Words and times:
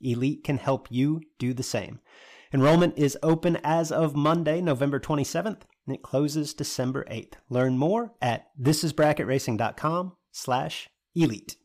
Elite 0.00 0.44
can 0.44 0.58
help 0.58 0.88
you 0.90 1.20
do 1.38 1.52
the 1.52 1.62
same. 1.62 2.00
Enrollment 2.52 2.98
is 2.98 3.16
open 3.22 3.58
as 3.62 3.92
of 3.92 4.16
Monday, 4.16 4.60
November 4.60 4.98
27th, 4.98 5.60
and 5.86 5.94
it 5.94 6.02
closes 6.02 6.52
December 6.52 7.04
8th. 7.10 7.34
Learn 7.48 7.78
more 7.78 8.12
at 8.20 8.48
thisisbracketracing.com 8.60 10.12
slash 10.32 10.88
elite. 11.14 11.56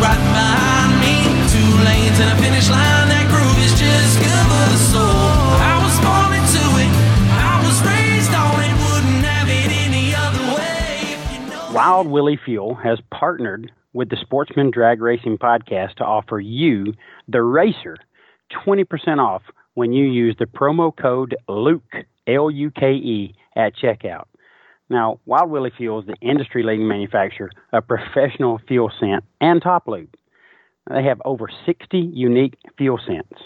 Right. 0.00 0.16
Two 1.50 1.72
lanes 1.84 2.18
and 2.20 2.30
a 2.30 2.42
finish 2.42 2.68
line, 2.70 3.08
that 3.08 3.26
groove 3.30 3.58
is 3.64 3.74
just 3.78 4.18
good 4.18 4.46
for 4.50 4.66
the 4.70 4.78
soul. 4.78 5.09
Wild 11.82 12.08
Willie 12.08 12.38
Fuel 12.44 12.74
has 12.74 12.98
partnered 13.10 13.72
with 13.94 14.10
the 14.10 14.18
Sportsman 14.20 14.70
Drag 14.70 15.00
Racing 15.00 15.38
Podcast 15.38 15.94
to 15.94 16.04
offer 16.04 16.38
you, 16.38 16.92
the 17.26 17.40
racer, 17.42 17.96
20% 18.66 18.84
off 19.16 19.40
when 19.72 19.90
you 19.90 20.04
use 20.04 20.36
the 20.38 20.44
promo 20.44 20.94
code 20.94 21.34
LUKE, 21.48 22.04
L 22.26 22.50
U 22.50 22.70
K 22.70 22.92
E, 22.92 23.34
at 23.56 23.72
checkout. 23.82 24.26
Now, 24.90 25.20
Wild 25.24 25.48
Willie 25.48 25.72
Fuel 25.78 26.00
is 26.00 26.06
the 26.06 26.16
industry 26.20 26.62
leading 26.62 26.86
manufacturer 26.86 27.50
of 27.72 27.88
professional 27.88 28.60
fuel 28.68 28.92
scent 29.00 29.24
and 29.40 29.62
top 29.62 29.88
lube. 29.88 30.14
They 30.86 31.04
have 31.04 31.22
over 31.24 31.48
60 31.64 31.96
unique 31.96 32.58
fuel 32.76 33.00
scents. 33.06 33.40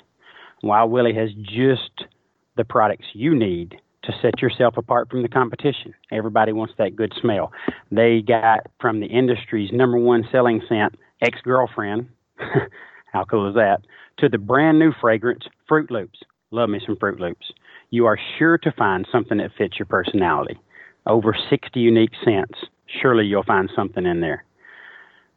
Wild 0.61 0.91
Willie 0.91 1.15
has 1.15 1.31
just 1.35 2.09
the 2.57 2.65
products 2.65 3.07
you 3.13 3.33
need 3.33 3.81
to 4.05 4.13
set 4.23 4.41
yourself 4.41 4.77
apart 4.77 5.11
from 5.11 5.23
the 5.23 5.29
competition. 5.29 5.95
Everybody 6.11 6.53
wants 6.53 6.75
that 6.79 6.97
good 6.97 7.13
smell. 7.21 7.53
They 7.91 8.21
got 8.21 8.67
from 8.81 9.01
the 9.01 9.07
industry's 9.07 9.71
number 9.73 9.99
one 9.99 10.25
selling 10.31 10.63
scent, 10.69 10.97
ex 11.23 11.39
girlfriend. 11.43 12.09
How 13.13 13.25
cool 13.25 13.49
is 13.49 13.55
that? 13.55 13.79
To 14.19 14.29
the 14.29 14.39
brand 14.39 14.79
new 14.79 14.93
fragrance, 15.01 15.45
Fruit 15.69 15.91
Loops. 15.91 16.21
Love 16.51 16.69
me 16.69 16.81
some 16.85 16.97
Fruit 16.97 17.21
Loops. 17.21 17.53
You 17.91 18.07
are 18.07 18.19
sure 18.39 18.59
to 18.59 18.73
find 18.73 19.07
something 19.11 19.39
that 19.39 19.53
fits 19.57 19.79
your 19.79 19.87
personality. 19.87 20.59
Over 21.07 21.37
60 21.51 21.79
unique 21.79 22.13
scents. 22.25 22.59
Surely 22.87 23.27
you'll 23.27 23.45
find 23.45 23.71
something 23.75 24.07
in 24.07 24.21
there. 24.21 24.45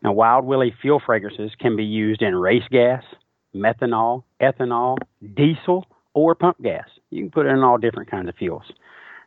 Now, 0.03 0.13
Wild 0.13 0.45
Willie 0.45 0.75
fuel 0.81 1.01
fragrances 1.03 1.51
can 1.59 1.75
be 1.75 1.84
used 1.84 2.22
in 2.22 2.35
race 2.35 2.67
gas, 2.72 3.03
methanol, 3.55 4.23
ethanol, 4.41 4.97
diesel, 5.35 5.85
or 6.13 6.35
pump 6.35 6.61
gas. 6.61 6.88
You 7.09 7.23
can 7.23 7.31
put 7.31 7.45
it 7.45 7.50
in 7.50 7.63
all 7.63 7.78
different 7.78 8.12
kinds 8.12 8.28
of 8.29 8.35
fuels. 8.35 8.63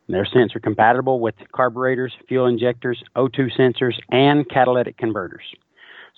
And 0.07 0.15
their 0.15 0.27
scents 0.27 0.57
are 0.57 0.61
compatible 0.61 1.21
with 1.21 1.35
carburetors, 1.53 2.15
fuel 2.29 2.47
injectors, 2.47 3.03
O2 3.17 3.51
sensors, 3.59 3.99
and 4.11 4.49
catalytic 4.49 4.97
converters. 4.97 5.45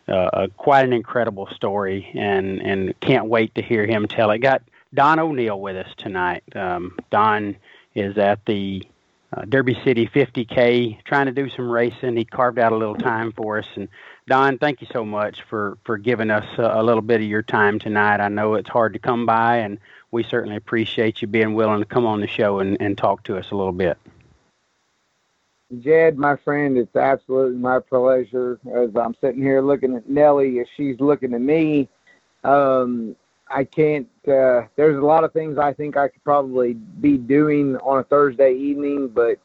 a, 0.08 0.30
a 0.32 0.48
quite 0.48 0.84
an 0.84 0.92
incredible 0.92 1.48
story, 1.48 2.10
and 2.14 2.62
and 2.62 2.98
can't 3.00 3.26
wait 3.26 3.54
to 3.56 3.62
hear 3.62 3.86
him 3.86 4.08
tell 4.08 4.30
it. 4.30 4.38
Got 4.38 4.62
Don 4.94 5.19
O'Neal 5.19 5.61
with 5.61 5.76
us 5.76 5.93
tonight. 5.96 6.44
Um, 6.55 6.96
Don 7.11 7.56
is 7.94 8.17
at 8.17 8.44
the 8.46 8.87
uh, 9.34 9.44
Derby 9.46 9.75
City 9.82 10.06
50K, 10.06 11.02
trying 11.05 11.26
to 11.26 11.32
do 11.32 11.49
some 11.50 11.70
racing. 11.70 12.17
He 12.17 12.25
carved 12.25 12.58
out 12.58 12.72
a 12.72 12.76
little 12.76 12.96
time 12.96 13.32
for 13.32 13.58
us, 13.58 13.67
and 13.75 13.88
Don, 14.26 14.58
thank 14.58 14.81
you 14.81 14.87
so 14.93 15.05
much 15.05 15.43
for 15.43 15.78
for 15.84 15.99
giving 15.99 16.31
us 16.31 16.46
a, 16.58 16.81
a 16.81 16.82
little 16.82 17.02
bit 17.02 17.20
of 17.20 17.26
your 17.26 17.43
time 17.43 17.78
tonight. 17.78 18.20
I 18.20 18.28
know 18.28 18.55
it's 18.55 18.70
hard 18.70 18.93
to 18.93 18.99
come 18.99 19.26
by, 19.26 19.58
and 19.58 19.78
we 20.12 20.22
certainly 20.22 20.56
appreciate 20.56 21.22
you 21.22 21.28
being 21.28 21.55
willing 21.55 21.81
to 21.81 21.87
come 21.87 22.06
on 22.06 22.20
the 22.20 22.28
show 22.28 22.61
and, 22.61 22.76
and 22.81 22.96
talk 22.96 23.25
to 23.25 23.37
us 23.37 23.50
a 23.50 23.56
little 23.56 23.72
bit. 23.72 23.99
Jed, 25.80 26.19
my 26.19 26.36
friend, 26.36 26.76
it's 26.76 26.96
absolutely 26.96 27.58
my 27.58 27.80
pleasure 27.80 28.58
as 28.74 28.90
I'm 28.96 29.14
sitting 29.20 29.42
here 29.42 29.62
looking 29.62 29.96
at 29.96 30.08
Nellie 30.08 30.60
as 30.60 30.66
she's 30.76 31.00
looking 31.00 31.34
at 31.34 31.40
me. 31.40 31.88
Um, 32.44 33.16
I 33.48 33.64
can't, 33.64 34.08
uh, 34.28 34.62
there's 34.76 34.96
a 34.96 35.06
lot 35.06 35.24
of 35.24 35.32
things 35.32 35.58
I 35.58 35.72
think 35.72 35.96
I 35.96 36.08
could 36.08 36.24
probably 36.24 36.74
be 36.74 37.16
doing 37.16 37.76
on 37.78 37.98
a 37.98 38.04
Thursday 38.04 38.54
evening, 38.54 39.08
but 39.08 39.38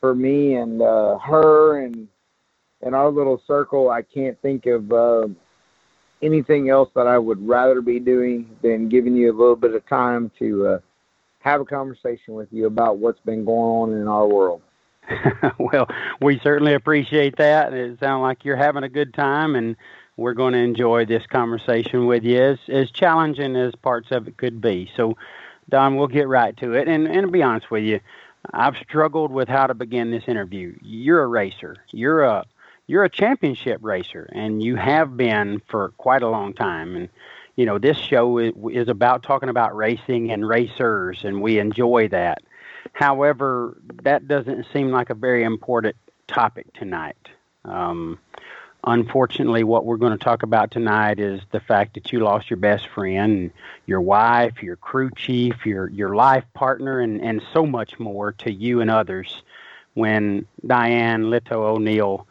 for 0.00 0.14
me 0.14 0.54
and 0.54 0.82
uh, 0.82 1.18
her 1.18 1.80
and 1.80 2.08
and 2.82 2.94
our 2.94 3.08
little 3.08 3.40
circle, 3.46 3.88
I 3.90 4.02
can't 4.02 4.38
think 4.42 4.66
of 4.66 4.92
uh, 4.92 5.28
anything 6.20 6.68
else 6.68 6.90
that 6.94 7.06
I 7.06 7.16
would 7.16 7.40
rather 7.46 7.80
be 7.80 7.98
doing 7.98 8.50
than 8.62 8.90
giving 8.90 9.16
you 9.16 9.32
a 9.32 9.36
little 9.36 9.56
bit 9.56 9.74
of 9.74 9.86
time 9.88 10.30
to 10.38 10.66
uh, 10.66 10.78
have 11.38 11.62
a 11.62 11.64
conversation 11.64 12.34
with 12.34 12.48
you 12.52 12.66
about 12.66 12.98
what's 12.98 13.20
been 13.20 13.44
going 13.44 13.94
on 13.94 14.00
in 14.00 14.06
our 14.06 14.26
world. 14.26 14.60
well, 15.58 15.88
we 16.20 16.38
certainly 16.40 16.74
appreciate 16.74 17.36
that. 17.36 17.72
It 17.72 18.00
sounds 18.00 18.22
like 18.22 18.44
you're 18.44 18.56
having 18.56 18.84
a 18.84 18.88
good 18.88 19.14
time, 19.14 19.56
and 19.56 19.76
we're 20.16 20.34
going 20.34 20.52
to 20.52 20.58
enjoy 20.58 21.04
this 21.04 21.26
conversation 21.26 22.06
with 22.06 22.24
you, 22.24 22.40
as, 22.40 22.58
as 22.68 22.90
challenging 22.90 23.56
as 23.56 23.74
parts 23.74 24.08
of 24.10 24.28
it 24.28 24.36
could 24.36 24.60
be. 24.60 24.90
So, 24.96 25.16
Don, 25.68 25.96
we'll 25.96 26.08
get 26.08 26.28
right 26.28 26.56
to 26.58 26.72
it. 26.74 26.88
And, 26.88 27.06
and 27.06 27.22
to 27.22 27.28
be 27.28 27.42
honest 27.42 27.70
with 27.70 27.84
you, 27.84 28.00
I've 28.52 28.76
struggled 28.76 29.32
with 29.32 29.48
how 29.48 29.66
to 29.66 29.74
begin 29.74 30.10
this 30.10 30.24
interview. 30.26 30.76
You're 30.82 31.22
a 31.22 31.26
racer. 31.26 31.76
You're 31.90 32.22
a 32.22 32.44
you're 32.86 33.04
a 33.04 33.08
championship 33.08 33.78
racer, 33.82 34.28
and 34.32 34.62
you 34.62 34.76
have 34.76 35.16
been 35.16 35.62
for 35.68 35.90
quite 35.96 36.22
a 36.22 36.28
long 36.28 36.52
time. 36.52 36.96
And 36.96 37.08
you 37.56 37.64
know, 37.64 37.78
this 37.78 37.96
show 37.96 38.36
is, 38.38 38.52
is 38.72 38.88
about 38.88 39.22
talking 39.22 39.48
about 39.48 39.74
racing 39.74 40.30
and 40.30 40.46
racers, 40.46 41.24
and 41.24 41.40
we 41.40 41.58
enjoy 41.58 42.08
that. 42.08 42.42
However, 42.94 43.76
that 44.04 44.28
doesn't 44.28 44.66
seem 44.72 44.90
like 44.90 45.10
a 45.10 45.14
very 45.14 45.42
important 45.42 45.96
topic 46.28 46.72
tonight. 46.74 47.16
Um, 47.64 48.20
unfortunately, 48.84 49.64
what 49.64 49.84
we're 49.84 49.96
going 49.96 50.16
to 50.16 50.24
talk 50.24 50.44
about 50.44 50.70
tonight 50.70 51.18
is 51.18 51.40
the 51.50 51.58
fact 51.58 51.94
that 51.94 52.12
you 52.12 52.20
lost 52.20 52.50
your 52.50 52.56
best 52.56 52.86
friend, 52.88 53.50
your 53.84 54.00
wife, 54.00 54.62
your 54.62 54.76
crew 54.76 55.10
chief, 55.16 55.66
your 55.66 55.88
your 55.90 56.14
life 56.14 56.44
partner, 56.54 57.00
and 57.00 57.20
and 57.20 57.42
so 57.52 57.66
much 57.66 57.98
more 57.98 58.30
to 58.32 58.52
you 58.52 58.80
and 58.80 58.90
others 58.90 59.42
when 59.94 60.46
Diane 60.64 61.24
Lito 61.24 61.52
O'Neal 61.52 62.28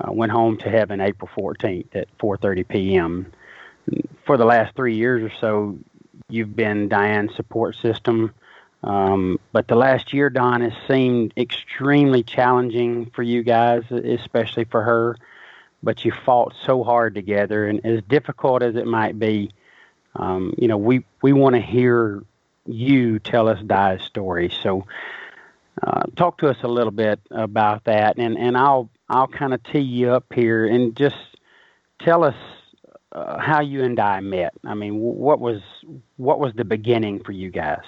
uh, 0.00 0.12
went 0.12 0.30
home 0.30 0.56
to 0.58 0.70
heaven 0.70 1.00
April 1.00 1.28
14th 1.36 1.96
at 1.96 2.18
4:30 2.18 2.68
p.m. 2.68 3.32
For 4.26 4.36
the 4.36 4.44
last 4.44 4.76
three 4.76 4.94
years 4.94 5.24
or 5.24 5.34
so, 5.40 5.76
you've 6.28 6.54
been 6.54 6.88
Diane's 6.88 7.34
support 7.34 7.74
system. 7.74 8.32
Um, 8.84 9.40
but 9.52 9.66
the 9.66 9.76
last 9.76 10.12
year, 10.12 10.28
Don, 10.28 10.60
has 10.60 10.74
seemed 10.86 11.32
extremely 11.36 12.22
challenging 12.22 13.10
for 13.14 13.22
you 13.22 13.42
guys, 13.42 13.82
especially 13.90 14.64
for 14.64 14.82
her. 14.82 15.16
But 15.82 16.04
you 16.04 16.12
fought 16.12 16.54
so 16.64 16.82
hard 16.82 17.14
together, 17.14 17.66
and 17.66 17.84
as 17.84 18.02
difficult 18.08 18.62
as 18.62 18.74
it 18.74 18.86
might 18.86 19.18
be, 19.18 19.50
um, 20.16 20.54
you 20.56 20.68
know, 20.68 20.78
we 20.78 21.04
we 21.22 21.32
want 21.32 21.56
to 21.56 21.60
hear 21.60 22.22
you 22.66 23.18
tell 23.18 23.48
us 23.48 23.60
Di's 23.66 24.02
story. 24.02 24.50
So, 24.62 24.86
uh, 25.82 26.04
talk 26.16 26.38
to 26.38 26.48
us 26.48 26.56
a 26.62 26.68
little 26.68 26.90
bit 26.90 27.20
about 27.30 27.84
that, 27.84 28.16
and 28.16 28.38
and 28.38 28.56
I'll 28.56 28.88
I'll 29.10 29.28
kind 29.28 29.52
of 29.52 29.62
tee 29.64 29.80
you 29.80 30.10
up 30.10 30.32
here 30.34 30.66
and 30.66 30.96
just 30.96 31.16
tell 32.00 32.24
us 32.24 32.36
uh, 33.12 33.38
how 33.38 33.60
you 33.60 33.82
and 33.82 33.96
Di 33.96 34.20
met. 34.20 34.54
I 34.64 34.74
mean, 34.74 34.98
what 34.98 35.38
was 35.38 35.60
what 36.16 36.40
was 36.40 36.54
the 36.54 36.64
beginning 36.64 37.22
for 37.22 37.32
you 37.32 37.50
guys? 37.50 37.84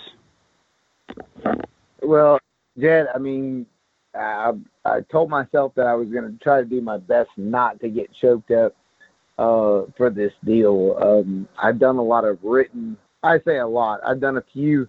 Well, 2.03 2.39
Jed, 2.79 3.07
I 3.15 3.19
mean, 3.19 3.67
I, 4.15 4.53
I 4.85 5.01
told 5.11 5.31
myself 5.31 5.73
that 5.77 5.87
I 5.87 5.95
was 5.95 6.09
going 6.09 6.31
to 6.31 6.39
try 6.43 6.61
to 6.61 6.67
do 6.67 6.81
my 6.81 6.99
best 6.99 7.31
not 7.37 7.81
to 7.81 7.89
get 7.89 8.11
choked 8.21 8.51
up 8.51 8.75
uh, 9.39 9.83
for 9.97 10.11
this 10.11 10.33
deal. 10.45 10.97
Um, 11.01 11.49
I've 11.63 11.79
done 11.79 11.97
a 11.97 12.03
lot 12.03 12.25
of 12.25 12.39
written, 12.43 12.97
I 13.23 13.39
say 13.45 13.59
a 13.59 13.67
lot, 13.67 14.01
I've 14.07 14.21
done 14.21 14.37
a 14.37 14.45
few 14.53 14.89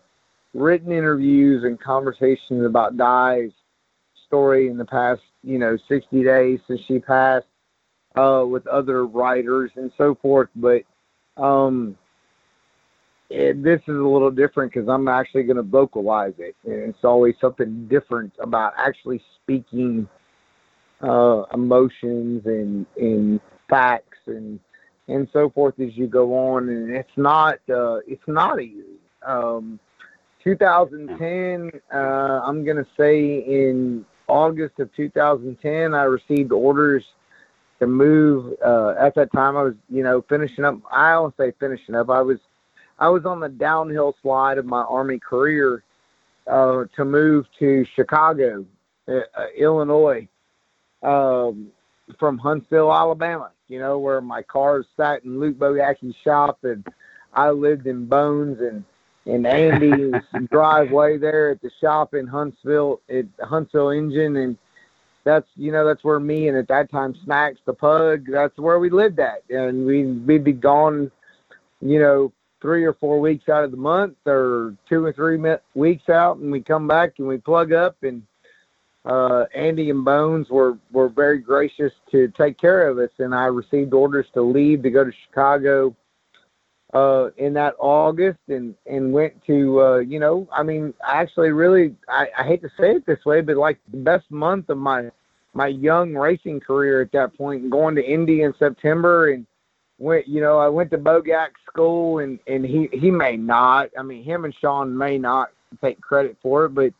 written 0.53 0.91
interviews 0.91 1.63
and 1.63 1.79
conversations 1.79 2.65
about 2.65 2.97
Di's 2.97 3.51
story 4.25 4.67
in 4.69 4.77
the 4.77 4.85
past, 4.85 5.21
you 5.43 5.59
know, 5.59 5.77
60 5.87 6.23
days 6.23 6.59
since 6.67 6.81
she 6.87 6.99
passed 6.99 7.47
uh, 8.15 8.43
with 8.47 8.65
other 8.67 9.05
writers 9.05 9.71
and 9.75 9.91
so 9.97 10.15
forth. 10.21 10.49
But 10.55 10.83
um, 11.37 11.97
it, 13.29 13.61
this 13.63 13.81
is 13.81 13.95
a 13.95 14.07
little 14.07 14.31
different 14.31 14.73
because 14.73 14.87
I'm 14.87 15.07
actually 15.07 15.43
going 15.43 15.57
to 15.57 15.63
vocalize 15.63 16.33
it. 16.37 16.55
And 16.65 16.89
it's 16.89 17.03
always 17.03 17.35
something 17.41 17.87
different 17.87 18.33
about 18.39 18.73
actually 18.77 19.21
speaking 19.43 20.07
uh, 21.01 21.43
emotions 21.53 22.43
and, 22.45 22.85
and 22.97 23.39
facts 23.69 24.17
and 24.27 24.59
and 25.09 25.29
so 25.31 25.49
forth 25.49 25.79
as 25.79 25.95
you 25.95 26.07
go 26.07 26.33
on. 26.33 26.69
And 26.69 26.95
it's 26.95 27.09
not 27.17 27.59
uh, 27.69 27.97
it's 28.07 28.27
not 28.27 28.61
easy. 28.61 28.83
Um, 29.25 29.79
2010, 30.43 31.71
uh, 31.93 31.97
I'm 31.97 32.63
going 32.63 32.77
to 32.77 32.87
say 32.97 33.39
in 33.39 34.05
August 34.27 34.79
of 34.79 34.93
2010, 34.95 35.93
I 35.93 36.03
received 36.03 36.51
orders 36.51 37.03
to 37.79 37.87
move. 37.87 38.55
Uh, 38.65 38.93
at 38.99 39.15
that 39.15 39.31
time, 39.33 39.57
I 39.57 39.63
was, 39.63 39.73
you 39.89 40.03
know, 40.03 40.23
finishing 40.29 40.63
up. 40.63 40.79
I 40.91 41.13
don't 41.13 41.35
say 41.37 41.51
finishing 41.59 41.95
up. 41.95 42.09
I 42.09 42.21
was 42.21 42.39
I 42.99 43.09
was 43.09 43.25
on 43.25 43.39
the 43.39 43.49
downhill 43.49 44.15
slide 44.21 44.57
of 44.57 44.65
my 44.65 44.81
Army 44.81 45.19
career 45.19 45.83
uh, 46.47 46.85
to 46.95 47.05
move 47.05 47.45
to 47.59 47.85
Chicago, 47.95 48.65
uh, 49.07 49.19
Illinois, 49.57 50.27
um, 51.03 51.67
from 52.19 52.37
Huntsville, 52.37 52.93
Alabama. 52.93 53.51
You 53.67 53.79
know 53.79 53.99
where 53.99 54.21
my 54.21 54.41
car 54.41 54.83
sat 54.95 55.25
in 55.25 55.39
Luke 55.39 55.57
Bogacki's 55.57 56.15
shop, 56.23 56.59
and 56.63 56.85
I 57.33 57.49
lived 57.49 57.85
in 57.85 58.05
Bones 58.05 58.59
and 58.59 58.83
in 59.27 59.45
Andy's 59.45 60.21
driveway 60.49 61.17
there 61.17 61.49
at 61.49 61.61
the 61.61 61.69
shop 61.81 62.13
in 62.13 62.25
Huntsville 62.25 63.01
at 63.09 63.25
Huntsville 63.41 63.89
Engine, 63.89 64.37
and 64.37 64.57
that's 65.25 65.47
you 65.57 65.71
know 65.73 65.85
that's 65.85 66.03
where 66.03 66.19
me 66.19 66.47
and 66.47 66.57
at 66.57 66.69
that 66.69 66.89
time 66.89 67.13
Snacks 67.25 67.59
the 67.65 67.73
pug. 67.73 68.25
That's 68.31 68.57
where 68.57 68.79
we 68.79 68.89
lived 68.89 69.19
at, 69.19 69.43
and 69.49 69.85
we 69.85 70.05
we'd 70.05 70.45
be 70.45 70.53
gone, 70.53 71.11
you 71.81 71.99
know, 71.99 72.31
three 72.61 72.83
or 72.83 72.93
four 72.93 73.19
weeks 73.19 73.49
out 73.49 73.63
of 73.63 73.71
the 73.71 73.77
month 73.77 74.15
or 74.25 74.75
two 74.89 75.03
or 75.03 75.13
three 75.13 75.39
weeks 75.75 76.09
out 76.09 76.37
and 76.37 76.51
we 76.51 76.61
come 76.61 76.87
back 76.87 77.13
and 77.19 77.27
we 77.27 77.37
plug 77.37 77.71
up 77.73 77.95
and 78.03 78.23
uh, 79.05 79.45
Andy 79.55 79.89
and 79.89 80.03
Bones 80.03 80.49
were, 80.49 80.77
were 80.91 81.07
very 81.07 81.39
gracious 81.39 81.93
to 82.11 82.27
take 82.29 82.57
care 82.57 82.87
of 82.87 82.97
us 82.97 83.11
and 83.19 83.33
I 83.33 83.45
received 83.45 83.93
orders 83.93 84.25
to 84.33 84.41
leave 84.41 84.83
to 84.83 84.89
go 84.89 85.03
to 85.03 85.11
Chicago 85.27 85.95
uh, 86.93 87.29
in 87.37 87.53
that 87.53 87.75
August 87.79 88.39
and, 88.47 88.73
and 88.85 89.13
went 89.13 89.33
to, 89.45 89.81
uh, 89.81 89.97
you 89.99 90.19
know, 90.19 90.47
I 90.51 90.63
mean, 90.63 90.93
I 91.05 91.21
actually 91.21 91.51
really, 91.51 91.95
I, 92.09 92.27
I 92.37 92.43
hate 92.43 92.61
to 92.63 92.69
say 92.79 92.95
it 92.95 93.05
this 93.05 93.23
way, 93.25 93.41
but 93.41 93.57
like 93.57 93.77
the 93.91 93.97
best 93.97 94.29
month 94.31 94.69
of 94.69 94.77
my, 94.77 95.11
my 95.53 95.67
young 95.67 96.13
racing 96.13 96.59
career 96.59 97.01
at 97.01 97.11
that 97.11 97.37
point 97.37 97.63
and 97.63 97.71
going 97.71 97.95
to 97.95 98.03
Indy 98.03 98.41
in 98.41 98.53
September 98.57 99.31
and, 99.31 99.45
went 99.99 100.27
you 100.27 100.41
know 100.41 100.57
I 100.57 100.67
went 100.67 100.91
to 100.91 100.97
Bogac 100.97 101.49
school 101.67 102.19
and 102.19 102.39
and 102.47 102.65
he 102.65 102.89
he 102.91 103.11
may 103.11 103.37
not 103.37 103.89
I 103.97 104.03
mean 104.03 104.23
him 104.23 104.45
and 104.45 104.53
Sean 104.59 104.95
may 104.95 105.17
not 105.17 105.49
take 105.81 105.99
credit 106.01 106.37
for 106.41 106.65
it 106.65 106.69
but 106.69 106.93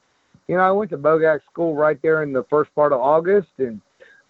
you 0.47 0.55
know 0.55 0.61
I 0.61 0.71
went 0.71 0.89
to 0.91 0.97
Bogac 0.97 1.41
school 1.51 1.75
right 1.75 2.01
there 2.01 2.23
in 2.23 2.33
the 2.33 2.45
first 2.49 2.73
part 2.75 2.93
of 2.93 2.99
August 2.99 3.49
and 3.59 3.81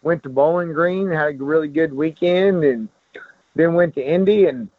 went 0.04 0.24
to 0.24 0.30
Bowling 0.30 0.74
Green 0.74 1.10
had 1.10 1.40
a 1.40 1.44
really 1.44 1.68
good 1.68 1.94
weekend 1.94 2.64
and 2.64 2.90
then 3.56 3.74
went 3.74 3.96
to 3.96 4.06
Indy 4.06 4.46
and 4.48 4.70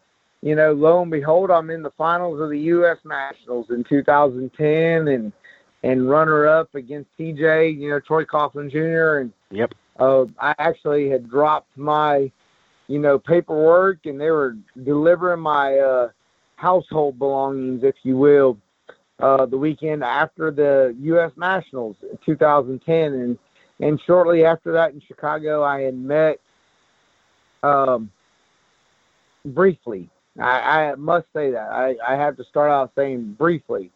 you 0.41 0.55
know 0.55 0.71
lo 0.73 1.01
and 1.01 1.11
behold 1.11 1.49
I'm 1.51 1.69
in 1.69 1.83
the 1.83 1.91
finals 1.91 2.39
of 2.39 2.49
the 2.49 2.59
US 2.59 2.97
Nationals 3.03 3.67
in 3.69 3.83
2010 3.83 5.07
and 5.07 5.33
and 5.81 6.09
runner 6.09 6.45
up 6.45 6.75
against 6.75 7.09
TJ 7.17 7.79
you 7.79 7.89
know 7.89 7.99
Troy 7.99 8.23
Coughlin 8.23 8.71
Jr. 8.71 9.21
and 9.21 9.33
yep 9.49 9.73
uh, 9.99 10.25
I 10.39 10.55
actually 10.59 11.09
had 11.09 11.29
dropped 11.29 11.77
my 11.77 12.31
you 12.89 12.97
know, 12.97 13.19
paperwork 13.19 13.99
and 14.05 14.19
they 14.19 14.31
were 14.31 14.57
delivering 14.83 15.39
my 15.39 15.77
uh, 15.77 16.09
household 16.55 17.19
belongings, 17.19 17.83
if 17.83 17.93
you 18.01 18.17
will, 18.17 18.57
uh, 19.19 19.45
the 19.45 19.57
weekend 19.57 20.03
after 20.03 20.49
the 20.49 20.95
U.S. 21.01 21.31
Nationals 21.37 21.95
in 22.01 22.17
2010. 22.25 23.13
And, 23.13 23.37
and 23.79 24.01
shortly 24.07 24.43
after 24.43 24.73
that 24.73 24.91
in 24.91 25.01
Chicago, 25.07 25.63
I 25.63 25.81
had 25.81 25.95
met 25.95 26.39
um, 27.61 28.11
briefly. 29.45 30.09
I, 30.39 30.89
I 30.89 30.95
must 30.95 31.27
say 31.31 31.51
that. 31.51 31.69
I, 31.71 31.95
I 32.05 32.15
have 32.15 32.37
to 32.37 32.43
start 32.45 32.71
out 32.71 32.91
saying 32.95 33.35
briefly. 33.37 33.91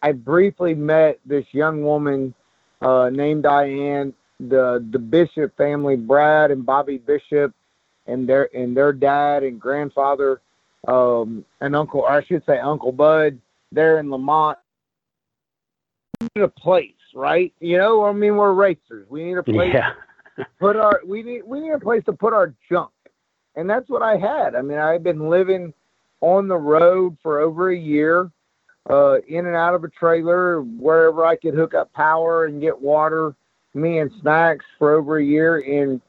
I 0.00 0.12
briefly 0.12 0.74
met 0.74 1.20
this 1.26 1.44
young 1.52 1.82
woman 1.82 2.32
uh, 2.80 3.10
named 3.10 3.42
Diane, 3.42 4.14
the 4.38 4.82
the 4.92 4.98
Bishop 4.98 5.54
family, 5.58 5.96
Brad 5.96 6.50
and 6.50 6.64
Bobby 6.64 6.96
Bishop 6.96 7.52
and 8.06 8.28
their 8.28 8.54
and 8.56 8.76
their 8.76 8.92
dad 8.92 9.42
and 9.42 9.60
grandfather 9.60 10.40
um, 10.88 11.44
and 11.60 11.76
uncle, 11.76 12.00
or 12.00 12.10
I 12.10 12.24
should 12.24 12.44
say 12.46 12.58
Uncle 12.58 12.92
Bud, 12.92 13.38
there 13.72 13.98
in 13.98 14.10
Lemont. 14.10 14.58
We 16.20 16.28
need 16.36 16.42
a 16.42 16.48
place, 16.48 16.92
right? 17.14 17.52
You 17.60 17.78
know, 17.78 18.04
I 18.04 18.12
mean, 18.12 18.36
we're 18.36 18.52
racers. 18.52 19.06
We 19.08 19.24
need 19.24 19.38
a 19.38 19.42
place. 19.42 19.72
Yeah. 19.74 19.92
put 20.60 20.76
our 20.76 21.00
we 21.06 21.22
need 21.22 21.42
we 21.44 21.60
need 21.60 21.72
a 21.72 21.80
place 21.80 22.04
to 22.06 22.12
put 22.12 22.32
our 22.32 22.54
junk, 22.70 22.92
and 23.56 23.68
that's 23.68 23.88
what 23.88 24.02
I 24.02 24.16
had. 24.16 24.54
I 24.54 24.62
mean, 24.62 24.78
I've 24.78 25.02
been 25.02 25.28
living 25.28 25.72
on 26.20 26.48
the 26.48 26.56
road 26.56 27.16
for 27.22 27.40
over 27.40 27.70
a 27.70 27.76
year, 27.76 28.30
uh, 28.88 29.18
in 29.28 29.46
and 29.46 29.56
out 29.56 29.74
of 29.74 29.84
a 29.84 29.88
trailer 29.88 30.62
wherever 30.62 31.24
I 31.24 31.36
could 31.36 31.54
hook 31.54 31.74
up 31.74 31.92
power 31.92 32.46
and 32.46 32.60
get 32.60 32.80
water. 32.80 33.34
Me 33.72 34.00
and 34.00 34.10
snacks 34.20 34.64
for 34.78 34.94
over 34.94 35.18
a 35.18 35.24
year, 35.24 35.58
and 35.58 36.00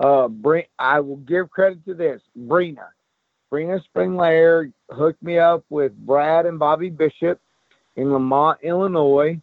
uh, 0.00 0.28
I 0.78 1.00
will 1.00 1.16
give 1.18 1.50
credit 1.50 1.84
to 1.84 1.94
this. 1.94 2.20
Brina, 2.38 2.88
Spring 3.46 3.78
Springlair 3.94 4.72
hooked 4.90 5.22
me 5.22 5.38
up 5.38 5.64
with 5.68 5.96
Brad 6.06 6.46
and 6.46 6.58
Bobby 6.58 6.88
Bishop 6.88 7.40
in 7.96 8.12
Lemont, 8.12 8.58
Illinois, 8.62 9.40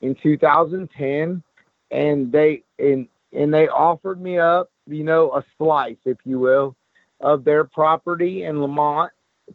in 0.00 0.14
2010, 0.22 1.42
and 1.90 2.32
they 2.32 2.62
and 2.78 3.08
and 3.32 3.52
they 3.52 3.68
offered 3.68 4.20
me 4.20 4.38
up, 4.38 4.70
you 4.86 5.02
know, 5.02 5.32
a 5.32 5.44
slice, 5.56 5.96
if 6.04 6.18
you 6.24 6.38
will, 6.38 6.76
of 7.20 7.44
their 7.44 7.64
property 7.64 8.44
in 8.44 8.60
Lemont 8.60 9.10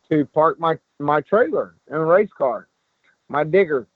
to 0.10 0.26
park 0.26 0.60
my 0.60 0.78
my 1.00 1.22
trailer 1.22 1.76
and 1.88 2.08
race 2.08 2.32
car, 2.38 2.68
my 3.30 3.44
digger, 3.44 3.88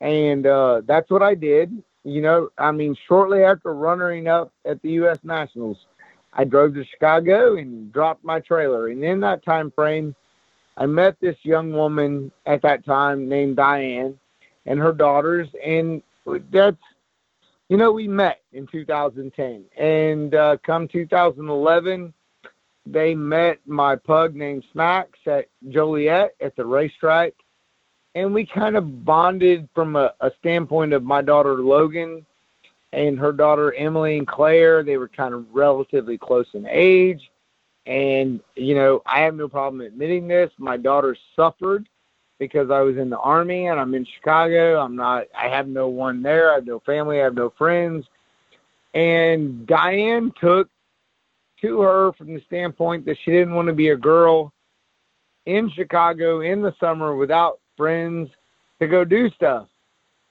and 0.00 0.46
uh, 0.46 0.82
that's 0.84 1.10
what 1.10 1.22
I 1.22 1.34
did. 1.34 1.82
You 2.04 2.20
know, 2.20 2.50
I 2.58 2.70
mean, 2.72 2.94
shortly 3.08 3.42
after 3.44 3.72
running 3.72 4.28
up 4.28 4.52
at 4.66 4.82
the 4.82 4.90
U.S. 4.90 5.18
Nationals, 5.22 5.86
I 6.34 6.44
drove 6.44 6.74
to 6.74 6.84
Chicago 6.84 7.56
and 7.56 7.92
dropped 7.92 8.24
my 8.24 8.40
trailer. 8.40 8.88
And 8.88 9.02
in 9.04 9.20
that 9.20 9.44
time 9.44 9.70
frame, 9.70 10.14
I 10.76 10.86
met 10.86 11.16
this 11.20 11.36
young 11.42 11.72
woman 11.72 12.32
at 12.46 12.62
that 12.62 12.84
time 12.84 13.28
named 13.28 13.56
Diane 13.56 14.18
and 14.66 14.78
her 14.80 14.92
daughters, 14.92 15.48
and 15.64 16.02
that's 16.50 16.76
you 17.68 17.76
know 17.76 17.92
we 17.92 18.08
met 18.08 18.40
in 18.52 18.66
2010, 18.66 19.64
and 19.76 20.34
uh, 20.34 20.56
come 20.64 20.88
2011 20.88 22.12
they 22.86 23.14
met 23.14 23.58
my 23.66 23.96
pug 23.96 24.34
named 24.34 24.64
Snacks 24.72 25.18
at 25.26 25.46
Joliet 25.70 26.34
at 26.40 26.54
the 26.56 26.64
racetrack, 26.66 27.32
and 28.14 28.34
we 28.34 28.44
kind 28.44 28.76
of 28.76 29.04
bonded 29.04 29.68
from 29.74 29.96
a, 29.96 30.12
a 30.20 30.30
standpoint 30.40 30.92
of 30.92 31.02
my 31.02 31.22
daughter 31.22 31.54
Logan 31.56 32.26
and 32.94 33.18
her 33.18 33.32
daughter 33.32 33.74
Emily 33.74 34.18
and 34.18 34.26
Claire. 34.26 34.82
They 34.82 34.96
were 34.96 35.08
kind 35.08 35.34
of 35.34 35.46
relatively 35.52 36.16
close 36.16 36.46
in 36.54 36.66
age. 36.66 37.30
And, 37.86 38.40
you 38.54 38.74
know, 38.74 39.02
I 39.04 39.20
have 39.20 39.34
no 39.34 39.48
problem 39.48 39.80
admitting 39.80 40.26
this. 40.28 40.50
My 40.58 40.76
daughter 40.76 41.16
suffered 41.36 41.88
because 42.38 42.70
I 42.70 42.80
was 42.80 42.96
in 42.96 43.10
the 43.10 43.18
army 43.18 43.66
and 43.66 43.78
I'm 43.78 43.94
in 43.94 44.06
Chicago. 44.06 44.80
I'm 44.80 44.96
not, 44.96 45.26
I 45.36 45.48
have 45.48 45.68
no 45.68 45.88
one 45.88 46.22
there. 46.22 46.52
I 46.52 46.54
have 46.56 46.66
no 46.66 46.80
family. 46.80 47.20
I 47.20 47.24
have 47.24 47.34
no 47.34 47.52
friends. 47.58 48.06
And 48.94 49.66
Diane 49.66 50.32
took 50.40 50.70
to 51.60 51.80
her 51.80 52.12
from 52.12 52.34
the 52.34 52.42
standpoint 52.46 53.04
that 53.06 53.18
she 53.24 53.32
didn't 53.32 53.54
want 53.54 53.68
to 53.68 53.74
be 53.74 53.88
a 53.88 53.96
girl 53.96 54.52
in 55.46 55.70
Chicago 55.70 56.40
in 56.40 56.62
the 56.62 56.74
summer 56.78 57.16
without 57.16 57.58
friends 57.76 58.30
to 58.80 58.86
go 58.86 59.04
do 59.04 59.28
stuff. 59.30 59.66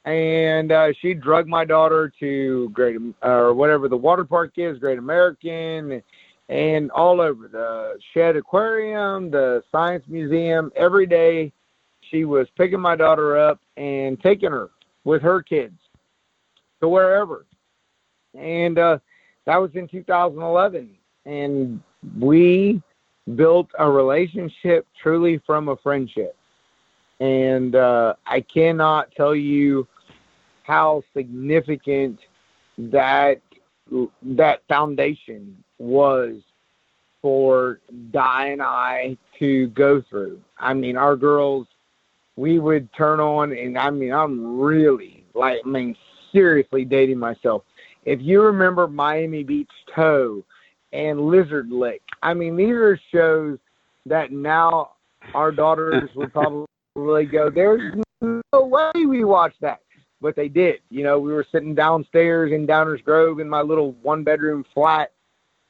And 0.06 0.72
uh, 0.72 0.92
she 1.00 1.14
drugged 1.14 1.48
my 1.48 1.64
daughter 1.64 2.12
to 2.20 2.70
Great 2.74 2.98
or 3.22 3.54
whatever 3.54 3.88
the 3.88 3.98
water 3.98 4.26
park 4.26 4.54
is, 4.58 4.78
Great 4.80 4.98
American, 4.98 6.04
and 6.50 6.92
all 6.92 7.22
over 7.22 7.48
the 7.48 7.98
Shedd 8.14 8.36
Aquarium, 8.36 9.32
the 9.32 9.64
Science 9.72 10.04
Museum. 10.08 10.72
Every 10.76 11.06
day, 11.06 11.54
she 12.12 12.26
was 12.26 12.48
picking 12.58 12.82
my 12.82 12.96
daughter 12.96 13.38
up 13.38 13.62
and 13.78 14.22
taking 14.22 14.52
her 14.52 14.70
with 15.06 15.22
her 15.22 15.42
kids 15.42 15.78
to 16.82 16.90
wherever. 16.90 17.46
And 18.38 18.78
uh, 18.78 19.00
that 19.46 19.58
was 19.58 19.72
in 19.74 19.88
2011 19.88 20.90
and 21.26 21.82
we 22.20 22.82
built 23.36 23.70
a 23.80 23.90
relationship 23.90 24.86
truly 25.02 25.42
from 25.46 25.70
a 25.70 25.78
friendship. 25.78 26.36
And 27.20 27.76
uh, 27.76 28.16
I 28.26 28.42
cannot 28.42 29.12
tell 29.16 29.36
you 29.36 29.88
how 30.64 31.04
significant 31.16 32.20
that 32.78 33.42
that 34.22 34.62
foundation 34.68 35.64
was 35.78 36.38
for 37.22 37.80
Di 38.12 38.48
and 38.48 38.62
I 38.62 39.18
to 39.40 39.68
go 39.68 40.02
through. 40.10 40.42
I 40.58 40.74
mean, 40.74 40.98
our 40.98 41.16
girls, 41.16 41.68
we 42.36 42.60
would 42.60 42.92
turn 42.94 43.20
on, 43.20 43.52
and 43.52 43.78
I 43.78 43.90
mean, 43.90 44.12
I'm 44.12 44.60
really 44.60 45.24
like, 45.34 45.60
I 45.66 45.68
mean, 45.68 45.96
seriously 46.32 46.86
dating 46.86 47.20
myself. 47.20 47.64
If 48.06 48.20
you 48.22 48.42
remember 48.42 48.88
Miami 48.88 49.44
Beach 49.44 49.70
Tow, 49.96 50.44
and 50.94 51.20
Lizard 51.20 51.70
Lick. 51.72 52.02
I 52.22 52.34
mean, 52.34 52.56
these 52.56 52.70
are 52.70 53.00
shows 53.12 53.58
that 54.06 54.32
now 54.32 54.92
our 55.34 55.52
daughters 55.52 56.10
would 56.16 56.32
probably 56.32 57.26
go, 57.26 57.50
there's 57.50 57.96
no 58.22 58.44
way 58.54 58.92
we 59.06 59.24
watch 59.24 59.54
that. 59.62 59.82
But 60.24 60.38
they 60.38 60.48
did. 60.48 60.80
You 60.90 61.04
know, 61.04 61.20
we 61.20 61.34
were 61.34 61.46
sitting 61.52 61.76
downstairs 61.76 62.54
in 62.54 62.66
Downers 62.66 63.04
Grove 63.04 63.42
in 63.42 63.50
my 63.50 63.62
little 63.62 63.92
one 64.02 64.24
bedroom 64.24 64.66
flat, 64.74 65.12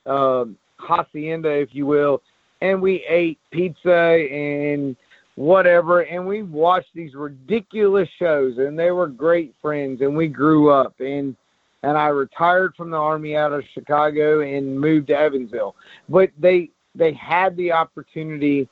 um, 0.06 0.58
hacienda, 0.78 1.50
if 1.50 1.70
you 1.72 1.88
will, 1.88 2.22
and 2.62 2.80
we 2.80 3.04
ate 3.10 3.40
pizza 3.52 3.92
and 3.92 4.96
whatever, 5.36 6.02
and 6.02 6.26
we 6.28 6.44
watched 6.44 6.94
these 6.94 7.16
ridiculous 7.16 8.08
shows, 8.20 8.60
and 8.60 8.78
they 8.78 8.92
were 8.92 9.08
great 9.08 9.56
friends, 9.60 10.02
and 10.02 10.16
we 10.16 10.28
grew 10.28 10.70
up. 10.70 10.94
And 11.00 11.36
and 11.82 11.98
I 11.98 12.08
retired 12.08 12.76
from 12.78 12.92
the 12.92 12.98
army 12.98 13.36
out 13.36 13.52
of 13.52 13.64
Chicago 13.74 14.42
and 14.42 14.80
moved 14.80 15.08
to 15.08 15.18
Evansville. 15.18 15.76
But 16.08 16.30
they 16.40 16.70
they 16.94 17.14
had 17.14 17.58
the 17.58 17.72
opportunity, 17.72 18.70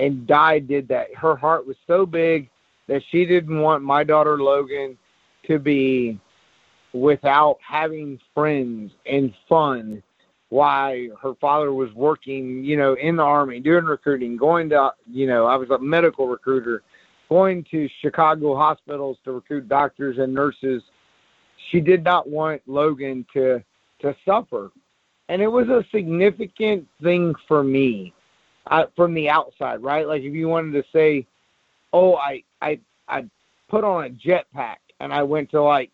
and 0.00 0.26
Di 0.26 0.58
did 0.58 0.88
that. 0.88 1.14
Her 1.14 1.36
heart 1.36 1.66
was 1.68 1.76
so 1.86 2.04
big 2.04 2.50
that 2.88 3.02
she 3.10 3.24
didn't 3.24 3.60
want 3.60 3.84
my 3.84 4.02
daughter 4.02 4.42
Logan 4.42 4.98
to 5.46 5.58
be 5.58 6.18
without 6.92 7.58
having 7.66 8.18
friends 8.34 8.92
and 9.06 9.32
fun 9.48 10.02
while 10.48 10.96
her 11.22 11.34
father 11.40 11.72
was 11.72 11.92
working, 11.94 12.64
you 12.64 12.76
know, 12.76 12.94
in 12.94 13.16
the 13.16 13.22
army, 13.22 13.60
doing 13.60 13.84
recruiting, 13.84 14.36
going 14.36 14.68
to, 14.68 14.90
you 15.08 15.26
know, 15.26 15.46
I 15.46 15.54
was 15.56 15.70
a 15.70 15.78
medical 15.78 16.26
recruiter, 16.26 16.82
going 17.28 17.64
to 17.70 17.88
Chicago 18.02 18.56
hospitals 18.56 19.18
to 19.24 19.32
recruit 19.32 19.68
doctors 19.68 20.18
and 20.18 20.34
nurses 20.34 20.82
she 21.70 21.80
did 21.80 22.04
not 22.04 22.28
want 22.28 22.62
Logan 22.66 23.26
to 23.34 23.62
to 24.00 24.16
suffer, 24.24 24.70
and 25.28 25.42
it 25.42 25.48
was 25.48 25.68
a 25.68 25.84
significant 25.92 26.86
thing 27.02 27.34
for 27.46 27.62
me 27.62 28.14
uh, 28.68 28.84
from 28.96 29.14
the 29.14 29.28
outside, 29.28 29.82
right? 29.82 30.06
Like 30.06 30.22
if 30.22 30.32
you 30.32 30.48
wanted 30.48 30.72
to 30.72 30.84
say, 30.92 31.26
"Oh, 31.92 32.16
I 32.16 32.42
I 32.62 32.80
I 33.08 33.24
put 33.68 33.84
on 33.84 34.06
a 34.06 34.10
jetpack 34.10 34.78
and 35.00 35.12
I 35.12 35.22
went 35.22 35.50
to 35.50 35.62
like 35.62 35.90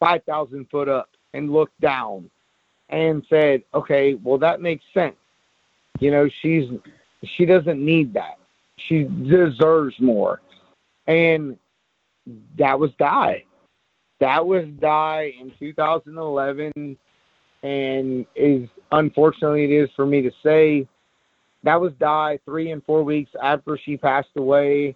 five 0.00 0.22
thousand 0.24 0.68
foot 0.70 0.88
up 0.88 1.10
and 1.34 1.52
looked 1.52 1.80
down 1.80 2.30
and 2.88 3.24
said, 3.28 3.62
okay, 3.74 4.14
well 4.14 4.38
that 4.38 4.60
makes 4.60 4.84
sense. 4.92 5.16
You 6.00 6.10
know, 6.10 6.28
she's 6.42 6.68
she 7.36 7.44
doesn't 7.44 7.84
need 7.84 8.14
that. 8.14 8.38
She 8.76 9.04
deserves 9.04 9.94
more, 10.00 10.40
and 11.06 11.56
that 12.56 12.78
was 12.78 12.90
Di 12.98 13.44
that 14.20 14.44
was 14.44 14.64
Di 14.80 15.32
in 15.40 15.52
2011, 15.58 16.96
and 17.62 18.26
is 18.34 18.68
unfortunately 18.92 19.64
it 19.64 19.70
is 19.70 19.90
for 19.94 20.06
me 20.06 20.22
to 20.22 20.30
say 20.42 20.86
that 21.64 21.80
was 21.80 21.92
Di 21.98 22.38
three 22.44 22.70
and 22.70 22.82
four 22.84 23.02
weeks 23.02 23.30
after 23.42 23.76
she 23.76 23.96
passed 23.96 24.28
away 24.36 24.94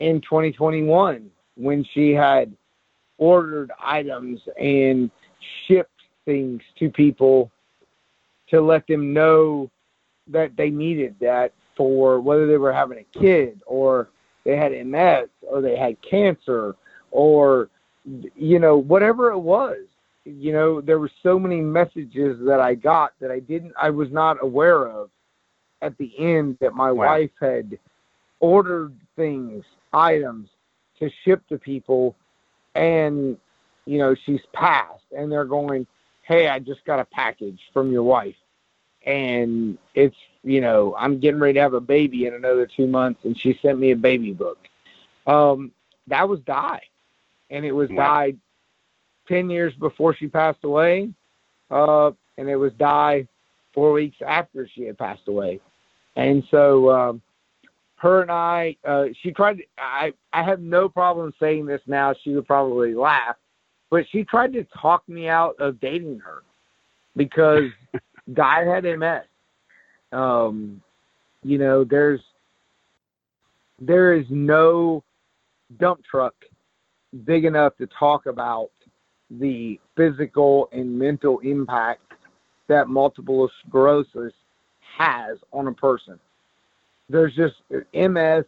in 0.00 0.20
2021 0.20 1.30
when 1.56 1.84
she 1.94 2.12
had 2.12 2.52
ordered 3.18 3.70
items 3.80 4.40
and 4.60 5.10
shipped 5.66 5.90
things 6.24 6.62
to 6.78 6.90
people 6.90 7.50
to 8.48 8.60
let 8.60 8.86
them 8.86 9.12
know 9.12 9.70
that 10.26 10.56
they 10.56 10.70
needed 10.70 11.14
that 11.20 11.52
for 11.76 12.20
whether 12.20 12.46
they 12.46 12.56
were 12.56 12.72
having 12.72 12.98
a 12.98 13.18
kid 13.18 13.60
or 13.66 14.08
they 14.44 14.56
had 14.56 14.72
MS 14.86 15.28
or 15.42 15.60
they 15.60 15.76
had 15.76 16.00
cancer 16.02 16.76
or 17.10 17.68
you 18.36 18.58
know, 18.58 18.76
whatever 18.76 19.30
it 19.30 19.38
was, 19.38 19.78
you 20.24 20.52
know, 20.52 20.80
there 20.80 20.98
were 20.98 21.10
so 21.22 21.38
many 21.38 21.60
messages 21.60 22.38
that 22.46 22.60
I 22.60 22.74
got 22.74 23.12
that 23.20 23.30
I 23.30 23.40
didn't, 23.40 23.72
I 23.80 23.90
was 23.90 24.10
not 24.10 24.42
aware 24.42 24.88
of 24.88 25.10
at 25.82 25.96
the 25.98 26.12
end 26.18 26.58
that 26.60 26.74
my 26.74 26.90
wow. 26.90 27.06
wife 27.06 27.30
had 27.40 27.78
ordered 28.40 28.94
things, 29.16 29.64
items 29.92 30.48
to 30.98 31.10
ship 31.24 31.46
to 31.48 31.58
people, 31.58 32.16
and, 32.74 33.36
you 33.86 33.98
know, 33.98 34.14
she's 34.24 34.40
passed, 34.52 35.04
and 35.16 35.30
they're 35.30 35.44
going, 35.44 35.86
hey, 36.22 36.48
I 36.48 36.58
just 36.58 36.84
got 36.84 37.00
a 37.00 37.04
package 37.04 37.60
from 37.72 37.92
your 37.92 38.02
wife. 38.02 38.36
And 39.06 39.76
it's, 39.94 40.16
you 40.42 40.60
know, 40.60 40.94
I'm 40.98 41.20
getting 41.20 41.40
ready 41.40 41.54
to 41.54 41.60
have 41.60 41.74
a 41.74 41.80
baby 41.80 42.26
in 42.26 42.34
another 42.34 42.66
two 42.66 42.86
months, 42.86 43.20
and 43.24 43.38
she 43.38 43.58
sent 43.60 43.78
me 43.78 43.90
a 43.90 43.96
baby 43.96 44.32
book. 44.32 44.58
Um, 45.26 45.72
that 46.06 46.28
was 46.28 46.40
Di 46.40 46.80
and 47.50 47.64
it 47.64 47.72
was 47.72 47.88
wow. 47.90 48.26
Di 48.26 48.34
ten 49.28 49.48
years 49.48 49.72
before 49.74 50.14
she 50.14 50.26
passed 50.26 50.64
away, 50.64 51.10
uh, 51.70 52.10
and 52.36 52.48
it 52.48 52.56
was 52.56 52.72
Di 52.74 53.26
four 53.72 53.92
weeks 53.92 54.16
after 54.26 54.68
she 54.68 54.82
had 54.82 54.98
passed 54.98 55.28
away, 55.28 55.60
and 56.16 56.44
so 56.50 56.90
um, 56.90 57.22
her 58.04 58.20
and 58.20 58.30
I, 58.30 58.76
uh, 58.86 59.06
she 59.22 59.32
tried. 59.32 59.56
To, 59.56 59.62
I 59.78 60.12
I 60.32 60.42
have 60.44 60.60
no 60.60 60.88
problem 60.88 61.32
saying 61.40 61.64
this 61.64 61.80
now. 61.86 62.14
She 62.22 62.34
would 62.34 62.46
probably 62.46 62.94
laugh, 62.94 63.36
but 63.90 64.04
she 64.12 64.24
tried 64.24 64.52
to 64.52 64.64
talk 64.78 65.08
me 65.08 65.26
out 65.28 65.56
of 65.58 65.80
dating 65.80 66.20
her 66.20 66.42
because 67.16 67.70
guy 68.34 68.64
had 68.64 68.84
MS. 68.84 69.22
Um, 70.12 70.82
You 71.42 71.58
know, 71.58 71.82
there's 71.84 72.20
there 73.80 74.12
is 74.12 74.26
no 74.28 75.02
dump 75.80 76.00
truck 76.04 76.34
big 77.24 77.46
enough 77.46 77.74
to 77.78 77.86
talk 77.98 78.26
about 78.26 78.70
the 79.30 79.80
physical 79.96 80.68
and 80.72 80.98
mental 80.98 81.38
impact 81.40 82.02
that 82.68 82.88
multiple 82.88 83.50
sclerosis 83.66 84.32
has 84.98 85.38
on 85.52 85.68
a 85.68 85.72
person. 85.72 86.18
There's 87.08 87.34
just 87.34 87.54
MS, 87.92 88.44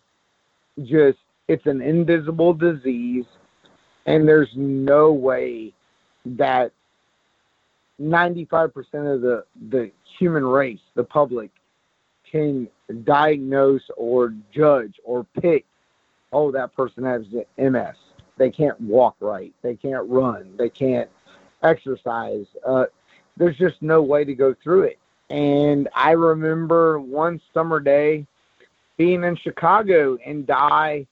just 0.83 1.19
it's 1.49 1.67
an 1.67 1.83
invisible 1.83 2.55
disease, 2.55 3.27
and 4.07 4.27
there's 4.27 4.51
no 4.55 5.13
way 5.13 5.73
that 6.25 6.73
95% 8.01 8.75
of 9.15 9.21
the, 9.21 9.45
the 9.69 9.91
human 10.19 10.45
race, 10.45 10.81
the 10.95 11.05
public, 11.05 11.51
can 12.31 12.69
diagnose 13.05 13.83
or 13.97 14.35
judge 14.53 14.95
or 15.05 15.25
pick, 15.41 15.65
oh, 16.33 16.51
that 16.51 16.75
person 16.75 17.05
has 17.05 17.25
MS. 17.57 17.95
They 18.37 18.51
can't 18.51 18.79
walk 18.81 19.17
right. 19.21 19.55
They 19.63 19.77
can't 19.77 20.07
run. 20.09 20.55
They 20.59 20.69
can't 20.69 21.09
exercise. 21.63 22.47
Uh, 22.67 22.87
there's 23.37 23.57
just 23.57 23.81
no 23.81 24.03
way 24.03 24.25
to 24.25 24.35
go 24.35 24.55
through 24.63 24.83
it. 24.83 24.99
And 25.31 25.89
I 25.95 26.13
remember 26.13 27.01
one 27.01 27.41
summer 27.55 27.81
day 27.81 28.27
being 28.97 29.25
in 29.25 29.37
Chicago 29.37 30.17
and 30.25 30.49
I 30.51 31.07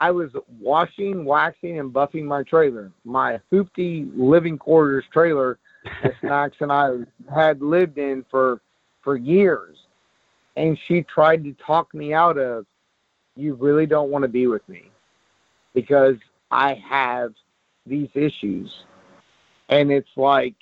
I 0.00 0.12
was 0.12 0.30
washing, 0.60 1.24
waxing, 1.24 1.80
and 1.80 1.92
buffing 1.92 2.24
my 2.24 2.44
trailer, 2.44 2.92
my 3.04 3.40
hoopty 3.52 4.10
living 4.16 4.56
quarters 4.56 5.04
trailer 5.12 5.58
that 6.02 6.12
Snacks 6.20 6.56
and 6.60 6.70
I 6.70 6.98
had 7.34 7.60
lived 7.60 7.98
in 7.98 8.24
for 8.30 8.60
for 9.02 9.16
years. 9.16 9.76
And 10.56 10.78
she 10.86 11.02
tried 11.02 11.44
to 11.44 11.52
talk 11.64 11.94
me 11.94 12.12
out 12.12 12.36
of, 12.36 12.66
you 13.36 13.54
really 13.54 13.86
don't 13.86 14.10
want 14.10 14.22
to 14.22 14.28
be 14.28 14.48
with 14.48 14.68
me 14.68 14.90
because 15.72 16.16
I 16.50 16.74
have 16.88 17.32
these 17.86 18.08
issues. 18.14 18.68
And 19.68 19.92
it's 19.92 20.08
like, 20.16 20.56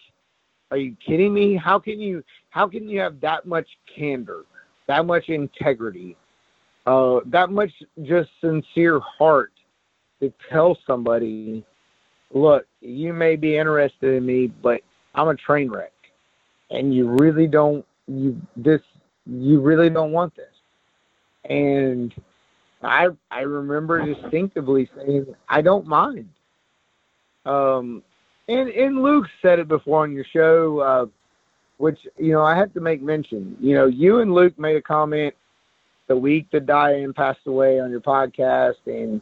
are 0.71 0.77
you 0.77 0.97
kidding 1.05 1.33
me? 1.33 1.57
How 1.57 1.79
can 1.79 2.01
you 2.01 2.23
how 2.51 2.69
can 2.69 2.89
you 2.89 3.01
have 3.01 3.21
that 3.21 3.47
much 3.47 3.69
candor, 3.95 4.45
that 4.87 5.07
much 5.07 5.29
integrity, 5.29 6.17
uh, 6.87 7.21
that 7.27 7.51
much 7.51 7.71
just 8.03 8.31
sincere 8.41 9.01
heart 9.01 9.53
to 10.21 10.33
tell 10.51 10.79
somebody, 10.87 11.65
look, 12.33 12.67
you 12.81 13.13
may 13.13 13.37
be 13.37 13.57
interested 13.57 14.15
in 14.15 14.25
me, 14.25 14.47
but 14.47 14.81
I'm 15.15 15.29
a 15.29 15.35
train 15.35 15.71
wreck, 15.71 15.93
and 16.71 16.95
you 16.95 17.09
really 17.09 17.47
don't 17.47 17.85
you 18.07 18.41
this 18.57 18.81
you 19.27 19.61
really 19.61 19.91
don't 19.91 20.13
want 20.13 20.35
this. 20.37 20.47
And 21.51 22.15
I 22.83 23.09
I 23.31 23.41
remember 23.41 24.05
distinctively 24.15 24.89
saying, 24.97 25.27
I 25.49 25.63
don't 25.63 25.87
mind. 25.87 26.29
Um, 27.45 28.03
and 28.49 28.69
and 28.69 29.03
Luke 29.03 29.27
said 29.43 29.59
it 29.59 29.69
before 29.69 30.05
on 30.05 30.13
your 30.13 30.25
show, 30.33 30.79
uh, 30.81 31.07
which 31.79 31.99
you 32.17 32.33
know 32.33 32.43
I 32.43 32.57
have 32.57 32.73
to 32.75 32.81
make 32.81 33.03
mention. 33.03 33.57
You 33.61 33.75
know, 33.75 33.87
you 33.87 34.21
and 34.21 34.33
Luke 34.33 34.57
made 34.59 34.77
a 34.77 34.83
comment 34.83 35.35
the 36.07 36.17
week 36.17 36.47
that 36.53 36.67
Diane 36.67 37.13
passed 37.13 37.47
away 37.47 37.81
on 37.81 37.91
your 37.91 38.01
podcast, 38.01 38.77
and 38.87 39.21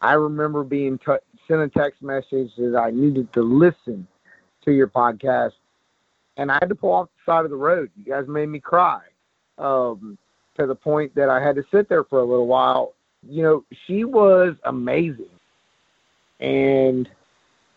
I 0.00 0.14
remember 0.14 0.62
being 0.64 0.98
t- 0.98 1.12
sent 1.48 1.60
a 1.60 1.68
text 1.68 2.02
message 2.02 2.50
that 2.56 2.76
I 2.76 2.90
needed 2.90 3.32
to 3.32 3.42
listen 3.42 4.06
to 4.64 4.72
your 4.72 4.88
podcast, 4.88 5.52
and 6.36 6.50
I 6.50 6.54
had 6.54 6.68
to 6.68 6.74
pull 6.74 6.92
off 6.92 7.08
the 7.08 7.32
side 7.32 7.44
of 7.44 7.50
the 7.50 7.56
road. 7.56 7.90
You 7.96 8.04
guys 8.04 8.28
made 8.28 8.48
me 8.48 8.60
cry 8.60 9.00
um, 9.58 10.18
to 10.56 10.66
the 10.66 10.74
point 10.74 11.14
that 11.14 11.28
I 11.28 11.42
had 11.42 11.56
to 11.56 11.64
sit 11.70 11.88
there 11.88 12.04
for 12.04 12.20
a 12.20 12.24
little 12.24 12.46
while. 12.46 12.94
You 13.28 13.42
know, 13.42 13.64
she 13.86 14.04
was 14.04 14.54
amazing, 14.64 15.30
and 16.40 17.08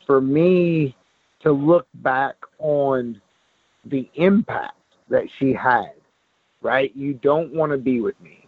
for 0.05 0.19
me 0.19 0.95
to 1.41 1.51
look 1.51 1.87
back 1.95 2.35
on 2.59 3.21
the 3.85 4.09
impact 4.15 4.77
that 5.09 5.25
she 5.37 5.53
had, 5.53 5.93
right? 6.65 6.91
You 6.95 7.13
don't 7.13 7.53
want 7.53 7.71
to 7.71 7.77
be 7.77 8.01
with 8.01 8.19
me. 8.19 8.47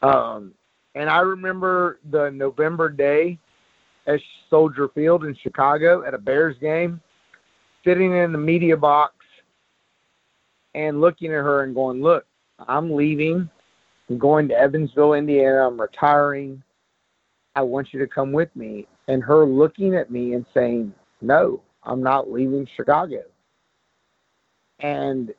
Um, 0.00 0.54
and 0.94 1.10
I 1.10 1.18
remember 1.18 1.98
the 2.10 2.30
November 2.30 2.88
day 2.88 3.38
at 4.06 4.20
Soldier 4.48 4.88
Field 4.94 5.24
in 5.24 5.36
Chicago 5.42 6.04
at 6.06 6.14
a 6.14 6.18
Bears 6.18 6.56
game, 6.60 7.00
sitting 7.84 8.16
in 8.16 8.30
the 8.30 8.38
media 8.38 8.76
box 8.76 9.14
and 10.74 11.00
looking 11.00 11.28
at 11.28 11.34
her 11.34 11.64
and 11.64 11.74
going, 11.74 12.00
Look, 12.00 12.24
I'm 12.60 12.94
leaving. 12.94 13.50
I'm 14.08 14.18
going 14.18 14.48
to 14.48 14.54
Evansville, 14.54 15.14
Indiana. 15.14 15.66
I'm 15.66 15.80
retiring. 15.80 16.62
I 17.56 17.62
want 17.62 17.88
you 17.92 17.98
to 17.98 18.06
come 18.06 18.32
with 18.32 18.54
me. 18.54 18.86
And 19.08 19.22
her 19.22 19.44
looking 19.44 19.96
at 19.96 20.12
me 20.12 20.34
and 20.34 20.46
saying, 20.54 20.94
No, 21.20 21.60
I'm 21.82 22.02
not 22.02 22.30
leaving 22.30 22.68
Chicago. 22.76 23.22
And, 24.78 25.34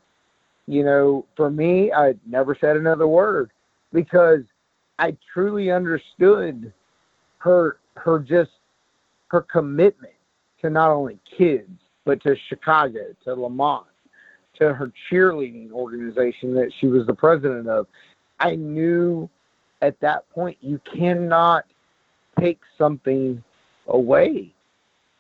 you 0.68 0.84
know, 0.84 1.26
for 1.36 1.50
me, 1.50 1.92
I 1.92 2.16
never 2.26 2.56
said 2.60 2.78
another 2.78 3.08
word 3.08 3.52
because 3.92 4.42
I 5.00 5.18
truly 5.34 5.72
understood 5.72 6.72
her 7.40 7.78
her 7.96 8.20
just 8.20 8.52
her 9.28 9.42
commitment 9.42 10.14
to 10.62 10.70
not 10.70 10.90
only 10.90 11.20
kids 11.38 11.70
but 12.06 12.22
to 12.24 12.36
Chicago, 12.50 13.00
to 13.24 13.34
Lemont, 13.34 13.86
to 14.60 14.74
her 14.74 14.92
cheerleading 15.10 15.72
organization 15.72 16.54
that 16.56 16.72
she 16.80 16.88
was 16.88 17.06
the 17.08 17.14
president 17.14 17.68
of. 17.68 17.88
I 18.40 18.56
knew 18.56 19.30
at 19.82 20.00
that 20.02 20.30
point 20.32 20.58
you 20.62 20.80
cannot 20.92 21.66
take 22.40 22.60
something 22.78 23.44
away. 23.88 24.54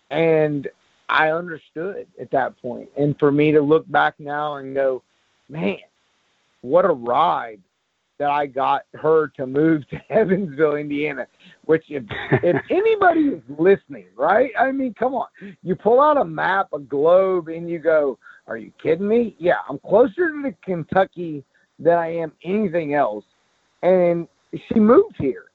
And 0.09 0.67
I 1.09 1.31
understood 1.31 2.07
at 2.19 2.31
that 2.31 2.61
point. 2.61 2.89
And 2.97 3.17
for 3.19 3.31
me 3.31 3.51
to 3.51 3.61
look 3.61 3.89
back 3.89 4.19
now 4.19 4.55
and 4.55 4.73
go, 4.75 5.03
man, 5.49 5.77
what 6.61 6.85
a 6.85 6.93
ride 6.93 7.59
that 8.19 8.29
I 8.29 8.45
got 8.45 8.83
her 8.93 9.27
to 9.35 9.45
move 9.45 9.87
to 9.89 9.99
Evansville, 10.09 10.75
Indiana. 10.75 11.27
Which, 11.65 11.83
if, 11.89 12.03
if 12.31 12.61
anybody 12.69 13.21
is 13.21 13.41
listening, 13.57 14.05
right? 14.15 14.51
I 14.57 14.71
mean, 14.71 14.93
come 14.93 15.13
on. 15.13 15.27
You 15.61 15.75
pull 15.75 16.01
out 16.01 16.17
a 16.17 16.25
map, 16.25 16.69
a 16.73 16.79
globe, 16.79 17.47
and 17.47 17.69
you 17.69 17.79
go, 17.79 18.17
"Are 18.47 18.57
you 18.57 18.71
kidding 18.81 19.07
me?" 19.07 19.35
Yeah, 19.39 19.57
I'm 19.69 19.79
closer 19.79 20.31
to 20.43 20.55
Kentucky 20.63 21.43
than 21.79 21.97
I 21.97 22.15
am 22.15 22.31
anything 22.43 22.93
else. 22.93 23.25
And 23.81 24.27
she 24.67 24.79
moved 24.79 25.15
here, 25.19 25.45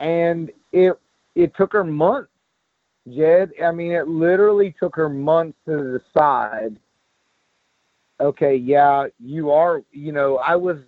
and 0.00 0.50
it 0.72 0.98
it 1.34 1.52
took 1.56 1.72
her 1.72 1.84
months, 1.84 2.30
Jed. 3.08 3.50
I 3.64 3.72
mean, 3.72 3.92
it 3.92 4.08
literally 4.08 4.74
took 4.78 4.94
her 4.96 5.08
months 5.08 5.58
to 5.66 5.98
decide. 5.98 6.78
Okay, 8.20 8.56
yeah, 8.56 9.06
you 9.18 9.50
are. 9.50 9.82
You 9.92 10.12
know, 10.12 10.38
I 10.38 10.56
was 10.56 10.78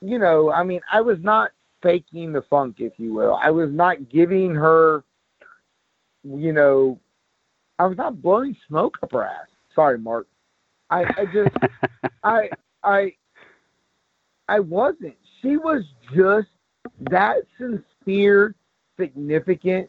you 0.00 0.18
know, 0.18 0.52
I 0.52 0.62
mean, 0.62 0.80
I 0.92 1.00
was 1.00 1.18
not 1.20 1.50
faking 1.82 2.32
the 2.32 2.42
funk, 2.42 2.76
if 2.78 2.92
you 2.98 3.14
will. 3.14 3.38
I 3.42 3.50
was 3.50 3.70
not 3.70 4.08
giving 4.10 4.54
her, 4.54 5.04
you 6.22 6.52
know, 6.52 6.98
I 7.78 7.86
was 7.86 7.96
not 7.96 8.20
blowing 8.22 8.56
smoke 8.66 8.98
up 9.02 9.12
her 9.12 9.24
ass. 9.24 9.46
Sorry, 9.74 9.98
Mark. 9.98 10.26
I, 10.90 11.02
I 11.02 11.24
just, 11.32 11.56
I, 12.24 12.48
I, 12.82 13.12
I 14.48 14.60
wasn't. 14.60 15.16
She 15.42 15.56
was 15.56 15.82
just 16.14 16.48
that 17.10 17.36
sincere, 17.58 18.54
significant. 18.98 19.88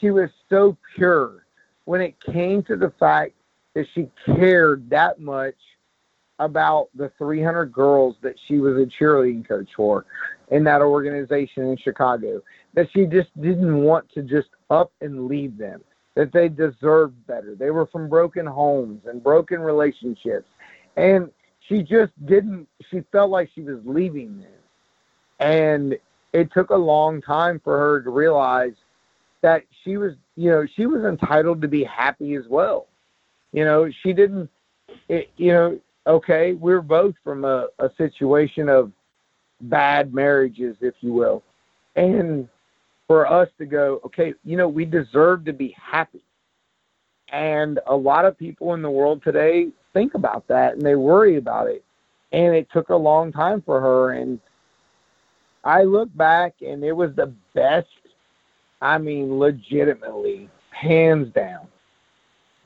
She 0.00 0.10
was 0.10 0.28
so 0.50 0.76
pure 0.94 1.46
when 1.86 2.00
it 2.00 2.14
came 2.20 2.62
to 2.64 2.76
the 2.76 2.92
fact 2.98 3.32
that 3.78 3.86
she 3.94 4.08
cared 4.26 4.90
that 4.90 5.20
much 5.20 5.54
about 6.40 6.88
the 6.96 7.12
300 7.16 7.66
girls 7.66 8.16
that 8.22 8.34
she 8.48 8.58
was 8.58 8.74
a 8.76 8.86
cheerleading 8.86 9.46
coach 9.46 9.68
for 9.76 10.04
in 10.50 10.64
that 10.64 10.82
organization 10.82 11.62
in 11.62 11.76
Chicago. 11.76 12.40
That 12.74 12.88
she 12.92 13.06
just 13.06 13.28
didn't 13.40 13.80
want 13.80 14.12
to 14.14 14.22
just 14.22 14.48
up 14.68 14.90
and 15.00 15.28
leave 15.28 15.56
them. 15.56 15.80
That 16.16 16.32
they 16.32 16.48
deserved 16.48 17.24
better. 17.28 17.54
They 17.54 17.70
were 17.70 17.86
from 17.86 18.08
broken 18.08 18.46
homes 18.46 19.02
and 19.06 19.22
broken 19.22 19.60
relationships. 19.60 20.48
And 20.96 21.30
she 21.68 21.84
just 21.84 22.10
didn't, 22.26 22.66
she 22.90 23.04
felt 23.12 23.30
like 23.30 23.48
she 23.54 23.60
was 23.60 23.78
leaving 23.84 24.40
them. 24.40 24.50
And 25.38 25.96
it 26.32 26.52
took 26.52 26.70
a 26.70 26.76
long 26.76 27.22
time 27.22 27.60
for 27.62 27.78
her 27.78 28.02
to 28.02 28.10
realize 28.10 28.74
that 29.42 29.62
she 29.84 29.98
was, 29.98 30.14
you 30.34 30.50
know, 30.50 30.66
she 30.74 30.86
was 30.86 31.04
entitled 31.04 31.62
to 31.62 31.68
be 31.68 31.84
happy 31.84 32.34
as 32.34 32.44
well. 32.48 32.87
You 33.58 33.64
know, 33.68 33.80
she 34.02 34.10
didn't, 34.20 34.48
it, 35.08 35.24
you 35.36 35.52
know, 35.56 35.68
okay, 36.06 36.44
we're 36.64 36.86
both 36.98 37.16
from 37.24 37.44
a, 37.44 37.58
a 37.86 37.88
situation 37.96 38.68
of 38.68 38.92
bad 39.60 40.04
marriages, 40.14 40.74
if 40.80 40.94
you 41.00 41.12
will. 41.20 41.42
And 41.96 42.48
for 43.08 43.20
us 43.26 43.48
to 43.58 43.66
go, 43.66 44.00
okay, 44.06 44.34
you 44.44 44.56
know, 44.56 44.68
we 44.78 44.84
deserve 44.84 45.38
to 45.46 45.52
be 45.52 45.70
happy. 45.94 46.24
And 47.32 47.80
a 47.86 47.96
lot 48.10 48.24
of 48.28 48.38
people 48.38 48.74
in 48.74 48.82
the 48.82 48.94
world 49.00 49.22
today 49.24 49.68
think 49.92 50.14
about 50.14 50.46
that 50.48 50.74
and 50.74 50.82
they 50.82 50.94
worry 50.94 51.36
about 51.36 51.66
it. 51.68 51.82
and 52.32 52.54
it 52.54 52.68
took 52.72 52.90
a 52.90 52.96
long 52.96 53.32
time 53.32 53.62
for 53.62 53.80
her. 53.80 54.12
And 54.12 54.38
I 55.64 55.82
look 55.82 56.14
back, 56.16 56.54
and 56.60 56.84
it 56.84 56.92
was 56.92 57.10
the 57.16 57.32
best. 57.54 57.86
I 58.80 58.98
mean, 58.98 59.38
legitimately, 59.38 60.48
hands 60.70 61.32
down. 61.34 61.66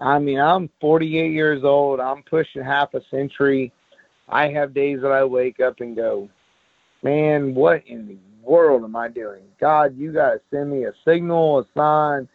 I 0.03 0.19
mean, 0.19 0.41
I'm 0.41 0.69
48 0.81 1.33
years 1.33 1.63
old. 1.63 2.01
I'm 2.01 2.23
pushing 2.25 2.63
half 2.63 2.93
a 2.95 3.01
century. 3.11 3.73
I 4.29 4.49
have 4.49 4.75
days 4.75 5.01
that 5.03 5.13
I 5.13 5.25
wake 5.25 5.61
up 5.61 5.81
and 5.81 5.95
go, 5.95 6.29
man, 7.03 7.55
what 7.55 7.87
in 7.87 8.09
the 8.09 8.19
world 8.43 8.83
am 8.83 8.97
I 8.97 9.09
doing? 9.09 9.43
God, 9.61 9.97
you 9.97 10.13
got 10.13 10.31
to 10.31 10.41
send 10.51 10.71
me 10.71 10.85
a 10.85 10.93
signal, 11.05 11.61
a 11.61 11.65
sign, 11.77 12.29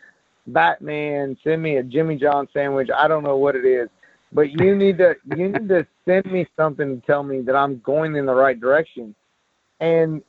Batman, 0.47 1.37
send 1.43 1.61
me 1.61 1.77
a 1.77 1.83
Jimmy 1.83 2.15
John 2.15 2.47
sandwich. 2.53 2.89
I 2.95 3.07
don't 3.07 3.23
know 3.23 3.35
what 3.35 3.55
it 3.55 3.65
is, 3.65 3.89
but 4.31 4.49
you 4.49 4.75
need 4.75 4.97
to 4.99 5.15
you 5.35 5.49
need 5.49 5.67
to 5.67 5.85
send 6.05 6.25
me 6.31 6.47
something 6.55 7.01
to 7.01 7.05
tell 7.05 7.23
me 7.23 7.41
that 7.41 7.55
I'm 7.55 7.79
going 7.79 8.15
in 8.15 8.25
the 8.25 8.33
right 8.33 8.59
direction. 8.59 9.13
And 9.81 10.21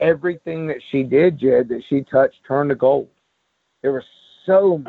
everything 0.00 0.66
that 0.68 0.80
she 0.90 1.02
did, 1.02 1.38
Jed, 1.38 1.68
that 1.68 1.82
she 1.90 2.02
touched 2.02 2.36
turned 2.46 2.70
to 2.70 2.74
gold. 2.74 3.08
There 3.82 3.92
were 3.92 4.04
so 4.46 4.82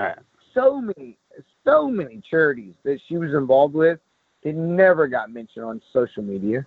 so 0.54 0.82
many 0.82 1.18
so 1.66 1.90
many 1.90 2.22
charities 2.30 2.74
that 2.84 3.00
she 3.08 3.18
was 3.18 3.34
involved 3.34 3.74
with 3.74 4.00
that 4.44 4.56
never 4.56 5.08
got 5.08 5.32
mentioned 5.32 5.66
on 5.66 5.82
social 5.94 6.24
media. 6.24 6.66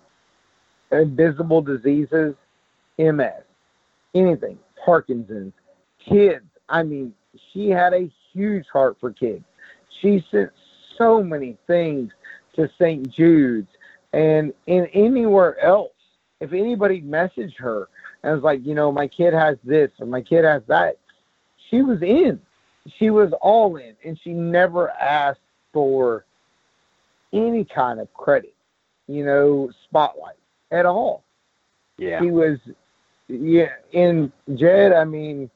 Invisible 0.90 1.62
diseases, 1.62 2.34
MS, 2.98 3.42
anything, 4.14 4.58
Parkinson's, 4.84 5.54
kids. 6.06 6.44
I 6.68 6.82
mean, 6.82 7.14
she 7.52 7.68
had 7.68 7.94
a 7.94 8.10
huge 8.32 8.66
heart 8.72 8.96
for 9.00 9.12
kids. 9.12 9.44
She 10.00 10.24
sent 10.30 10.50
so 10.98 11.22
many 11.22 11.56
things 11.66 12.10
to 12.56 12.68
St. 12.78 13.08
Jude's 13.10 13.68
and 14.12 14.52
in 14.66 14.86
anywhere 14.92 15.58
else. 15.60 15.92
If 16.40 16.52
anybody 16.52 17.00
messaged 17.00 17.56
her 17.58 17.88
and 18.22 18.34
was 18.34 18.42
like, 18.42 18.64
you 18.66 18.74
know, 18.74 18.92
my 18.92 19.06
kid 19.06 19.32
has 19.32 19.56
this 19.64 19.90
or 20.00 20.06
my 20.06 20.20
kid 20.20 20.44
has 20.44 20.62
that, 20.68 20.98
she 21.70 21.82
was 21.82 22.02
in. 22.02 22.40
She 22.98 23.10
was 23.10 23.32
all 23.40 23.76
in, 23.76 23.94
and 24.04 24.18
she 24.22 24.30
never 24.30 24.90
asked 24.90 25.40
for 25.72 26.24
any 27.32 27.64
kind 27.64 28.00
of 28.00 28.12
credit, 28.14 28.54
you 29.06 29.24
know, 29.24 29.70
spotlight 29.84 30.36
at 30.70 30.86
all. 30.86 31.24
Yeah. 31.98 32.20
She 32.20 32.30
was, 32.30 32.58
yeah. 33.28 33.70
And 33.94 34.32
Jed, 34.54 34.92
I 34.92 35.04
mean, 35.04 35.48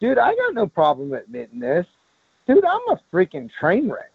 dude, 0.00 0.18
I 0.18 0.34
got 0.34 0.54
no 0.54 0.66
problem 0.66 1.12
admitting 1.12 1.60
this. 1.60 1.86
Dude, 2.46 2.64
I'm 2.64 2.80
a 2.90 3.00
freaking 3.12 3.50
train 3.60 3.88
wreck. 3.88 4.12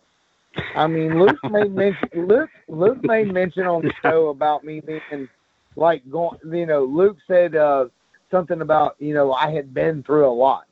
I 0.75 0.87
mean, 0.87 1.19
Luke 1.19 1.37
made 1.49 1.73
mention. 1.73 2.09
Luke 2.27 2.49
Luke 2.67 3.03
made 3.03 3.31
mention 3.31 3.65
on 3.67 3.83
the 3.83 3.93
show 4.01 4.29
about 4.29 4.63
me 4.63 4.81
being 4.81 5.27
like 5.75 6.09
going. 6.09 6.39
You 6.45 6.65
know, 6.65 6.83
Luke 6.83 7.17
said 7.27 7.55
uh, 7.55 7.85
something 8.29 8.61
about 8.61 8.95
you 8.99 9.13
know 9.13 9.33
I 9.33 9.51
had 9.51 9.73
been 9.73 10.03
through 10.03 10.27
a 10.27 10.33
lot. 10.33 10.65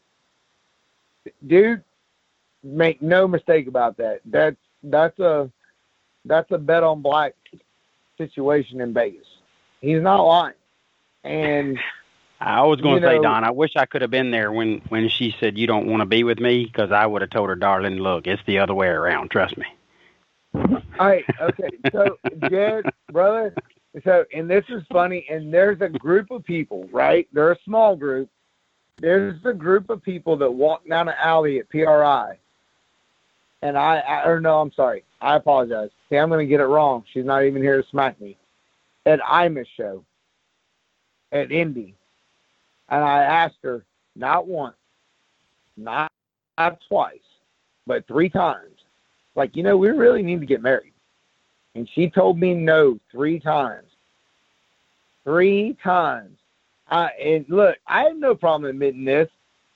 Dude, 1.46 1.84
make 2.64 3.02
no 3.02 3.28
mistake 3.28 3.68
about 3.68 3.98
that. 3.98 4.22
That's 4.26 4.58
that's 4.84 5.18
a 5.20 5.50
that's 6.26 6.52
a 6.52 6.58
bet 6.58 6.84
on 6.84 7.02
black 7.02 7.34
situation 8.18 8.82
in 8.82 8.94
Vegas. 8.94 9.26
He's 9.82 10.02
not 10.02 10.22
lying. 10.22 10.54
And 11.24 11.80
I 12.40 12.64
was 12.64 12.80
going 12.82 13.02
to 13.02 13.08
say, 13.08 13.16
know- 13.16 13.24
Don, 13.24 13.44
I 13.44 13.52
wish 13.52 13.72
I 13.76 13.86
could 13.86 14.02
have 14.02 14.12
been 14.12 14.32
there 14.32 14.52
when 14.52 14.82
when 14.90 15.10
she 15.10 15.36
said 15.40 15.58
you 15.58 15.68
don't 15.68 15.88
want 15.88 16.02
to 16.02 16.06
be 16.06 16.24
with 16.24 16.40
me 16.40 16.66
because 16.66 16.92
I 16.92 17.06
would 17.06 17.22
have 17.22 17.32
told 17.32 17.50
her, 17.50 17.56
darling, 17.56 17.98
look, 17.98 18.28
it's 18.28 18.42
the 18.46 18.60
other 18.60 18.74
way 18.74 18.88
around. 18.88 19.32
Trust 19.32 19.58
me. 19.58 19.66
All 20.54 20.84
right, 21.00 21.26
okay. 21.42 21.70
So, 21.92 22.18
Jed, 22.50 22.86
brother, 23.12 23.54
so, 24.04 24.26
and 24.34 24.50
this 24.50 24.66
is 24.70 24.84
funny, 24.92 25.26
and 25.30 25.54
there's 25.54 25.82
a 25.82 25.90
group 25.90 26.32
of 26.32 26.44
people, 26.44 26.88
right? 26.92 27.28
They're 27.34 27.52
a 27.52 27.60
small 27.66 27.96
group. 27.96 28.30
There's 29.02 29.40
a 29.46 29.54
group 29.54 29.90
of 29.90 30.04
people 30.04 30.36
that 30.38 30.52
walk 30.52 30.88
down 30.88 31.08
the 31.08 31.26
alley 31.26 31.60
at 31.60 31.70
PRI. 31.70 32.38
And 33.62 33.78
I, 33.78 33.98
I 34.00 34.26
or 34.26 34.40
no, 34.40 34.60
I'm 34.60 34.72
sorry. 34.74 35.04
I 35.22 35.36
apologize. 35.36 35.90
See, 36.10 36.18
I'm 36.18 36.30
going 36.30 36.46
to 36.46 36.50
get 36.50 36.62
it 36.62 36.66
wrong. 36.66 37.04
She's 37.14 37.26
not 37.26 37.44
even 37.44 37.62
here 37.62 37.82
to 37.82 37.88
smack 37.90 38.20
me. 38.22 38.38
At 39.06 39.20
Imus 39.20 39.66
show, 39.76 40.04
at 41.32 41.52
Indy. 41.52 41.96
And 42.90 43.04
I 43.04 43.24
asked 43.24 43.58
her, 43.64 43.84
not 44.16 44.48
once, 44.48 44.76
not, 45.78 46.12
not 46.58 46.80
twice, 46.88 47.20
but 47.86 48.08
three 48.08 48.30
times 48.30 48.80
like, 49.40 49.56
you 49.56 49.64
know, 49.64 49.78
we 49.78 49.88
really 49.90 50.22
need 50.22 50.42
to 50.42 50.46
get 50.46 50.62
married. 50.62 50.92
And 51.74 51.88
she 51.96 52.10
told 52.10 52.38
me 52.38 52.54
no 52.54 53.00
three 53.10 53.40
times. 53.40 53.88
Three 55.24 55.78
times. 55.82 56.38
And 56.92 57.46
look, 57.50 57.78
I 57.88 58.04
have 58.04 58.18
no 58.18 58.36
problem 58.36 58.70
admitting 58.70 59.06
this. 59.06 59.30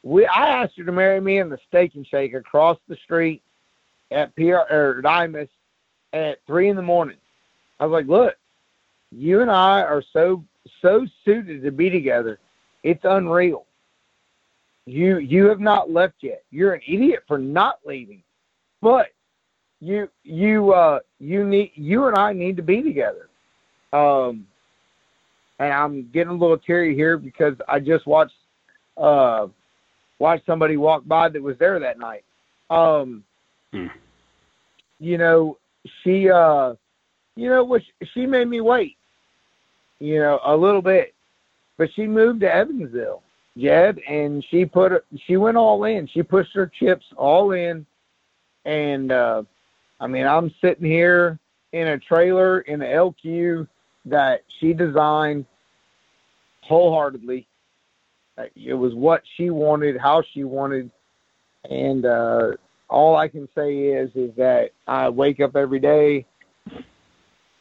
We 0.04 0.26
I 0.26 0.49
asked 0.49 0.78
her 0.78 0.84
to 0.84 0.91
marry 0.91 1.21
me 1.21 1.39
in 1.39 1.49
the 1.49 1.60
steak 1.67 1.95
and 1.95 2.06
shake 2.06 2.34
across 2.34 2.78
the 2.88 2.97
street 2.97 3.41
at 4.12 4.36
PR 4.36 4.63
or 4.69 4.99
at 4.99 5.06
Imus 5.06 5.49
at 6.12 6.39
three 6.45 6.69
in 6.69 6.76
the 6.76 6.82
morning. 6.82 7.17
I 7.80 7.86
was 7.86 7.93
like, 7.93 8.08
look, 8.08 8.36
you 9.12 9.41
and 9.41 9.52
I 9.52 9.82
are 9.82 10.04
so 10.13 10.43
so 10.82 11.06
suited 11.23 11.63
to 11.63 11.71
be 11.71 11.89
together. 11.89 12.39
It's 12.84 13.04
unreal. 13.04 13.65
You 14.86 15.19
you 15.19 15.45
have 15.45 15.60
not 15.60 15.91
left 15.91 16.15
yet. 16.21 16.43
You're 16.52 16.73
an 16.73 16.82
idiot 16.88 17.23
for 17.28 17.38
not 17.38 17.80
leaving. 17.86 18.23
But 18.82 19.08
you 19.80 20.10
you 20.23 20.73
uh 20.73 20.99
you 21.19 21.45
need 21.45 21.71
you 21.76 22.08
and 22.08 22.17
I 22.17 22.34
need 22.34 22.58
to 22.58 22.63
be 22.63 22.82
together. 22.82 23.30
Um 23.93 24.47
I'm 25.69 26.10
getting 26.12 26.30
a 26.30 26.38
little 26.38 26.58
teary 26.58 26.95
here 26.95 27.17
because 27.17 27.56
I 27.67 27.80
just 27.80 28.06
watched 28.08 28.34
uh 28.97 29.47
watched 30.19 30.45
somebody 30.45 30.78
walk 30.78 31.08
by 31.08 31.30
that 31.30 31.41
was 31.41 31.58
there 31.58 31.80
that 31.80 31.99
night. 31.99 32.23
Um 32.69 33.23
Hmm. 33.71 33.88
you 34.99 35.17
know, 35.17 35.58
she 36.04 36.30
uh 36.30 36.76
you 37.36 37.49
know 37.49 37.63
what 37.63 37.82
she 38.13 38.26
made 38.26 38.47
me 38.47 38.62
wait. 38.62 38.97
You 39.99 40.19
know, 40.19 40.39
a 40.45 40.56
little 40.56 40.82
bit. 40.82 41.13
But 41.78 41.89
she 41.95 42.06
moved 42.06 42.41
to 42.41 42.54
Evansville, 42.54 43.23
Jed, 43.58 43.99
and 44.08 44.45
she 44.49 44.65
put 44.65 45.04
she 45.26 45.38
went 45.38 45.58
all 45.58 45.86
in. 45.86 46.08
She 46.08 46.21
pushed 46.21 46.54
her 46.54 46.67
chips 46.80 47.06
all 47.17 47.52
in 47.52 47.86
and 48.65 49.12
uh 49.12 49.43
I 49.99 50.08
mean, 50.08 50.28
I'm 50.28 50.54
sitting 50.62 50.86
here 50.86 51.39
in 51.71 51.88
a 51.88 51.97
trailer 51.97 52.62
in 52.62 52.80
the 52.80 52.86
LQ 52.86 53.67
that 54.06 54.43
she 54.60 54.73
designed 54.73 55.45
wholeheartedly. 56.67 57.47
It 58.56 58.73
was 58.73 58.93
what 58.95 59.21
she 59.38 59.49
wanted, 59.49 59.97
how 59.97 60.23
she 60.34 60.43
wanted, 60.43 60.91
and 61.69 62.06
uh, 62.06 62.52
all 62.89 63.15
I 63.15 63.28
can 63.28 63.47
say 63.56 63.76
is 63.76 64.10
is 64.15 64.36
that 64.38 64.71
I 64.88 65.10
wake 65.10 65.39
up 65.39 65.56
every 65.56 65.80
day, 65.80 66.26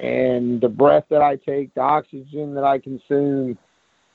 and 0.00 0.60
the 0.60 0.68
breath 0.68 1.04
that 1.10 1.20
I 1.20 1.36
take, 1.36 1.74
the 1.74 1.82
oxygen 1.82 2.54
that 2.54 2.64
I 2.64 2.78
consume, 2.78 3.58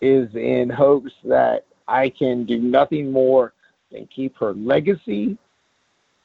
is 0.02 0.34
in 0.36 0.70
hopes 0.70 1.12
that 1.26 1.66
I 1.88 2.10
can 2.10 2.46
do 2.46 2.58
nothing 2.60 3.12
more 3.12 3.54
than 3.92 4.08
keep 4.08 4.36
her 4.38 4.54
legacy 4.54 5.38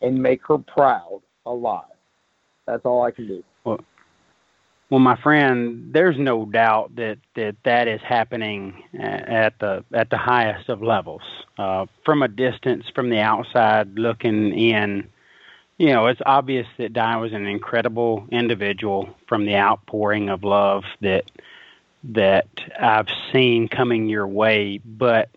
and 0.00 0.20
make 0.20 0.46
her 0.46 0.58
proud 0.58 1.20
alive. 1.46 1.84
That's 2.66 2.84
all 2.84 3.02
I 3.02 3.10
can 3.10 3.26
do. 3.26 3.44
Well, 3.64 3.80
my 4.98 5.16
friend, 5.16 5.90
there's 5.92 6.18
no 6.18 6.44
doubt 6.44 6.96
that 6.96 7.18
that, 7.34 7.56
that 7.64 7.88
is 7.88 8.00
happening 8.02 8.82
at 8.92 9.58
the 9.58 9.84
at 9.92 10.10
the 10.10 10.18
highest 10.18 10.68
of 10.68 10.82
levels. 10.82 11.22
Uh, 11.56 11.86
from 12.04 12.22
a 12.22 12.28
distance, 12.28 12.84
from 12.94 13.08
the 13.08 13.20
outside 13.20 13.94
looking 13.94 14.52
in, 14.52 15.08
you 15.78 15.88
know, 15.88 16.06
it's 16.08 16.20
obvious 16.26 16.66
that 16.78 16.92
Di 16.92 17.16
was 17.16 17.32
an 17.32 17.46
incredible 17.46 18.26
individual 18.30 19.08
from 19.26 19.46
the 19.46 19.56
outpouring 19.56 20.28
of 20.28 20.44
love 20.44 20.84
that 21.00 21.24
that 22.04 22.48
I've 22.78 23.08
seen 23.32 23.68
coming 23.68 24.08
your 24.08 24.26
way. 24.26 24.78
But 24.84 25.30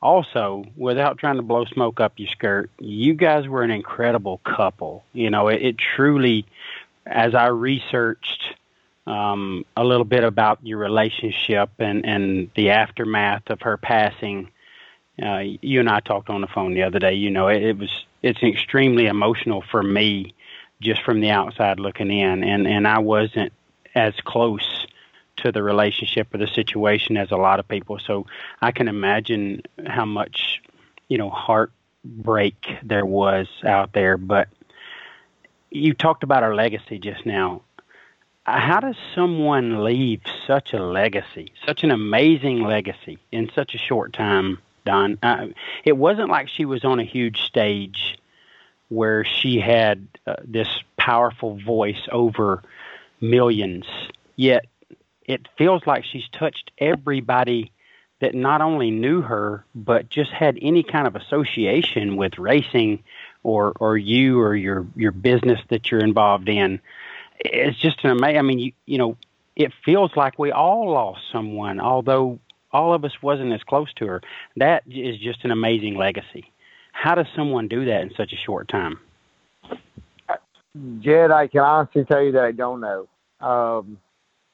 also, 0.00 0.64
without 0.76 1.18
trying 1.18 1.36
to 1.36 1.42
blow 1.42 1.64
smoke 1.64 2.00
up 2.00 2.14
your 2.16 2.28
skirt, 2.28 2.70
you 2.78 3.14
guys 3.14 3.48
were 3.48 3.62
an 3.62 3.70
incredible 3.70 4.38
couple. 4.38 5.04
You 5.12 5.30
know, 5.30 5.48
it, 5.48 5.62
it 5.62 5.76
truly, 5.78 6.46
as 7.04 7.34
I 7.34 7.48
researched 7.48 8.54
um, 9.06 9.64
a 9.76 9.84
little 9.84 10.04
bit 10.04 10.24
about 10.24 10.58
your 10.62 10.78
relationship 10.78 11.70
and, 11.78 12.04
and 12.04 12.50
the 12.56 12.70
aftermath 12.70 13.48
of 13.50 13.62
her 13.62 13.76
passing. 13.76 14.50
Uh, 15.22 15.42
you 15.62 15.80
and 15.80 15.88
I 15.88 16.00
talked 16.00 16.28
on 16.28 16.40
the 16.40 16.46
phone 16.46 16.74
the 16.74 16.82
other 16.82 16.98
day. 16.98 17.14
You 17.14 17.30
know, 17.30 17.48
it, 17.48 17.62
it 17.62 17.78
was 17.78 18.04
it's 18.22 18.42
extremely 18.42 19.06
emotional 19.06 19.62
for 19.70 19.82
me, 19.82 20.34
just 20.80 21.02
from 21.02 21.20
the 21.20 21.30
outside 21.30 21.78
looking 21.78 22.10
in, 22.10 22.42
and 22.44 22.66
and 22.66 22.86
I 22.86 22.98
wasn't 22.98 23.52
as 23.94 24.14
close 24.24 24.86
to 25.38 25.52
the 25.52 25.62
relationship 25.62 26.34
or 26.34 26.38
the 26.38 26.46
situation 26.48 27.16
as 27.16 27.30
a 27.30 27.36
lot 27.36 27.60
of 27.60 27.68
people. 27.68 27.98
So 27.98 28.26
I 28.60 28.72
can 28.72 28.88
imagine 28.88 29.62
how 29.86 30.04
much 30.04 30.60
you 31.08 31.16
know 31.16 31.30
heartbreak 31.30 32.66
there 32.82 33.06
was 33.06 33.46
out 33.64 33.92
there. 33.92 34.16
But 34.18 34.48
you 35.70 35.94
talked 35.94 36.24
about 36.24 36.42
our 36.42 36.54
legacy 36.54 36.98
just 36.98 37.24
now. 37.24 37.62
How 38.46 38.78
does 38.78 38.96
someone 39.14 39.82
leave 39.82 40.20
such 40.46 40.72
a 40.72 40.82
legacy, 40.82 41.52
such 41.66 41.82
an 41.82 41.90
amazing 41.90 42.62
legacy 42.62 43.18
in 43.32 43.50
such 43.54 43.74
a 43.74 43.78
short 43.78 44.12
time, 44.12 44.58
Don? 44.84 45.18
Uh, 45.20 45.48
it 45.84 45.96
wasn't 45.96 46.28
like 46.28 46.48
she 46.48 46.64
was 46.64 46.84
on 46.84 47.00
a 47.00 47.04
huge 47.04 47.42
stage 47.42 48.16
where 48.88 49.24
she 49.24 49.58
had 49.58 50.06
uh, 50.26 50.36
this 50.44 50.68
powerful 50.96 51.58
voice 51.58 52.08
over 52.12 52.62
millions, 53.20 53.84
yet 54.36 54.66
it 55.24 55.48
feels 55.58 55.82
like 55.84 56.04
she's 56.04 56.28
touched 56.28 56.70
everybody 56.78 57.72
that 58.20 58.34
not 58.34 58.62
only 58.62 58.92
knew 58.92 59.22
her 59.22 59.64
but 59.74 60.08
just 60.08 60.30
had 60.30 60.56
any 60.62 60.84
kind 60.84 61.08
of 61.08 61.16
association 61.16 62.16
with 62.16 62.38
racing 62.38 63.02
or 63.42 63.72
or 63.78 63.98
you 63.98 64.40
or 64.40 64.54
your 64.54 64.86
your 64.94 65.12
business 65.12 65.60
that 65.68 65.90
you're 65.90 66.00
involved 66.00 66.48
in 66.48 66.80
it's 67.40 67.78
just 67.78 68.04
an 68.04 68.10
amazing. 68.10 68.38
I 68.38 68.42
mean, 68.42 68.58
you 68.58 68.72
you 68.86 68.98
know, 68.98 69.16
it 69.56 69.72
feels 69.84 70.10
like 70.16 70.38
we 70.38 70.52
all 70.52 70.90
lost 70.90 71.20
someone, 71.32 71.80
although 71.80 72.38
all 72.72 72.94
of 72.94 73.04
us 73.04 73.12
wasn't 73.22 73.52
as 73.52 73.62
close 73.62 73.92
to 73.94 74.06
her. 74.06 74.22
That 74.56 74.82
is 74.86 75.18
just 75.18 75.44
an 75.44 75.50
amazing 75.50 75.96
legacy. 75.96 76.52
How 76.92 77.14
does 77.14 77.26
someone 77.34 77.68
do 77.68 77.84
that 77.84 78.02
in 78.02 78.10
such 78.16 78.32
a 78.32 78.36
short 78.36 78.68
time? 78.68 78.98
Jed, 81.00 81.30
I 81.30 81.46
can 81.46 81.60
honestly 81.60 82.04
tell 82.04 82.22
you 82.22 82.32
that 82.32 82.44
I 82.44 82.52
don't 82.52 82.80
know. 82.80 83.08
Um, 83.40 83.98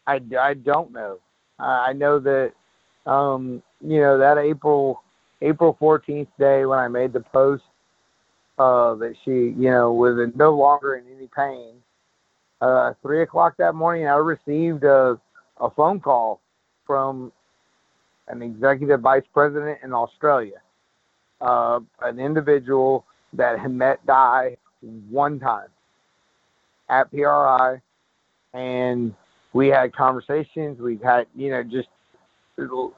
I, 0.06 0.20
I 0.38 0.54
don't 0.54 0.92
know. 0.92 1.18
I 1.58 1.92
know 1.92 2.18
that, 2.18 2.52
um, 3.06 3.62
you 3.80 4.00
know, 4.00 4.18
that 4.18 4.38
April 4.38 5.02
April 5.40 5.76
14th 5.80 6.28
day 6.38 6.64
when 6.64 6.78
I 6.78 6.88
made 6.88 7.12
the 7.12 7.20
post 7.20 7.64
uh, 8.58 8.94
that 8.96 9.14
she, 9.24 9.30
you 9.30 9.70
know, 9.70 9.92
was 9.92 10.30
no 10.34 10.54
longer 10.54 10.96
in 10.96 11.04
any 11.16 11.28
pain, 11.28 11.74
uh, 12.62 12.94
three 13.02 13.22
o'clock 13.22 13.56
that 13.58 13.74
morning, 13.74 14.06
I 14.06 14.14
received 14.14 14.84
a, 14.84 15.20
a 15.60 15.70
phone 15.70 15.98
call 15.98 16.40
from 16.86 17.32
an 18.28 18.40
executive 18.40 19.00
vice 19.00 19.24
president 19.34 19.80
in 19.82 19.92
Australia, 19.92 20.62
uh, 21.40 21.80
an 22.02 22.20
individual 22.20 23.04
that 23.32 23.58
had 23.58 23.72
met 23.72 24.04
Di 24.06 24.56
one 25.10 25.40
time 25.40 25.68
at 26.88 27.10
PRI, 27.10 27.80
and 28.54 29.12
we 29.52 29.66
had 29.66 29.92
conversations. 29.92 30.80
We 30.80 30.98
had, 31.02 31.26
you 31.34 31.50
know, 31.50 31.64
just 31.64 31.88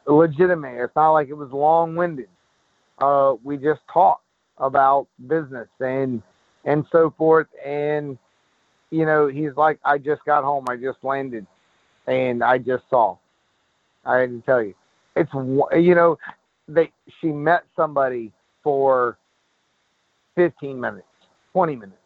legitimate. 0.07 0.85
It's 0.85 0.95
not 0.95 1.13
like 1.13 1.29
it 1.29 1.35
was 1.35 1.51
long-winded. 1.53 2.29
Uh, 2.99 3.35
we 3.43 3.57
just 3.57 3.81
talked 3.91 4.25
about 4.59 5.09
business 5.27 5.69
and 5.81 6.23
and 6.67 6.85
so 6.93 7.13
forth, 7.19 7.47
and 7.65 8.19
you 8.95 9.05
know, 9.05 9.27
he's 9.27 9.57
like, 9.57 9.81
I 9.85 9.99
just 9.99 10.25
got 10.25 10.45
home, 10.45 10.67
I 10.69 10.77
just 10.77 10.99
landed, 11.03 11.47
and 12.07 12.45
I 12.45 12.59
just 12.59 12.85
saw. 12.89 13.17
I 14.05 14.21
didn't 14.21 14.43
tell 14.43 14.63
you. 14.63 14.75
It's 15.17 15.33
you 15.35 15.95
know, 15.95 16.17
they 16.69 16.93
she 17.21 17.29
met 17.29 17.65
somebody 17.75 18.33
for 18.63 19.19
15 20.37 20.81
minutes, 20.81 21.07
20 21.53 21.77
minutes, 21.77 21.99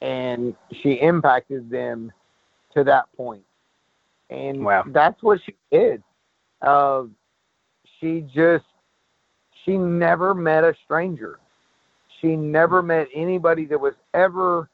and 0.00 0.54
she 0.82 0.92
impacted 0.92 1.70
them 1.70 2.10
to 2.74 2.84
that 2.84 3.04
point. 3.16 3.42
And 4.30 4.64
wow. 4.64 4.84
that's 4.86 5.22
what 5.22 5.40
she 5.44 5.54
did. 5.70 6.02
Uh, 6.62 7.04
she 8.00 8.26
just 8.34 8.64
she 9.64 9.76
never 9.76 10.34
met 10.34 10.64
a 10.64 10.74
stranger. 10.84 11.38
She 12.20 12.36
never 12.36 12.82
met 12.82 13.08
anybody 13.14 13.66
that 13.66 13.80
was 13.80 13.94
ever 14.14 14.68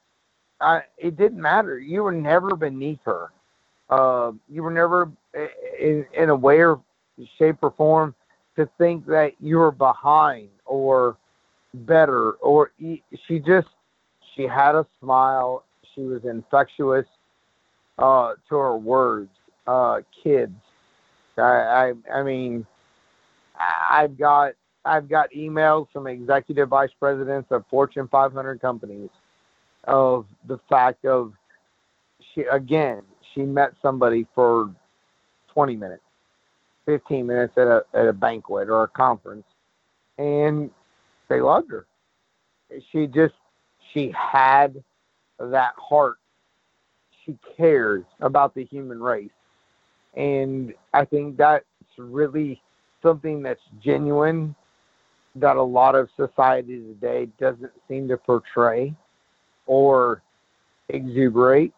I, 0.61 0.83
it 0.97 1.17
didn't 1.17 1.41
matter. 1.41 1.79
You 1.79 2.03
were 2.03 2.13
never 2.13 2.57
beneath 2.57 3.01
her. 3.05 3.31
Uh, 3.89 4.33
you 4.49 4.63
were 4.63 4.71
never 4.71 5.11
in, 5.81 6.05
in 6.15 6.31
a 6.31 6.37
way 6.37 6.61
or 6.61 6.81
shape 7.39 7.57
or 7.63 7.71
form 7.73 8.15
to 8.57 8.69
think 8.79 9.07
that 9.07 9.33
you 9.41 9.57
were 9.59 9.71
behind 9.71 10.49
or 10.67 11.17
better 11.73 12.33
or 12.33 12.73
she 13.27 13.39
just 13.39 13.69
she 14.35 14.43
had 14.43 14.75
a 14.75 14.87
smile 15.01 15.65
she 15.95 16.03
was 16.03 16.25
infectious 16.25 17.07
uh, 17.99 18.33
to 18.49 18.57
her 18.57 18.77
words 18.77 19.31
uh, 19.67 20.01
kids 20.23 20.55
I, 21.37 21.93
I 22.13 22.19
i 22.19 22.23
mean 22.23 22.67
i've 23.91 24.19
got 24.19 24.55
i've 24.85 25.09
got 25.09 25.31
emails 25.31 25.87
from 25.93 26.07
executive 26.07 26.69
vice 26.69 26.91
presidents 26.99 27.49
of 27.53 27.65
fortune 27.71 28.09
500 28.11 28.61
companies 28.61 29.11
of 29.89 30.27
the 30.47 30.59
fact 30.69 31.05
of 31.05 31.33
she 32.35 32.43
again 32.43 33.03
she 33.35 33.43
met 33.43 33.73
somebody 33.83 34.27
for 34.35 34.71
20 35.53 35.77
minutes 35.77 36.03
15 36.87 37.27
minutes 37.27 37.55
at 37.57 37.67
a 37.67 37.83
at 37.95 38.07
a 38.07 38.13
banquet 38.13 38.69
or 38.69 38.85
a 38.85 38.89
conference 38.89 39.45
and 40.19 40.71
they 41.29 41.41
loved 41.41 41.71
her. 41.71 41.87
She 42.91 43.07
just 43.07 43.35
she 43.93 44.13
had 44.17 44.83
that 45.39 45.73
heart. 45.77 46.17
She 47.25 47.39
cares 47.57 48.05
about 48.21 48.55
the 48.55 48.65
human 48.65 49.01
race. 49.01 49.31
And 50.17 50.73
i 50.95 51.05
think 51.05 51.37
that's 51.37 51.65
really 51.99 52.61
something 53.03 53.43
that's 53.43 53.61
genuine 53.81 54.55
that 55.37 55.57
a 55.57 55.63
lot 55.63 55.95
of 55.95 56.09
society 56.17 56.81
today 56.81 57.29
doesn't 57.39 57.71
seem 57.87 58.09
to 58.09 58.17
portray 58.17 58.95
or 59.69 60.23
exuberate. 60.89 61.73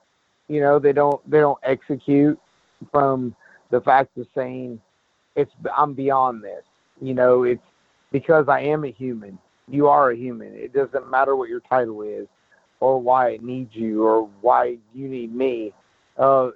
You 0.48 0.62
know, 0.62 0.78
they 0.78 0.92
don't 0.92 1.20
they 1.30 1.38
don't 1.38 1.58
execute 1.62 2.40
from 2.90 3.36
the 3.70 3.82
fact 3.82 4.16
of 4.16 4.26
saying 4.34 4.80
it's 5.36 5.52
I'm 5.76 5.92
beyond 5.92 6.42
this. 6.42 6.64
You 7.00 7.14
know, 7.14 7.42
it's 7.42 7.62
because 8.10 8.46
I 8.48 8.60
am 8.60 8.84
a 8.84 8.90
human. 8.90 9.38
You 9.68 9.88
are 9.88 10.10
a 10.10 10.16
human. 10.16 10.54
It 10.54 10.72
doesn't 10.72 11.10
matter 11.10 11.36
what 11.36 11.48
your 11.48 11.60
title 11.60 12.02
is 12.02 12.26
or 12.80 13.00
why 13.00 13.30
it 13.30 13.42
needs 13.42 13.74
you 13.74 14.02
or 14.02 14.28
why 14.40 14.78
you 14.94 15.08
need 15.08 15.34
me. 15.34 15.72
Uh, 16.18 16.50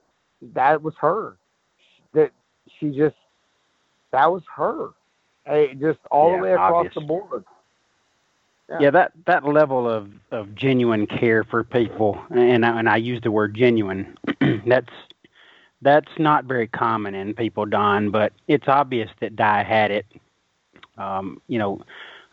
that 0.55 0.83
was 0.83 0.94
her. 1.01 1.37
That 2.14 2.31
she 2.79 2.90
just 2.90 3.16
that 4.12 4.31
was 4.31 4.42
her. 4.55 4.90
Hey, 5.47 5.75
just 5.75 5.99
all 6.11 6.31
yeah, 6.31 6.37
the 6.37 6.42
way 6.42 6.53
across 6.53 6.87
obvious. 6.87 6.94
the 6.94 7.01
board. 7.03 7.44
Yeah. 8.68 8.79
yeah, 8.81 8.90
that 8.90 9.12
that 9.27 9.44
level 9.44 9.88
of 9.88 10.11
of 10.31 10.55
genuine 10.55 11.07
care 11.07 11.44
for 11.44 11.64
people, 11.64 12.18
and 12.31 12.64
I, 12.64 12.79
and 12.79 12.88
I 12.88 12.96
use 12.96 13.20
the 13.22 13.31
word 13.31 13.55
genuine. 13.55 14.16
that's 14.66 14.92
that's 15.83 16.11
not 16.18 16.46
very 16.46 16.66
common 16.66 17.14
in 17.14 17.35
people, 17.35 17.66
Don. 17.66 18.11
But 18.11 18.33
it's 18.48 18.66
obvious 18.66 19.11
that 19.20 19.37
Di 19.37 19.62
had 19.62 19.90
it. 19.90 20.07
Um, 20.96 21.42
you 21.46 21.59
know, 21.59 21.83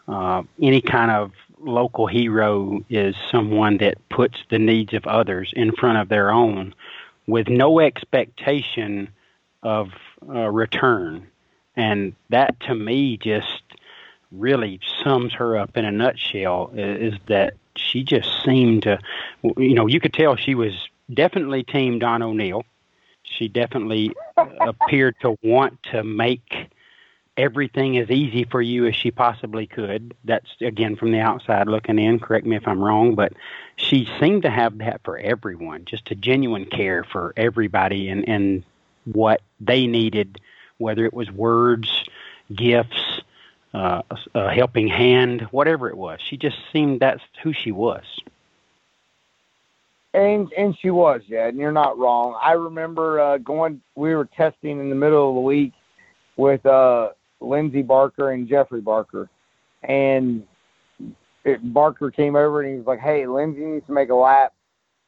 uh, 0.08 0.44
any 0.62 0.82
kind 0.82 1.12
of 1.12 1.32
local 1.60 2.08
hero 2.08 2.84
is 2.90 3.16
someone 3.32 3.78
that 3.80 3.98
puts 4.10 4.38
the 4.50 4.60
needs 4.60 4.94
of 4.94 5.06
others 5.06 5.52
in 5.56 5.74
front 5.74 5.98
of 5.98 6.10
their 6.10 6.32
own, 6.32 6.74
with 7.28 7.48
no 7.50 7.80
expectation 7.80 9.10
of 9.64 9.90
uh, 10.28 10.50
return. 10.50 11.28
And 11.76 12.16
that, 12.30 12.60
to 12.62 12.76
me, 12.76 13.18
just 13.18 13.64
really 14.32 14.80
sums 15.04 15.34
her 15.34 15.58
up 15.58 15.78
in 15.78 15.86
a 15.86 15.92
nutshell 15.92 16.72
is, 16.76 17.14
that 17.28 17.54
she 17.76 18.04
just 18.04 18.44
seemed 18.44 18.84
to, 18.84 19.00
you 19.58 19.74
know, 19.74 19.88
you 19.88 20.00
could 20.00 20.14
tell 20.14 20.36
she 20.36 20.56
was 20.56 20.74
definitely 21.14 21.64
Team 21.64 22.00
Don 22.00 22.22
O'Neal. 22.22 22.66
She 23.24 23.48
definitely 23.48 24.12
appeared 24.38 25.16
to 25.22 25.38
want 25.42 25.82
to 25.92 26.04
make 26.04 26.70
everything 27.38 27.98
as 27.98 28.10
easy 28.10 28.44
for 28.44 28.62
you 28.62 28.86
as 28.86 28.96
she 28.96 29.10
possibly 29.10 29.66
could. 29.66 30.14
That's 30.26 30.50
again 30.60 30.96
from 30.96 31.12
the 31.12 31.20
outside 31.20 31.68
looking 31.68 31.98
in. 31.98 32.20
Correct 32.20 32.46
me 32.46 32.56
if 32.56 32.68
I'm 32.68 32.84
wrong, 32.84 33.16
but 33.16 33.34
she 33.78 34.08
seemed 34.20 34.44
to 34.44 34.50
have 34.50 34.78
that 34.80 35.02
for 35.04 35.18
everyone, 35.18 35.86
just 35.86 36.12
a 36.12 36.16
genuine 36.16 36.66
care 36.66 37.04
for 37.04 37.34
everybody 37.38 38.10
and 38.10 38.28
and 38.28 38.64
what 39.06 39.42
they 39.60 39.88
needed, 39.88 40.40
whether 40.78 41.06
it 41.06 41.14
was 41.14 41.32
words, 41.32 41.90
gifts, 42.54 43.11
uh, 43.74 44.02
a 44.34 44.54
helping 44.54 44.88
hand, 44.88 45.48
whatever 45.52 45.90
it 45.90 45.98
was. 45.98 46.20
She 46.30 46.38
just 46.38 46.58
seemed 46.74 47.00
that's 47.00 47.22
who 47.44 47.54
she 47.54 47.72
was. 47.72 48.04
And 50.14 50.52
and 50.58 50.78
she 50.78 50.90
was, 50.90 51.22
yeah, 51.28 51.48
and 51.48 51.58
you're 51.58 51.72
not 51.72 51.98
wrong. 51.98 52.38
I 52.42 52.54
remember 52.54 53.20
uh, 53.22 53.38
going. 53.38 53.82
We 53.96 54.14
were 54.14 54.26
testing 54.26 54.80
in 54.82 54.90
the 54.90 54.96
middle 54.96 55.30
of 55.30 55.36
the 55.36 55.42
week 55.42 55.72
with 56.36 56.66
uh, 56.66 57.12
Lindsey 57.40 57.82
Barker 57.82 58.32
and 58.32 58.46
Jeffrey 58.46 58.82
Barker, 58.82 59.30
and 59.84 60.46
it, 61.46 61.74
Barker 61.74 62.12
came 62.12 62.36
over 62.36 62.62
and 62.62 62.72
he 62.72 62.78
was 62.78 62.88
like, 62.88 63.00
"Hey, 63.00 63.26
Lindsey 63.26 63.62
needs 63.62 63.86
to 63.86 63.94
make 63.94 64.10
a 64.10 64.16
lap, 64.16 64.54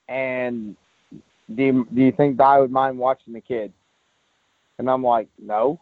and 0.08 0.78
do 1.54 1.64
you, 1.64 1.88
do 1.94 2.02
you 2.02 2.14
think 2.14 2.38
Di 2.38 2.60
would 2.60 2.72
mind 2.72 2.98
watching 2.98 3.34
the 3.34 3.42
kid?" 3.42 3.74
And 4.80 4.90
I'm 4.90 5.04
like, 5.04 5.28
"No." 5.38 5.82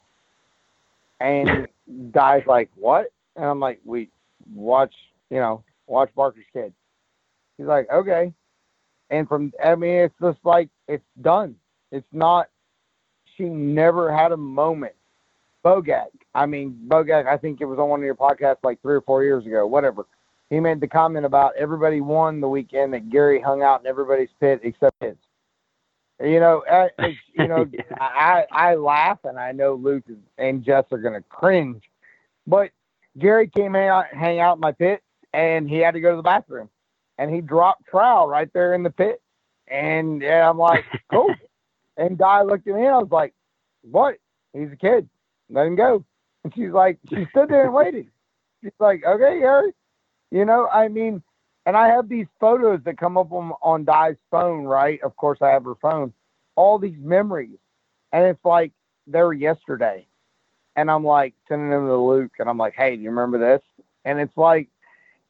And 1.21 1.67
guy's 2.11 2.45
like, 2.47 2.69
what? 2.75 3.11
And 3.35 3.45
I'm 3.45 3.59
like, 3.59 3.79
we 3.85 4.09
watch, 4.53 4.93
you 5.29 5.37
know, 5.37 5.63
watch 5.87 6.09
Barker's 6.15 6.45
kid. 6.51 6.73
He's 7.57 7.67
like, 7.67 7.87
okay. 7.93 8.33
And 9.11 9.27
from, 9.27 9.51
I 9.63 9.75
mean, 9.75 9.95
it's 9.95 10.15
just 10.21 10.39
like 10.43 10.69
it's 10.87 11.03
done. 11.21 11.55
It's 11.91 12.07
not. 12.11 12.47
She 13.37 13.43
never 13.43 14.15
had 14.15 14.31
a 14.31 14.37
moment. 14.37 14.93
Bogak. 15.63 16.07
I 16.33 16.45
mean, 16.45 16.79
Bogak. 16.87 17.27
I 17.27 17.37
think 17.37 17.61
it 17.61 17.65
was 17.65 17.77
on 17.77 17.89
one 17.89 17.99
of 17.99 18.05
your 18.05 18.15
podcasts 18.15 18.63
like 18.63 18.81
three 18.81 18.95
or 18.95 19.01
four 19.01 19.23
years 19.23 19.45
ago. 19.45 19.67
Whatever. 19.67 20.05
He 20.49 20.59
made 20.59 20.81
the 20.81 20.87
comment 20.87 21.25
about 21.25 21.55
everybody 21.57 22.01
won 22.01 22.41
the 22.41 22.49
weekend 22.49 22.93
that 22.93 23.09
Gary 23.09 23.39
hung 23.39 23.61
out 23.61 23.81
in 23.81 23.87
everybody's 23.87 24.29
pit 24.39 24.59
except 24.63 25.01
his. 25.01 25.15
You 26.23 26.39
know, 26.39 26.63
I, 26.69 26.89
you 27.33 27.47
know, 27.47 27.67
yeah. 27.71 27.81
I 27.99 28.45
I 28.51 28.75
laugh 28.75 29.19
and 29.23 29.39
I 29.39 29.51
know 29.51 29.75
Luke 29.75 30.03
and 30.37 30.63
Jess 30.63 30.85
are 30.91 30.97
gonna 30.97 31.23
cringe, 31.29 31.83
but 32.47 32.71
Gary 33.17 33.47
came 33.47 33.73
hang 33.73 33.89
out, 33.89 34.05
hang 34.13 34.39
out 34.39 34.55
in 34.57 34.61
my 34.61 34.71
pit 34.71 35.01
and 35.33 35.69
he 35.69 35.77
had 35.77 35.93
to 35.93 36.01
go 36.01 36.11
to 36.11 36.17
the 36.17 36.23
bathroom, 36.23 36.69
and 37.17 37.33
he 37.33 37.41
dropped 37.41 37.85
trowel 37.87 38.27
right 38.27 38.51
there 38.53 38.73
in 38.73 38.83
the 38.83 38.89
pit, 38.89 39.21
and 39.67 40.21
yeah, 40.21 40.49
I'm 40.49 40.57
like, 40.57 40.85
cool. 41.11 41.33
and 41.97 42.17
Di 42.17 42.41
looked 42.43 42.67
at 42.67 42.75
me 42.75 42.81
and 42.81 42.95
I 42.95 42.97
was 42.97 43.11
like, 43.11 43.33
what? 43.81 44.15
He's 44.53 44.71
a 44.71 44.75
kid. 44.75 45.09
Let 45.49 45.67
him 45.67 45.75
go. 45.75 46.03
And 46.43 46.53
she's 46.53 46.71
like, 46.71 46.97
she 47.09 47.25
stood 47.31 47.49
there 47.49 47.65
and 47.65 47.73
waited. 47.73 48.07
She's 48.61 48.71
like, 48.79 49.03
okay, 49.05 49.39
Gary. 49.39 49.71
You 50.31 50.45
know, 50.45 50.67
I 50.67 50.87
mean, 50.87 51.23
and 51.65 51.77
I 51.77 51.89
have 51.89 52.09
these 52.09 52.27
photos 52.39 52.79
that 52.85 52.97
come 52.97 53.17
up 53.17 53.31
on, 53.31 53.53
on 53.61 53.85
Di's 53.85 54.15
phone, 54.29 54.63
right? 54.63 54.99
Of 55.03 55.15
course, 55.15 55.39
I 55.41 55.49
have 55.49 55.63
her 55.65 55.75
phone. 55.81 56.13
All 56.55 56.79
these 56.79 56.97
memories, 56.99 57.57
and 58.11 58.25
it's 58.25 58.43
like 58.43 58.71
they 59.07 59.21
were 59.21 59.33
yesterday. 59.33 60.07
And 60.75 60.89
I'm 60.89 61.03
like 61.03 61.33
sending 61.47 61.69
them 61.69 61.87
to 61.87 61.97
Luke, 61.97 62.31
and 62.39 62.49
I'm 62.49 62.57
like, 62.57 62.73
"Hey, 62.75 62.95
do 62.95 63.01
you 63.01 63.09
remember 63.09 63.37
this?" 63.37 63.61
And 64.05 64.19
it's 64.19 64.35
like, 64.37 64.69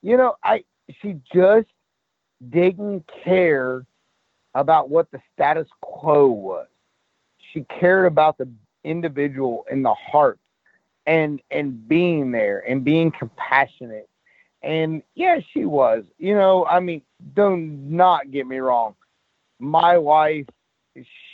you 0.01 0.17
know, 0.17 0.35
I 0.43 0.63
she 1.01 1.19
just 1.33 1.67
didn't 2.49 3.09
care 3.23 3.85
about 4.55 4.89
what 4.89 5.11
the 5.11 5.19
status 5.33 5.67
quo 5.81 6.27
was. 6.27 6.67
She 7.53 7.65
cared 7.79 8.05
about 8.05 8.37
the 8.37 8.49
individual 8.83 9.65
in 9.69 9.83
the 9.83 9.93
heart 9.93 10.39
and 11.05 11.41
and 11.51 11.87
being 11.87 12.31
there 12.31 12.59
and 12.67 12.83
being 12.83 13.11
compassionate 13.11 14.09
and 14.63 15.01
yeah, 15.15 15.39
she 15.53 15.65
was. 15.65 16.03
You 16.17 16.35
know, 16.35 16.65
I 16.65 16.79
mean, 16.79 17.01
do 17.35 17.57
not 17.57 18.31
get 18.31 18.47
me 18.47 18.57
wrong. 18.57 18.95
My 19.59 19.97
wife, 19.97 20.45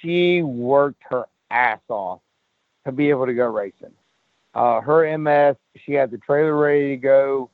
she 0.01 0.41
worked 0.41 1.01
her 1.09 1.25
ass 1.49 1.79
off 1.89 2.21
to 2.85 2.91
be 2.91 3.09
able 3.09 3.25
to 3.25 3.33
go 3.33 3.45
racing. 3.45 3.93
Uh, 4.53 4.81
her 4.81 5.17
MS, 5.17 5.55
she 5.85 5.93
had 5.93 6.11
the 6.11 6.17
trailer 6.17 6.55
ready 6.55 6.89
to 6.89 6.97
go. 6.97 7.49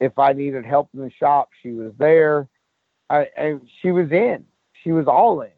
If 0.00 0.18
I 0.18 0.32
needed 0.32 0.64
help 0.64 0.90
in 0.94 1.00
the 1.00 1.10
shop, 1.10 1.50
she 1.62 1.70
was 1.70 1.92
there. 1.98 2.48
I, 3.08 3.28
and 3.36 3.68
she 3.80 3.92
was 3.92 4.10
in. 4.10 4.44
She 4.82 4.90
was 4.90 5.06
all 5.06 5.42
in. 5.42 5.50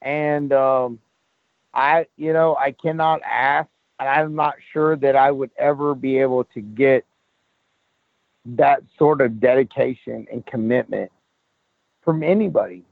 And 0.00 0.52
um, 0.52 0.98
I, 1.74 2.06
you 2.16 2.32
know, 2.32 2.56
I 2.56 2.72
cannot 2.72 3.20
ask. 3.22 3.68
And 3.98 4.08
I'm 4.08 4.34
not 4.34 4.56
sure 4.72 4.96
that 4.96 5.16
I 5.16 5.30
would 5.30 5.50
ever 5.56 5.94
be 5.94 6.18
able 6.18 6.44
to 6.44 6.60
get 6.60 7.06
that 8.54 8.82
sort 8.98 9.20
of 9.20 9.40
dedication 9.40 10.26
and 10.32 10.46
commitment 10.46 11.10
from 12.02 12.22
anybody, 12.22 12.84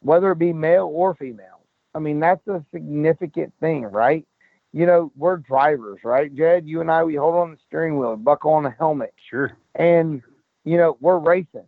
whether 0.00 0.30
it 0.32 0.38
be 0.38 0.52
male 0.52 0.90
or 0.92 1.14
female. 1.14 1.62
I 1.94 1.98
mean, 1.98 2.20
that's 2.20 2.46
a 2.46 2.62
significant 2.72 3.54
thing, 3.58 3.84
right? 3.84 4.26
You 4.72 4.84
know, 4.84 5.10
we're 5.16 5.38
drivers, 5.38 6.00
right, 6.04 6.34
Jed? 6.34 6.66
You 6.66 6.82
and 6.82 6.90
I, 6.90 7.02
we 7.04 7.14
hold 7.14 7.36
on 7.36 7.52
the 7.52 7.56
steering 7.66 7.98
wheel, 7.98 8.16
buckle 8.16 8.52
on 8.52 8.64
the 8.64 8.70
helmet. 8.70 9.14
Sure. 9.30 9.56
And, 9.74 10.22
you 10.64 10.76
know, 10.76 10.98
we're 11.00 11.18
racing. 11.18 11.64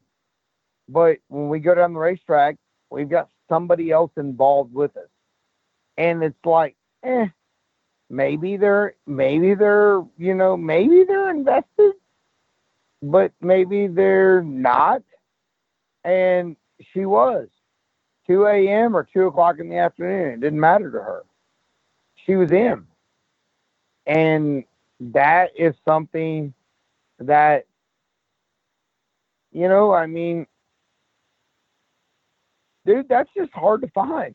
But 0.88 1.18
when 1.28 1.48
we 1.48 1.60
go 1.60 1.74
down 1.74 1.94
the 1.94 1.98
racetrack, 1.98 2.56
we've 2.90 3.08
got 3.08 3.30
somebody 3.48 3.90
else 3.90 4.10
involved 4.18 4.74
with 4.74 4.94
us. 4.98 5.08
And 5.96 6.22
it's 6.22 6.44
like, 6.44 6.76
eh, 7.02 7.26
maybe 8.10 8.58
they're, 8.58 8.94
maybe 9.06 9.54
they're, 9.54 10.02
you 10.18 10.34
know, 10.34 10.58
maybe 10.58 11.04
they're 11.04 11.30
invested 11.30 11.94
but 13.02 13.32
maybe 13.40 13.86
they're 13.86 14.42
not. 14.42 15.02
And 16.04 16.56
she 16.92 17.04
was 17.04 17.48
2 18.26 18.46
a.m. 18.46 18.96
or 18.96 19.08
2 19.12 19.26
o'clock 19.26 19.56
in 19.58 19.68
the 19.68 19.78
afternoon. 19.78 20.34
It 20.34 20.40
didn't 20.40 20.60
matter 20.60 20.90
to 20.90 20.98
her. 20.98 21.24
She 22.26 22.36
was 22.36 22.52
in. 22.52 22.84
And 24.06 24.64
that 25.00 25.50
is 25.56 25.74
something 25.86 26.54
that, 27.18 27.66
you 29.52 29.68
know, 29.68 29.92
I 29.92 30.06
mean, 30.06 30.46
dude, 32.86 33.08
that's 33.08 33.30
just 33.36 33.52
hard 33.52 33.82
to 33.82 33.88
find. 33.88 34.34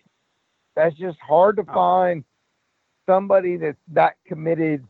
That's 0.76 0.96
just 0.96 1.20
hard 1.20 1.58
to 1.58 1.66
oh. 1.68 1.74
find 1.74 2.24
somebody 3.06 3.58
that's 3.58 3.78
that 3.90 4.16
committed 4.26 4.86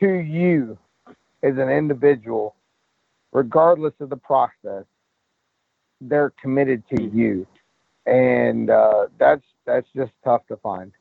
to 0.00 0.08
you 0.08 0.78
as 1.42 1.56
an 1.56 1.68
individual 1.70 2.54
regardless 3.32 3.94
of 4.00 4.10
the 4.10 4.16
process, 4.16 4.84
they're 6.00 6.32
committed 6.40 6.82
to 6.94 7.02
you, 7.02 7.46
and 8.06 8.70
uh, 8.70 9.06
that's 9.18 9.44
that's 9.66 9.86
just 9.94 10.12
tough 10.24 10.46
to 10.48 10.56
find. 10.56 10.92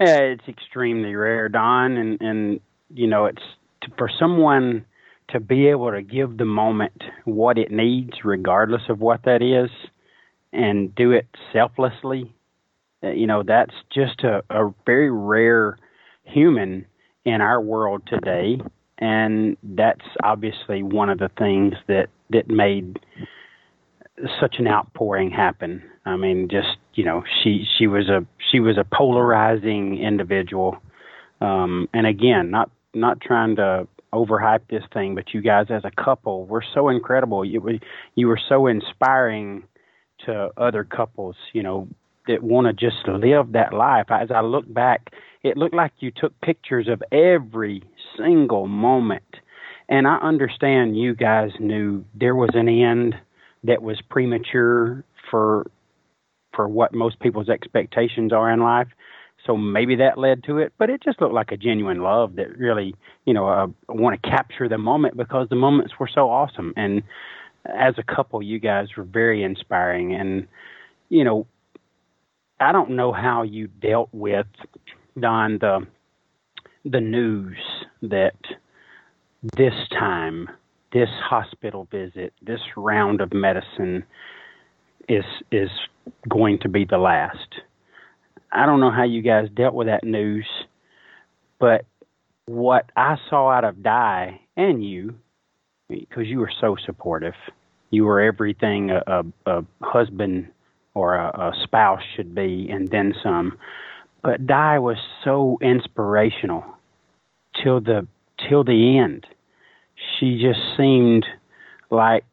Yeah, 0.00 0.18
it's 0.18 0.48
extremely 0.48 1.14
rare, 1.14 1.48
Don, 1.48 1.96
and 1.96 2.20
and 2.20 2.60
you 2.92 3.06
know 3.06 3.26
it's 3.26 3.42
to, 3.82 3.90
for 3.98 4.10
someone 4.18 4.84
to 5.28 5.40
be 5.40 5.68
able 5.68 5.90
to 5.90 6.02
give 6.02 6.36
the 6.36 6.44
moment 6.44 7.02
what 7.24 7.58
it 7.58 7.70
needs, 7.70 8.12
regardless 8.24 8.82
of 8.88 9.00
what 9.00 9.22
that 9.24 9.42
is, 9.42 9.70
and 10.52 10.94
do 10.94 11.12
it 11.12 11.26
selflessly. 11.52 12.32
Uh, 13.02 13.10
you 13.10 13.26
know 13.26 13.42
that's 13.42 13.74
just 13.92 14.22
a, 14.22 14.42
a 14.50 14.72
very 14.86 15.10
rare 15.10 15.78
human 16.24 16.86
in 17.24 17.40
our 17.40 17.60
world 17.60 18.02
today 18.06 18.60
and 18.98 19.56
that's 19.62 20.04
obviously 20.22 20.82
one 20.82 21.10
of 21.10 21.18
the 21.18 21.30
things 21.38 21.74
that 21.88 22.08
that 22.30 22.48
made 22.48 22.98
such 24.40 24.56
an 24.58 24.68
outpouring 24.68 25.30
happen. 25.30 25.82
I 26.06 26.16
mean, 26.16 26.48
just 26.50 26.76
you 26.94 27.04
know, 27.04 27.24
she 27.42 27.64
she 27.78 27.86
was 27.86 28.08
a 28.08 28.24
she 28.50 28.60
was 28.60 28.78
a 28.78 28.84
polarizing 28.84 29.98
individual, 29.98 30.78
um, 31.40 31.88
and 31.92 32.06
again, 32.06 32.50
not 32.50 32.70
not 32.94 33.20
trying 33.20 33.56
to 33.56 33.88
overhype 34.12 34.60
this 34.70 34.84
thing, 34.92 35.14
but 35.14 35.34
you 35.34 35.42
guys 35.42 35.66
as 35.70 35.82
a 35.84 35.90
couple 36.02 36.46
were 36.46 36.64
so 36.74 36.88
incredible. 36.88 37.44
You 37.44 37.80
you 38.14 38.28
were 38.28 38.40
so 38.48 38.66
inspiring 38.66 39.64
to 40.26 40.50
other 40.56 40.84
couples, 40.84 41.36
you 41.52 41.62
know, 41.62 41.88
that 42.28 42.42
want 42.42 42.66
to 42.66 42.72
just 42.72 43.06
live 43.08 43.52
that 43.52 43.72
life. 43.72 44.06
As 44.10 44.30
I 44.30 44.40
look 44.40 44.72
back, 44.72 45.10
it 45.42 45.56
looked 45.56 45.74
like 45.74 45.92
you 45.98 46.10
took 46.14 46.38
pictures 46.40 46.88
of 46.88 47.02
every 47.12 47.82
single 48.18 48.66
moment. 48.66 49.22
And 49.88 50.06
I 50.06 50.16
understand 50.16 50.96
you 50.98 51.14
guys 51.14 51.50
knew 51.60 52.04
there 52.14 52.34
was 52.34 52.50
an 52.54 52.68
end 52.68 53.14
that 53.64 53.82
was 53.82 54.00
premature 54.08 55.04
for 55.30 55.66
for 56.54 56.68
what 56.68 56.94
most 56.94 57.18
people's 57.18 57.48
expectations 57.48 58.32
are 58.32 58.50
in 58.50 58.60
life. 58.60 58.88
So 59.46 59.56
maybe 59.56 59.96
that 59.96 60.16
led 60.18 60.44
to 60.44 60.58
it, 60.58 60.72
but 60.78 60.88
it 60.88 61.02
just 61.02 61.20
looked 61.20 61.34
like 61.34 61.52
a 61.52 61.56
genuine 61.56 62.00
love 62.00 62.36
that 62.36 62.56
really, 62.56 62.94
you 63.26 63.34
know, 63.34 63.48
uh, 63.48 63.66
want 63.88 64.22
to 64.22 64.30
capture 64.30 64.68
the 64.68 64.78
moment 64.78 65.16
because 65.16 65.48
the 65.48 65.56
moments 65.56 65.94
were 65.98 66.08
so 66.12 66.30
awesome. 66.30 66.72
And 66.76 67.02
as 67.66 67.94
a 67.98 68.02
couple, 68.02 68.42
you 68.42 68.58
guys 68.58 68.88
were 68.96 69.04
very 69.04 69.42
inspiring. 69.42 70.14
And, 70.14 70.46
you 71.10 71.24
know, 71.24 71.46
I 72.60 72.72
don't 72.72 72.90
know 72.90 73.12
how 73.12 73.42
you 73.42 73.66
dealt 73.66 74.08
with 74.12 74.46
Don 75.18 75.58
the 75.58 75.86
the 76.86 77.00
news 77.00 77.56
that 78.02 78.36
this 79.56 79.74
time, 79.90 80.48
this 80.92 81.08
hospital 81.28 81.86
visit, 81.90 82.32
this 82.42 82.60
round 82.76 83.20
of 83.20 83.32
medicine 83.32 84.04
is 85.08 85.24
is 85.50 85.70
going 86.28 86.58
to 86.60 86.68
be 86.68 86.84
the 86.84 86.98
last. 86.98 87.54
I 88.52 88.66
don't 88.66 88.80
know 88.80 88.90
how 88.90 89.04
you 89.04 89.22
guys 89.22 89.48
dealt 89.54 89.74
with 89.74 89.88
that 89.88 90.04
news, 90.04 90.46
but 91.58 91.84
what 92.46 92.90
I 92.96 93.16
saw 93.28 93.50
out 93.50 93.64
of 93.64 93.82
Di 93.82 94.40
and 94.56 94.84
you, 94.84 95.16
because 95.88 96.26
you 96.26 96.38
were 96.38 96.52
so 96.60 96.76
supportive, 96.86 97.34
you 97.90 98.04
were 98.04 98.20
everything 98.20 98.90
a, 98.90 99.02
a, 99.06 99.24
a 99.46 99.64
husband 99.82 100.48
or 100.94 101.16
a, 101.16 101.26
a 101.26 101.52
spouse 101.64 102.02
should 102.14 102.34
be, 102.34 102.68
and 102.70 102.88
then 102.88 103.14
some. 103.22 103.58
But 104.22 104.46
Di 104.46 104.78
was 104.78 104.96
so 105.24 105.58
inspirational 105.60 106.64
till 107.62 107.80
the 107.80 108.06
till 108.48 108.64
the 108.64 108.98
end. 108.98 109.26
She 110.18 110.40
just 110.40 110.60
seemed 110.76 111.24
like 111.90 112.24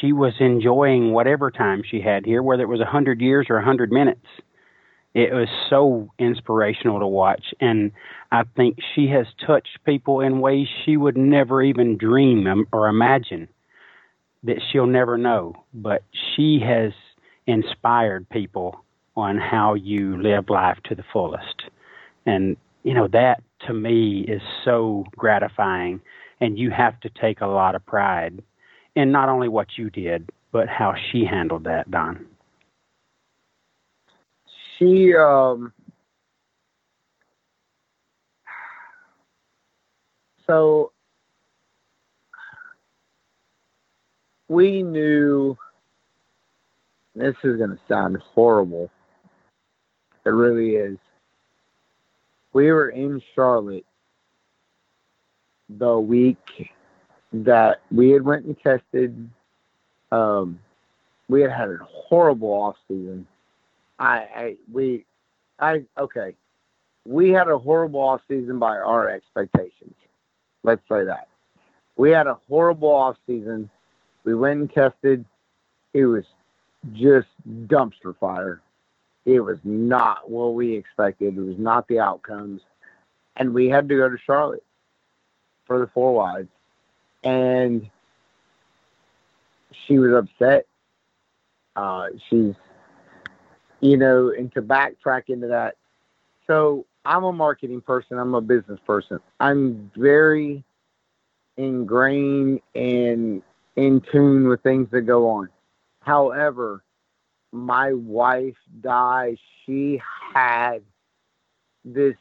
she 0.00 0.12
was 0.12 0.34
enjoying 0.40 1.12
whatever 1.12 1.50
time 1.50 1.82
she 1.88 2.00
had 2.00 2.24
here, 2.24 2.42
whether 2.42 2.62
it 2.62 2.68
was 2.68 2.80
a 2.80 2.86
hundred 2.86 3.20
years 3.20 3.46
or 3.50 3.58
a 3.58 3.64
hundred 3.64 3.92
minutes. 3.92 4.26
It 5.14 5.32
was 5.32 5.48
so 5.70 6.10
inspirational 6.18 7.00
to 7.00 7.06
watch, 7.06 7.54
and 7.60 7.92
I 8.30 8.42
think 8.54 8.78
she 8.94 9.06
has 9.08 9.26
touched 9.46 9.78
people 9.86 10.20
in 10.20 10.40
ways 10.40 10.68
she 10.84 10.98
would 10.98 11.16
never 11.16 11.62
even 11.62 11.96
dream 11.96 12.66
or 12.70 12.88
imagine 12.88 13.48
that 14.42 14.60
she'll 14.70 14.86
never 14.86 15.16
know. 15.16 15.54
But 15.72 16.02
she 16.12 16.60
has 16.60 16.92
inspired 17.46 18.28
people 18.28 18.84
on 19.16 19.38
how 19.38 19.74
you 19.74 20.20
live 20.20 20.50
life 20.50 20.78
to 20.84 20.94
the 20.94 21.04
fullest. 21.12 21.62
And, 22.26 22.56
you 22.82 22.92
know, 22.92 23.08
that 23.08 23.42
to 23.66 23.72
me 23.72 24.24
is 24.28 24.42
so 24.64 25.04
gratifying. 25.16 26.00
And 26.40 26.58
you 26.58 26.70
have 26.70 27.00
to 27.00 27.10
take 27.20 27.40
a 27.40 27.46
lot 27.46 27.74
of 27.74 27.84
pride 27.86 28.42
in 28.94 29.10
not 29.10 29.28
only 29.28 29.48
what 29.48 29.68
you 29.76 29.90
did, 29.90 30.30
but 30.52 30.68
how 30.68 30.94
she 31.10 31.24
handled 31.24 31.64
that, 31.64 31.90
Don. 31.90 32.26
She, 34.78 35.14
um, 35.14 35.72
so 40.46 40.92
we 44.48 44.82
knew 44.82 45.56
this 47.14 47.34
is 47.42 47.56
going 47.56 47.70
to 47.70 47.80
sound 47.88 48.18
horrible. 48.34 48.90
It 50.24 50.30
really 50.30 50.76
is. 50.76 50.98
We 52.56 52.72
were 52.72 52.88
in 52.88 53.20
Charlotte 53.34 53.84
the 55.68 56.00
week 56.00 56.72
that 57.30 57.82
we 57.92 58.08
had 58.12 58.22
went 58.22 58.46
and 58.46 58.58
tested. 58.58 59.28
Um, 60.10 60.58
we 61.28 61.42
had 61.42 61.50
had 61.50 61.68
a 61.68 61.78
horrible 61.82 62.48
off 62.48 62.76
season. 62.88 63.26
I, 63.98 64.16
I 64.34 64.56
we 64.72 65.04
I 65.58 65.84
okay. 65.98 66.34
We 67.04 67.28
had 67.28 67.48
a 67.48 67.58
horrible 67.58 68.00
off 68.00 68.22
season 68.26 68.58
by 68.58 68.78
our 68.78 69.10
expectations. 69.10 69.94
Let's 70.62 70.80
say 70.88 71.04
that. 71.04 71.28
We 71.98 72.10
had 72.10 72.26
a 72.26 72.38
horrible 72.48 72.88
off 72.88 73.16
season. 73.26 73.68
We 74.24 74.34
went 74.34 74.60
and 74.60 74.72
tested. 74.72 75.26
It 75.92 76.06
was 76.06 76.24
just 76.94 77.28
dumpster 77.66 78.16
fire. 78.18 78.62
It 79.26 79.40
was 79.40 79.58
not 79.64 80.30
what 80.30 80.54
we 80.54 80.74
expected. 80.76 81.36
It 81.36 81.40
was 81.40 81.58
not 81.58 81.88
the 81.88 81.98
outcomes. 81.98 82.62
And 83.36 83.52
we 83.52 83.68
had 83.68 83.88
to 83.88 83.96
go 83.96 84.08
to 84.08 84.16
Charlotte 84.24 84.64
for 85.66 85.80
the 85.80 85.88
four 85.88 86.14
wides. 86.14 86.48
And 87.24 87.90
she 89.86 89.98
was 89.98 90.12
upset. 90.12 90.66
Uh, 91.74 92.06
she's, 92.30 92.54
you 93.80 93.96
know, 93.96 94.30
and 94.30 94.52
to 94.54 94.62
backtrack 94.62 95.24
into 95.28 95.48
that. 95.48 95.76
So 96.46 96.86
I'm 97.04 97.24
a 97.24 97.32
marketing 97.32 97.80
person. 97.80 98.18
I'm 98.18 98.34
a 98.34 98.40
business 98.40 98.78
person. 98.86 99.18
I'm 99.40 99.90
very 99.96 100.62
ingrained 101.56 102.60
and 102.76 103.42
in 103.74 104.00
tune 104.12 104.48
with 104.48 104.62
things 104.62 104.88
that 104.92 105.02
go 105.02 105.28
on. 105.28 105.48
However, 106.00 106.84
my 107.52 107.92
wife 107.92 108.56
died. 108.80 109.38
She 109.64 110.00
had 110.34 110.82
this 111.84 112.16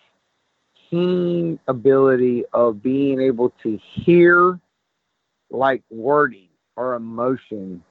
keen 0.90 1.60
ability 1.68 2.46
of 2.54 2.82
being 2.82 3.20
able 3.20 3.52
to 3.64 3.80
hear 3.94 4.60
like 5.50 5.84
wording 5.90 6.48
or 6.76 6.96
emotion 6.96 7.84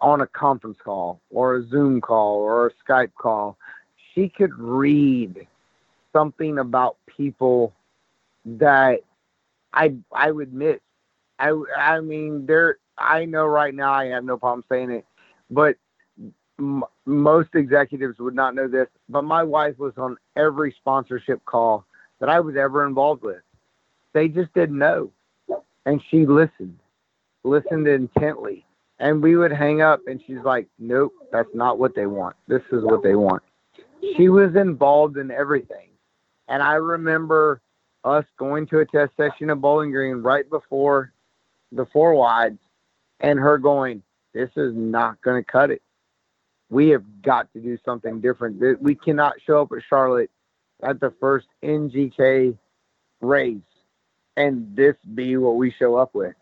on 0.00 0.20
a 0.20 0.26
conference 0.26 0.78
call 0.82 1.20
or 1.30 1.56
a 1.56 1.68
Zoom 1.68 2.00
call 2.00 2.36
or 2.36 2.66
a 2.68 2.70
Skype 2.84 3.14
call. 3.14 3.56
She 4.14 4.28
could 4.28 4.54
read 4.54 5.46
something 6.12 6.58
about 6.58 6.96
people 7.06 7.72
that 8.44 9.00
I 9.72 9.94
I 10.12 10.30
would 10.30 10.52
miss. 10.52 10.78
I 11.38 11.52
I 11.76 12.00
mean 12.00 12.46
there 12.46 12.78
I 12.96 13.24
know 13.24 13.44
right 13.46 13.74
now 13.74 13.92
I 13.92 14.06
have 14.06 14.24
no 14.24 14.36
problem 14.38 14.64
saying 14.70 14.90
it, 14.90 15.04
but 15.50 15.76
m- 16.58 16.84
most 17.04 17.50
executives 17.54 18.18
would 18.18 18.34
not 18.34 18.54
know 18.54 18.68
this. 18.68 18.88
But 19.08 19.22
my 19.22 19.42
wife 19.42 19.78
was 19.78 19.94
on 19.96 20.16
every 20.36 20.72
sponsorship 20.72 21.44
call 21.44 21.84
that 22.20 22.28
I 22.28 22.40
was 22.40 22.56
ever 22.56 22.86
involved 22.86 23.22
with. 23.22 23.42
They 24.12 24.28
just 24.28 24.52
didn't 24.54 24.78
know, 24.78 25.10
and 25.84 26.02
she 26.10 26.24
listened, 26.24 26.78
listened 27.44 27.86
intently, 27.86 28.64
and 28.98 29.22
we 29.22 29.36
would 29.36 29.52
hang 29.52 29.82
up, 29.82 30.00
and 30.06 30.22
she's 30.26 30.42
like, 30.42 30.66
"Nope, 30.78 31.12
that's 31.30 31.54
not 31.54 31.78
what 31.78 31.94
they 31.94 32.06
want. 32.06 32.34
This 32.48 32.62
is 32.72 32.82
what 32.82 33.02
they 33.02 33.14
want." 33.14 33.42
She 34.16 34.30
was 34.30 34.56
involved 34.56 35.18
in 35.18 35.30
everything, 35.30 35.90
and 36.48 36.62
I 36.62 36.74
remember 36.74 37.60
us 38.06 38.24
going 38.38 38.66
to 38.68 38.78
a 38.78 38.86
test 38.86 39.12
session 39.16 39.50
at 39.50 39.60
Bowling 39.60 39.90
Green 39.90 40.22
right 40.22 40.48
before 40.48 41.12
the 41.72 41.86
four 41.92 42.14
wides 42.14 42.58
and 43.20 43.38
her 43.38 43.58
going, 43.58 44.02
This 44.32 44.50
is 44.56 44.72
not 44.74 45.20
going 45.22 45.42
to 45.42 45.50
cut 45.50 45.70
it. 45.70 45.82
We 46.68 46.88
have 46.90 47.04
got 47.22 47.52
to 47.52 47.60
do 47.60 47.78
something 47.84 48.20
different. 48.20 48.82
We 48.82 48.94
cannot 48.94 49.34
show 49.46 49.62
up 49.62 49.72
at 49.72 49.82
Charlotte 49.88 50.30
at 50.82 51.00
the 51.00 51.12
first 51.20 51.46
NGK 51.62 52.56
race 53.20 53.58
and 54.36 54.76
this 54.76 54.96
be 55.14 55.36
what 55.36 55.56
we 55.56 55.72
show 55.78 55.96
up 55.96 56.14
with. 56.14 56.34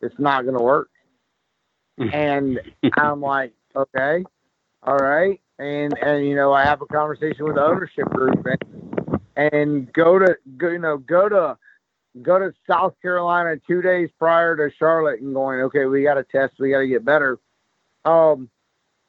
It's 0.00 0.18
not 0.18 0.42
going 0.42 0.56
to 0.56 0.62
work. 0.62 0.90
and 2.12 2.60
I'm 2.96 3.20
like, 3.20 3.52
okay, 3.74 4.22
all 4.82 4.96
right. 4.96 5.40
And, 5.58 5.92
and, 5.98 6.24
you 6.24 6.36
know, 6.36 6.52
I 6.52 6.64
have 6.64 6.80
a 6.82 6.86
conversation 6.86 7.44
with 7.44 7.56
the 7.56 7.64
ownership 7.64 8.08
group 8.10 8.46
and, 8.46 9.52
and 9.52 9.92
go 9.92 10.18
to, 10.18 10.36
go, 10.56 10.68
you 10.70 10.78
know, 10.78 10.98
go 10.98 11.28
to 11.28 11.58
go 12.22 12.38
to 12.38 12.52
South 12.68 12.94
Carolina 13.02 13.56
two 13.66 13.82
days 13.82 14.08
prior 14.18 14.56
to 14.56 14.74
Charlotte 14.76 15.20
and 15.20 15.34
going, 15.34 15.60
okay, 15.62 15.86
we 15.86 16.02
got 16.02 16.14
to 16.14 16.24
test, 16.24 16.54
we 16.58 16.70
got 16.70 16.80
to 16.80 16.88
get 16.88 17.04
better. 17.04 17.38
Um, 18.04 18.48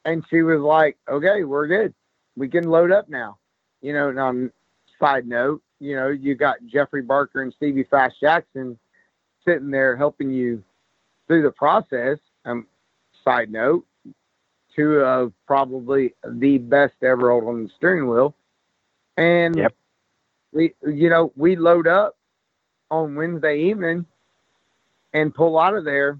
and 0.04 0.24
she 0.30 0.42
was 0.42 0.60
like, 0.60 0.96
okay, 1.08 1.44
we're 1.44 1.66
good. 1.66 1.94
We 2.36 2.48
can 2.48 2.64
load 2.64 2.92
up 2.92 3.08
now. 3.08 3.38
You 3.82 3.92
know, 3.92 4.08
and 4.08 4.18
on 4.18 4.52
side 4.98 5.26
note, 5.26 5.62
you 5.78 5.96
know, 5.96 6.08
you 6.08 6.34
got 6.34 6.56
Jeffrey 6.66 7.02
Barker 7.02 7.42
and 7.42 7.52
Stevie 7.54 7.84
Fast 7.84 8.16
Jackson 8.20 8.78
sitting 9.44 9.70
there 9.70 9.96
helping 9.96 10.30
you 10.30 10.62
through 11.26 11.42
the 11.42 11.50
process. 11.50 12.18
Um, 12.44 12.66
side 13.24 13.50
note, 13.50 13.84
two 14.74 15.00
of 15.00 15.32
probably 15.46 16.14
the 16.24 16.58
best 16.58 16.94
ever 17.02 17.32
on 17.32 17.64
the 17.64 17.70
steering 17.76 18.08
wheel. 18.08 18.34
And 19.16 19.56
yep. 19.56 19.74
we, 20.52 20.74
you 20.86 21.10
know, 21.10 21.32
we 21.36 21.56
load 21.56 21.86
up 21.86 22.16
on 22.90 23.14
Wednesday 23.14 23.60
evening 23.64 24.06
and 25.12 25.34
pull 25.34 25.58
out 25.58 25.74
of 25.74 25.84
there. 25.84 26.18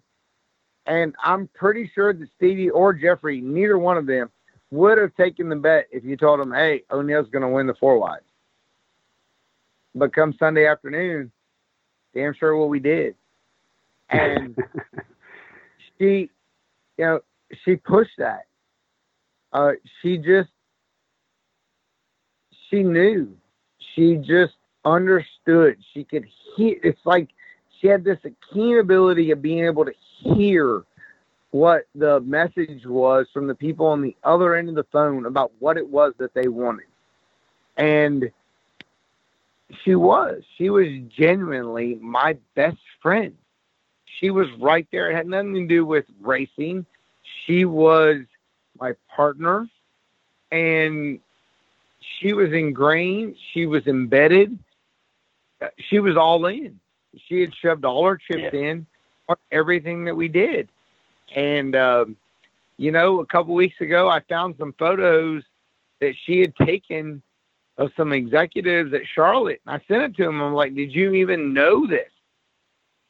And 0.86 1.14
I'm 1.22 1.48
pretty 1.54 1.90
sure 1.94 2.12
that 2.12 2.28
Stevie 2.36 2.70
or 2.70 2.92
Jeffrey, 2.92 3.40
neither 3.40 3.78
one 3.78 3.96
of 3.96 4.06
them, 4.06 4.30
would 4.70 4.98
have 4.98 5.14
taken 5.16 5.48
the 5.48 5.56
bet 5.56 5.86
if 5.90 6.04
you 6.04 6.16
told 6.16 6.40
them, 6.40 6.52
hey, 6.52 6.84
O'Neal's 6.90 7.28
going 7.30 7.42
to 7.42 7.48
win 7.48 7.66
the 7.66 7.74
four 7.74 7.98
wide. 7.98 8.20
But 9.94 10.14
come 10.14 10.34
Sunday 10.38 10.66
afternoon, 10.66 11.32
damn 12.14 12.34
sure 12.34 12.56
what 12.56 12.68
we 12.68 12.80
did. 12.80 13.14
And 14.12 14.56
she, 15.96 16.28
you 16.98 17.04
know, 17.04 17.20
she 17.64 17.76
pushed 17.76 18.18
that. 18.18 18.46
Uh, 19.52 19.72
she 20.02 20.18
just, 20.18 20.48
she 22.68 22.82
knew. 22.82 23.36
She 23.94 24.16
just 24.16 24.54
understood. 24.84 25.76
She 25.94 26.02
could 26.02 26.26
hear. 26.56 26.76
It's 26.82 27.00
like 27.04 27.28
she 27.80 27.86
had 27.86 28.02
this 28.02 28.18
keen 28.52 28.78
ability 28.78 29.30
of 29.30 29.42
being 29.42 29.64
able 29.64 29.84
to 29.84 29.92
hear 30.20 30.84
what 31.50 31.86
the 31.94 32.20
message 32.20 32.86
was 32.86 33.26
from 33.32 33.46
the 33.46 33.54
people 33.54 33.86
on 33.86 34.02
the 34.02 34.16
other 34.22 34.54
end 34.54 34.68
of 34.68 34.74
the 34.74 34.84
phone 34.84 35.26
about 35.26 35.52
what 35.58 35.76
it 35.76 35.88
was 35.88 36.12
that 36.18 36.32
they 36.34 36.48
wanted. 36.48 36.86
And 37.76 38.30
she 39.84 39.94
was. 39.94 40.42
She 40.56 40.70
was 40.70 40.86
genuinely 41.08 41.96
my 41.96 42.36
best 42.54 42.78
friend. 43.02 43.36
She 44.20 44.30
was 44.30 44.48
right 44.58 44.86
there. 44.92 45.10
It 45.10 45.16
had 45.16 45.26
nothing 45.26 45.54
to 45.54 45.66
do 45.66 45.84
with 45.84 46.04
racing. 46.20 46.86
She 47.46 47.64
was 47.64 48.18
my 48.78 48.92
partner. 49.14 49.68
And 50.52 51.20
she 52.00 52.32
was 52.32 52.52
ingrained. 52.52 53.36
She 53.52 53.66
was 53.66 53.86
embedded 53.86 54.58
she 55.78 55.98
was 55.98 56.16
all 56.16 56.46
in. 56.46 56.78
She 57.26 57.40
had 57.40 57.54
shoved 57.54 57.84
all 57.84 58.06
her 58.06 58.16
chips 58.16 58.50
yeah. 58.52 58.60
in 58.60 58.86
everything 59.52 60.04
that 60.04 60.16
we 60.16 60.28
did. 60.28 60.68
And, 61.34 61.76
um, 61.76 62.16
you 62.76 62.90
know, 62.90 63.20
a 63.20 63.26
couple 63.26 63.54
weeks 63.54 63.80
ago, 63.80 64.08
I 64.08 64.20
found 64.28 64.54
some 64.58 64.74
photos 64.78 65.42
that 66.00 66.14
she 66.24 66.40
had 66.40 66.56
taken 66.56 67.22
of 67.78 67.90
some 67.96 68.12
executives 68.12 68.92
at 68.92 69.02
Charlotte. 69.14 69.60
And 69.66 69.74
I 69.76 69.84
sent 69.86 70.02
it 70.02 70.16
to 70.16 70.24
them. 70.24 70.40
I'm 70.40 70.54
like, 70.54 70.74
did 70.74 70.94
you 70.94 71.14
even 71.14 71.52
know 71.54 71.86
this? 71.86 72.10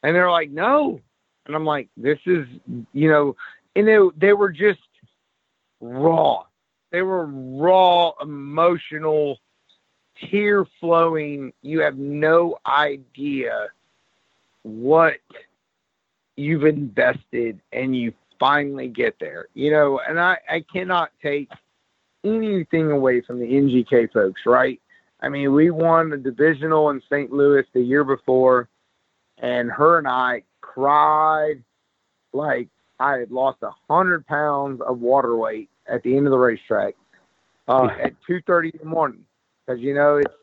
And 0.02 0.14
they're 0.14 0.30
like, 0.30 0.50
no. 0.50 1.00
And 1.46 1.56
I'm 1.56 1.64
like, 1.64 1.88
this 1.96 2.18
is, 2.26 2.46
you 2.92 3.10
know, 3.10 3.36
and 3.74 3.86
they, 3.86 3.98
they 4.16 4.32
were 4.32 4.50
just 4.50 4.80
raw. 5.80 6.44
They 6.90 7.02
were 7.02 7.26
raw, 7.26 8.12
emotional 8.20 9.38
tear 10.30 10.66
flowing. 10.80 11.52
You 11.62 11.80
have 11.80 11.96
no 11.96 12.58
idea 12.66 13.68
what 14.62 15.16
you've 16.40 16.64
invested 16.64 17.60
and 17.72 17.94
you 17.94 18.12
finally 18.38 18.88
get 18.88 19.16
there. 19.20 19.46
You 19.54 19.70
know, 19.70 20.00
and 20.06 20.18
I, 20.18 20.38
I 20.48 20.64
cannot 20.72 21.10
take 21.22 21.48
anything 22.24 22.90
away 22.90 23.20
from 23.20 23.38
the 23.38 23.46
NGK 23.46 24.12
folks, 24.12 24.42
right? 24.46 24.80
I 25.20 25.28
mean, 25.28 25.52
we 25.52 25.70
won 25.70 26.10
the 26.10 26.16
divisional 26.16 26.90
in 26.90 27.02
St. 27.10 27.30
Louis 27.30 27.64
the 27.74 27.80
year 27.80 28.04
before, 28.04 28.68
and 29.38 29.70
her 29.70 29.98
and 29.98 30.08
I 30.08 30.42
cried 30.60 31.62
like 32.32 32.68
I 32.98 33.18
had 33.18 33.30
lost 33.30 33.58
a 33.62 33.70
hundred 33.88 34.26
pounds 34.26 34.80
of 34.80 35.00
water 35.00 35.36
weight 35.36 35.68
at 35.86 36.02
the 36.02 36.16
end 36.16 36.26
of 36.26 36.30
the 36.30 36.38
racetrack 36.38 36.94
uh, 37.68 37.88
at 38.02 38.14
two 38.26 38.40
thirty 38.46 38.70
in 38.72 38.78
the 38.78 38.84
morning 38.84 39.24
because 39.66 39.80
you 39.80 39.94
know 39.94 40.18
it's 40.18 40.34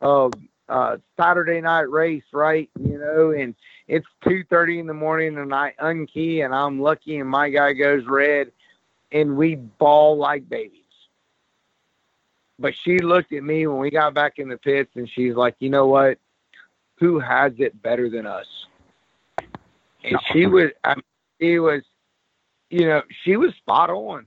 uh, 0.00 0.28
uh, 0.68 0.96
Saturday 1.18 1.60
night 1.60 1.90
race, 1.90 2.24
right? 2.32 2.70
You 2.78 2.98
know, 2.98 3.30
and 3.30 3.54
it's 3.88 4.06
two 4.26 4.44
thirty 4.48 4.78
in 4.78 4.86
the 4.86 4.94
morning, 4.94 5.38
and 5.38 5.54
I 5.54 5.74
unkey, 5.80 6.44
and 6.44 6.54
I'm 6.54 6.80
lucky, 6.80 7.18
and 7.18 7.28
my 7.28 7.50
guy 7.50 7.72
goes 7.72 8.04
red, 8.06 8.50
and 9.12 9.36
we 9.36 9.56
bawl 9.56 10.16
like 10.16 10.48
babies. 10.48 10.80
But 12.58 12.74
she 12.82 12.98
looked 12.98 13.32
at 13.32 13.42
me 13.42 13.66
when 13.66 13.78
we 13.78 13.90
got 13.90 14.14
back 14.14 14.38
in 14.38 14.48
the 14.48 14.56
pits, 14.56 14.90
and 14.94 15.08
she's 15.08 15.34
like, 15.34 15.56
"You 15.58 15.70
know 15.70 15.86
what? 15.86 16.18
Who 16.96 17.18
has 17.18 17.52
it 17.58 17.82
better 17.82 18.08
than 18.08 18.26
us?" 18.26 18.46
And 20.04 20.18
she 20.32 20.46
was, 20.46 20.70
I 20.84 20.94
mean, 20.94 21.02
she 21.40 21.58
was, 21.58 21.82
you 22.70 22.86
know, 22.86 23.02
she 23.24 23.36
was 23.36 23.54
spot 23.54 23.90
on 23.90 24.26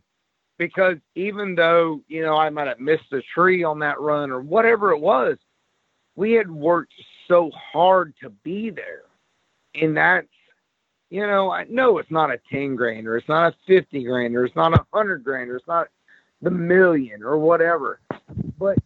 because 0.57 0.97
even 1.15 1.55
though 1.55 2.01
you 2.07 2.21
know 2.21 2.35
I 2.35 2.49
might 2.49 2.67
have 2.67 2.79
missed 2.79 3.11
a 3.13 3.21
tree 3.21 3.63
on 3.63 3.79
that 3.79 3.99
run 3.99 4.31
or 4.31 4.41
whatever 4.41 4.91
it 4.91 4.99
was, 4.99 5.37
we 6.17 6.33
had 6.33 6.51
worked 6.51 6.93
so 7.27 7.49
hard 7.51 8.13
to 8.21 8.29
be 8.29 8.69
there. 8.71 9.03
And 9.75 9.95
that's, 9.95 10.27
you 11.09 11.25
know, 11.25 11.51
I 11.51 11.63
know 11.69 11.99
it's 11.99 12.11
not 12.11 12.31
a 12.31 12.39
10 12.51 12.75
grander, 12.75 13.15
it's 13.15 13.29
not 13.29 13.53
a 13.53 13.55
50 13.67 14.03
grander, 14.03 14.43
it's 14.43 14.55
not 14.55 14.73
a 14.73 14.83
100 14.89 15.23
grander, 15.23 15.55
it's 15.55 15.67
not 15.67 15.87
the 16.41 16.51
million 16.51 17.23
or 17.23 17.37
whatever. 17.37 18.01
But 18.59 18.79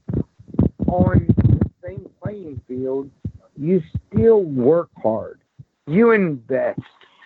on 0.88 1.26
the 1.38 1.70
same 1.84 2.10
playing 2.22 2.62
field, 2.68 3.10
you 3.58 3.82
still 4.14 4.44
work 4.44 4.90
hard. 5.02 5.40
You 5.88 6.12
invest. 6.12 6.82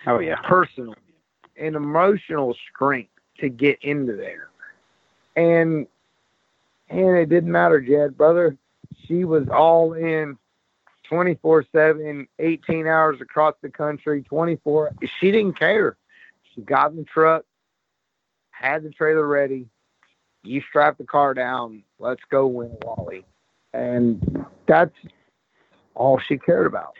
Oh, 0.06 0.20
yeah. 0.20 0.36
Personal 0.48 0.94
and 1.56 1.74
emotional 1.74 2.54
strength 2.72 3.10
to 3.40 3.48
get 3.48 3.82
into 3.82 4.14
there. 4.14 4.48
And 5.34 5.86
and 6.88 7.16
it 7.16 7.28
didn't 7.28 7.50
matter, 7.50 7.80
Jed, 7.80 8.16
brother 8.16 8.56
she 9.06 9.24
was 9.24 9.48
all 9.48 9.92
in 9.94 10.36
24 11.08 11.66
7, 11.72 12.28
18 12.38 12.86
hours 12.86 13.20
across 13.20 13.54
the 13.62 13.70
country, 13.70 14.22
24. 14.22 14.92
She 15.20 15.30
didn't 15.30 15.58
care. 15.58 15.96
She 16.54 16.62
got 16.62 16.90
in 16.90 16.96
the 16.96 17.04
truck, 17.04 17.44
had 18.50 18.82
the 18.82 18.90
trailer 18.90 19.26
ready. 19.26 19.66
You 20.42 20.62
strap 20.68 20.98
the 20.98 21.04
car 21.04 21.34
down. 21.34 21.82
Let's 21.98 22.22
go 22.30 22.46
win 22.46 22.76
Wally. 22.82 23.24
And 23.72 24.46
that's 24.66 24.94
all 25.94 26.18
she 26.18 26.38
cared 26.38 26.66
about. 26.66 26.94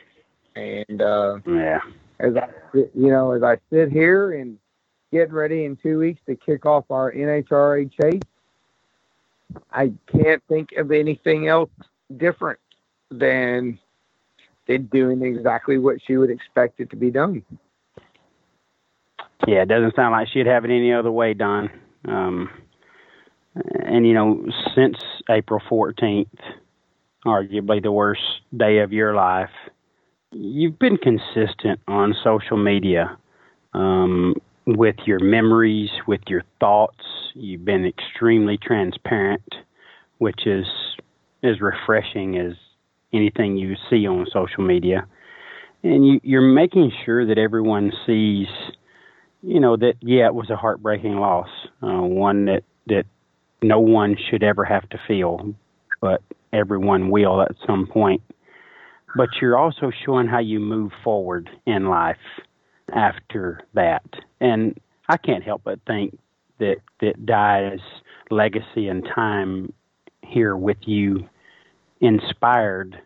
And 0.55 1.01
uh, 1.01 1.39
yeah, 1.45 1.79
as 2.19 2.35
I 2.35 2.49
you 2.73 3.09
know 3.09 3.31
as 3.31 3.43
I 3.43 3.57
sit 3.69 3.91
here 3.91 4.33
and 4.33 4.57
getting 5.11 5.33
ready 5.33 5.65
in 5.65 5.77
two 5.77 5.99
weeks 5.99 6.19
to 6.27 6.35
kick 6.35 6.65
off 6.65 6.85
our 6.89 7.11
NHRA 7.11 7.89
chase, 8.01 8.21
I 9.71 9.93
can't 10.11 10.43
think 10.49 10.73
of 10.73 10.91
anything 10.91 11.47
else 11.47 11.69
different 12.15 12.59
than 13.11 13.79
than 14.67 14.85
doing 14.87 15.21
exactly 15.21 15.77
what 15.77 15.97
she 16.05 16.17
would 16.17 16.29
expect 16.29 16.79
it 16.79 16.89
to 16.89 16.95
be 16.95 17.09
done. 17.09 17.43
Yeah, 19.47 19.61
it 19.61 19.69
doesn't 19.69 19.95
sound 19.95 20.11
like 20.11 20.27
she'd 20.27 20.45
have 20.45 20.65
it 20.65 20.71
any 20.71 20.91
other 20.93 21.11
way, 21.11 21.33
Don. 21.33 21.69
Um, 22.05 22.49
and 23.55 24.05
you 24.05 24.13
know, 24.13 24.45
since 24.75 24.97
April 25.29 25.61
14th, 25.69 26.27
arguably 27.25 27.81
the 27.81 27.91
worst 27.91 28.21
day 28.55 28.79
of 28.79 28.91
your 28.91 29.15
life, 29.15 29.49
you've 30.31 30.77
been 30.79 30.97
consistent 30.97 31.79
on 31.87 32.15
social 32.23 32.57
media 32.57 33.17
um, 33.73 34.35
with 34.65 34.95
your 35.05 35.19
memories, 35.19 35.89
with 36.07 36.21
your 36.27 36.43
thoughts. 36.59 37.03
You've 37.33 37.65
been 37.65 37.85
extremely 37.85 38.57
transparent, 38.57 39.55
which 40.17 40.45
is 40.45 40.65
as 41.43 41.61
refreshing 41.61 42.37
as 42.37 42.53
anything 43.13 43.57
you 43.57 43.75
see 43.89 44.07
on 44.07 44.25
social 44.31 44.63
media. 44.63 45.05
And 45.83 46.05
you, 46.05 46.19
you're 46.23 46.41
making 46.41 46.91
sure 47.05 47.25
that 47.25 47.37
everyone 47.37 47.91
sees, 48.05 48.47
you 49.41 49.59
know, 49.59 49.77
that, 49.77 49.93
yeah, 50.01 50.27
it 50.27 50.33
was 50.33 50.49
a 50.49 50.55
heartbreaking 50.55 51.17
loss, 51.17 51.49
uh, 51.81 52.01
one 52.01 52.45
that, 52.45 52.63
that 52.87 53.03
no 53.61 53.79
one 53.79 54.17
should 54.29 54.43
ever 54.43 54.65
have 54.65 54.89
to 54.89 54.99
feel, 55.07 55.53
but 56.01 56.21
everyone 56.51 57.09
will 57.09 57.41
at 57.41 57.55
some 57.65 57.87
point. 57.87 58.21
But 59.15 59.29
you're 59.41 59.57
also 59.57 59.91
showing 60.05 60.27
how 60.27 60.39
you 60.39 60.59
move 60.59 60.91
forward 61.03 61.49
in 61.65 61.87
life 61.87 62.17
after 62.93 63.61
that. 63.73 64.03
And 64.41 64.77
I 65.07 65.17
can't 65.17 65.43
help 65.43 65.61
but 65.63 65.79
think 65.87 66.17
that, 66.59 66.77
that 67.01 67.25
Di's 67.25 67.79
legacy 68.29 68.87
and 68.87 69.07
time 69.15 69.73
here 70.27 70.55
with 70.55 70.77
you 70.81 71.27
inspired 72.01 72.97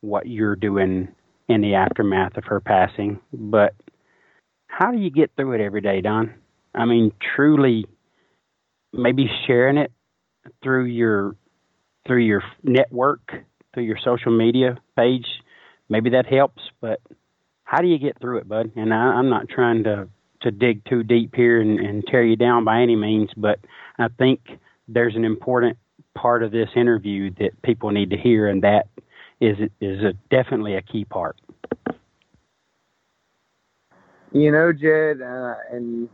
what 0.00 0.26
you're 0.26 0.56
doing 0.56 1.08
in 1.48 1.60
the 1.60 1.74
aftermath 1.74 2.36
of 2.36 2.44
her 2.44 2.60
passing. 2.60 3.18
But 3.32 3.74
how 4.66 4.92
do 4.92 4.98
you 4.98 5.10
get 5.10 5.30
through 5.36 5.54
it 5.54 5.60
every 5.60 5.80
day, 5.80 6.00
Don? 6.00 6.34
I 6.74 6.84
mean, 6.84 7.12
truly, 7.34 7.86
maybe 8.92 9.30
sharing 9.46 9.78
it 9.78 9.92
through 10.62 10.84
your 10.84 11.36
through 12.06 12.24
your 12.24 12.42
network, 12.62 13.32
through 13.74 13.82
your 13.82 13.98
social 14.02 14.32
media 14.32 14.78
page, 14.96 15.26
maybe 15.90 16.10
that 16.10 16.26
helps. 16.26 16.62
But 16.80 17.00
how 17.64 17.82
do 17.82 17.88
you 17.88 17.98
get 17.98 18.18
through 18.18 18.38
it, 18.38 18.48
bud? 18.48 18.72
And 18.76 18.94
I, 18.94 18.96
I'm 18.96 19.28
not 19.28 19.48
trying 19.48 19.84
to 19.84 20.08
to 20.42 20.50
dig 20.50 20.84
too 20.84 21.02
deep 21.02 21.34
here 21.34 21.60
and, 21.60 21.80
and 21.80 22.04
tear 22.06 22.22
you 22.22 22.36
down 22.36 22.64
by 22.64 22.80
any 22.80 22.94
means, 22.94 23.30
but 23.36 23.58
I 23.98 24.06
think 24.06 24.40
there's 24.86 25.16
an 25.16 25.24
important 25.24 25.76
part 26.20 26.42
of 26.42 26.50
this 26.50 26.68
interview 26.74 27.30
that 27.38 27.60
people 27.62 27.90
need 27.90 28.10
to 28.10 28.16
hear, 28.16 28.48
and 28.48 28.62
that 28.62 28.88
is 29.40 29.56
is 29.80 30.02
a, 30.02 30.12
definitely 30.30 30.74
a 30.74 30.82
key 30.82 31.04
part. 31.04 31.40
You 34.32 34.50
know, 34.52 34.72
Jed, 34.72 35.22
uh, 35.22 35.54
and 35.72 36.08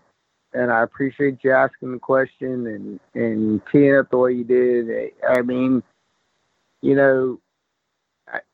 and 0.52 0.70
I 0.70 0.82
appreciate 0.82 1.38
you 1.42 1.52
asking 1.52 1.92
the 1.92 1.98
question 1.98 2.66
and 2.66 3.00
and 3.14 3.62
teeing 3.72 3.96
up 3.96 4.10
the 4.10 4.18
way 4.18 4.32
you 4.32 4.44
did. 4.44 5.12
I 5.26 5.40
mean, 5.40 5.82
you 6.82 6.94
know, 6.94 7.40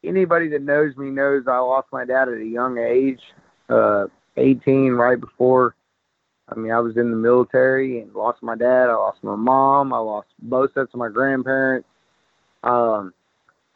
anybody 0.05 0.49
that 0.51 0.63
knows 0.63 0.97
me 0.97 1.11
knows 1.11 1.45
I 1.49 1.59
lost 1.59 1.89
my 1.93 2.05
dad 2.05 2.29
at 2.29 2.39
a 2.39 2.45
young 2.45 2.79
age, 2.79 3.21
uh, 3.69 4.07
18, 4.37 4.93
right 4.93 5.21
before 5.21 5.75
I 6.51 6.57
mean, 6.57 6.73
I 6.73 6.81
was 6.81 6.97
in 6.97 7.11
the 7.11 7.17
military 7.17 8.01
and 8.01 8.13
lost 8.13 8.43
my 8.43 8.57
dad. 8.57 8.89
I 8.89 8.95
lost 8.95 9.23
my 9.23 9.37
mom. 9.37 9.93
I 9.93 9.99
lost 9.99 10.29
both 10.41 10.73
sets 10.75 10.93
of 10.93 10.99
my 10.99 11.09
grandparents. 11.09 11.89
Um, 12.65 13.15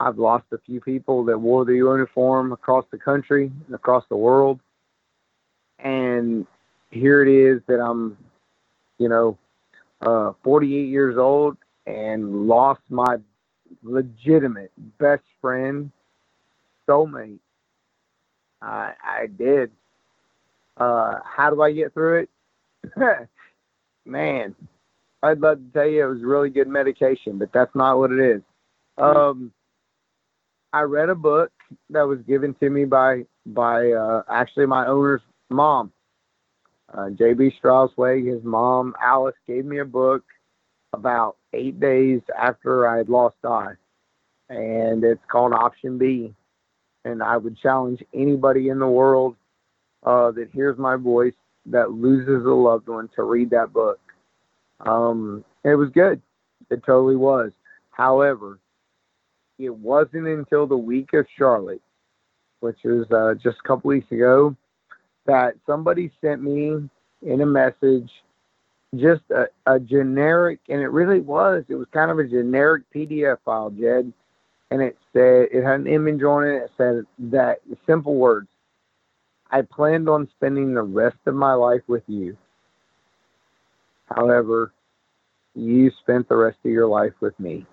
I've 0.01 0.18
lost 0.18 0.47
a 0.53 0.59
few 0.59 0.81
people 0.81 1.25
that 1.27 1.39
wore 1.39 1.64
the 1.64 1.75
uniform 1.75 2.53
across 2.53 2.85
the 2.91 2.99
country 2.99 3.51
and 3.66 3.75
across 3.75 4.05
the 4.09 4.16
world. 4.16 4.59
And 5.79 6.47
here 6.91 7.22
it 7.22 7.29
is 7.29 7.62
that 7.68 7.81
I'm, 7.81 8.16
you 8.99 9.09
know, 9.09 9.39
uh, 10.03 10.33
48 10.43 10.89
years 10.89 11.16
old 11.16 11.57
and 11.87 12.47
lost 12.49 12.81
my 12.89 13.16
legitimate 13.83 14.72
best 14.99 15.22
friend, 15.41 15.93
soulmate. 16.89 17.39
I, 18.61 18.95
I 19.03 19.27
did. 19.27 19.70
Uh, 20.77 21.20
how 21.25 21.51
do 21.51 21.62
I 21.62 21.72
get 21.72 21.95
through 21.95 22.20
it? 22.20 22.31
Man, 24.07 24.55
I'd 25.22 25.41
love 25.41 25.59
to 25.59 25.72
tell 25.72 25.87
you 25.89 26.05
it 26.05 26.09
was 26.09 26.22
really 26.22 26.51
good 26.51 26.68
medication, 26.68 27.39
but 27.39 27.53
that's 27.53 27.74
not 27.74 27.99
what 27.99 28.12
it 28.12 28.20
is. 28.20 28.43
Um, 28.99 29.53
I 30.72 30.82
read 30.82 31.09
a 31.09 31.14
book 31.14 31.51
that 31.91 32.03
was 32.03 32.18
given 32.26 32.55
to 32.55 32.68
me 32.68 32.85
by 32.85 33.24
by 33.47 33.93
uh, 33.93 34.22
actually 34.28 34.66
my 34.66 34.87
owner's 34.87 35.22
mom, 35.51 35.93
uh, 36.93 37.11
J.B. 37.11 37.53
Straussweg. 37.62 38.26
His 38.26 38.43
mom, 38.45 38.95
Alice, 39.03 39.35
gave 39.47 39.64
me 39.64 39.78
a 39.78 39.85
book 39.85 40.24
about 40.93 41.37
eight 41.53 41.80
days 41.80 42.20
after 42.39 42.89
I 42.89 42.99
had 42.99 43.09
lost 43.09 43.37
Di, 43.43 43.72
and 44.49 45.03
it's 45.05 45.24
called 45.30 45.53
Option 45.53 45.99
B. 45.99 46.35
And 47.07 47.22
I 47.22 47.37
would 47.37 47.59
challenge 47.59 48.03
anybody 48.14 48.70
in 48.70 48.78
the 48.78 48.89
world 48.89 49.37
uh, 50.05 50.30
that 50.32 50.49
hears 50.53 50.78
my 50.78 50.97
voice 50.97 51.35
that 51.67 51.93
loses 51.93 52.45
a 52.45 52.51
loved 52.51 52.89
one 52.89 53.09
to 53.17 53.23
read 53.23 53.51
that 53.51 53.73
book. 53.73 54.01
Um, 54.81 55.45
it 55.65 55.75
was 55.75 55.91
good. 55.91 56.21
It 56.71 56.83
totally 56.85 57.17
was. 57.17 57.53
However, 57.91 58.59
it 59.59 59.75
wasn't 59.75 60.27
until 60.27 60.67
the 60.67 60.77
week 60.77 61.12
of 61.15 61.27
Charlotte, 61.39 61.83
which 62.61 62.79
was 62.85 63.07
uh, 63.11 63.35
just 63.35 63.59
a 63.65 63.69
couple 63.69 63.89
weeks 63.89 64.11
ago, 64.11 64.57
that 65.27 65.55
somebody 65.67 66.11
sent 66.21 66.43
me 66.43 66.89
in 67.23 67.41
a 67.41 67.47
message, 67.47 68.11
just 68.97 69.23
a, 69.31 69.47
a 69.67 69.81
generic, 69.81 70.61
and 70.69 70.81
it 70.81 70.89
really 70.89 71.21
was. 71.21 71.65
It 71.69 71.77
was 71.77 71.87
kind 71.93 72.11
of 72.11 72.19
a 72.19 72.25
generic 72.25 72.83
PDF 72.95 73.39
file, 73.45 73.71
Jed, 73.71 74.12
and 74.71 74.83
it 74.83 74.97
said 75.12 75.49
it 75.53 75.65
had 75.65 75.81
an 75.81 75.87
image 75.87 76.23
on 76.23 76.45
it. 76.45 76.57
It 76.57 76.71
said 76.77 77.05
that 77.31 77.61
simple 77.87 78.17
words. 78.17 78.49
I 79.55 79.63
planned 79.63 80.09
on 80.09 80.29
spending 80.37 80.75
the 80.75 80.83
rest 80.83 81.19
of 81.27 81.37
my 81.37 81.55
life 81.55 81.83
with 81.87 82.03
you. 82.09 82.37
However, 84.07 84.73
you 85.55 85.93
spent 86.01 86.29
the 86.29 86.35
rest 86.35 86.59
of 86.65 86.73
your 86.73 86.89
life 86.89 87.13
with 87.21 87.39
me. 87.39 87.65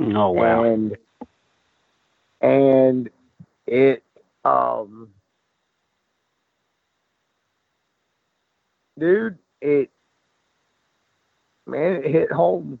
Oh 0.00 0.32
wow! 0.32 0.64
And 0.64 0.96
and 2.40 3.10
it 3.64 4.02
um 4.44 5.10
dude, 8.98 9.38
it 9.60 9.88
man, 11.64 12.02
it 12.02 12.10
hit 12.10 12.32
home 12.32 12.80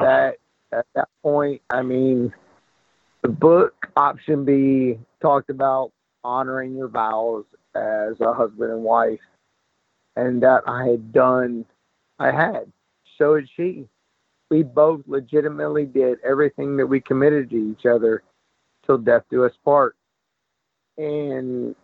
that 0.00 0.36
at 0.70 0.86
that 0.94 1.08
point, 1.24 1.60
I 1.70 1.82
mean, 1.82 2.32
the 3.22 3.30
book 3.30 3.88
option 3.96 4.44
B 4.44 4.96
talked 5.20 5.50
about 5.50 5.90
honoring 6.24 6.74
your 6.74 6.88
vows 6.88 7.44
as 7.74 8.20
a 8.20 8.32
husband 8.32 8.72
and 8.72 8.82
wife, 8.82 9.20
and 10.16 10.42
that 10.42 10.62
I 10.66 10.86
had 10.86 11.12
done, 11.12 11.64
I 12.18 12.30
had. 12.30 12.70
So 13.18 13.34
had 13.34 13.48
she. 13.56 13.86
We 14.50 14.62
both 14.62 15.02
legitimately 15.06 15.86
did 15.86 16.18
everything 16.24 16.76
that 16.76 16.86
we 16.86 17.00
committed 17.00 17.50
to 17.50 17.70
each 17.70 17.86
other 17.86 18.22
till 18.84 18.98
death 18.98 19.22
do 19.30 19.44
us 19.44 19.52
part. 19.64 19.94
And 20.98 21.76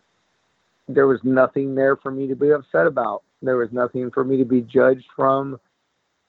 there 0.87 1.07
was 1.07 1.19
nothing 1.23 1.75
there 1.75 1.95
for 1.95 2.11
me 2.11 2.27
to 2.27 2.35
be 2.35 2.51
upset 2.51 2.87
about. 2.87 3.23
There 3.41 3.57
was 3.57 3.71
nothing 3.71 4.11
for 4.11 4.23
me 4.23 4.37
to 4.37 4.45
be 4.45 4.61
judged 4.61 5.05
from. 5.15 5.59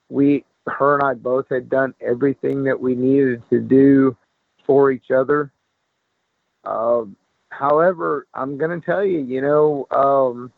We, 0.09 0.45
her 0.67 0.95
and 0.95 1.03
I 1.03 1.13
both 1.13 1.47
had 1.49 1.69
done 1.69 1.93
everything 2.01 2.63
that 2.63 2.79
we 2.79 2.95
needed 2.95 3.43
to 3.49 3.59
do 3.59 4.15
for 4.65 4.91
each 4.91 5.11
other. 5.11 5.51
Um, 6.63 7.15
however, 7.59 8.25
I'm 8.33 8.57
going 8.57 8.79
to 8.79 8.85
tell 8.85 9.03
you, 9.03 9.19
you 9.19 9.41
know, 9.41 9.85
um, 9.91 10.51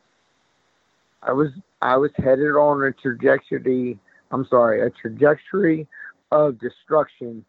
I 1.23 1.33
was 1.33 1.49
I 1.81 1.97
was 1.97 2.11
headed 2.15 2.51
on 2.51 2.83
a 2.83 2.91
trajectory. 2.91 3.99
I'm 4.29 4.45
sorry, 4.49 4.85
a 4.85 4.89
trajectory 4.91 5.87
of 6.31 6.59
destruction. 6.59 7.43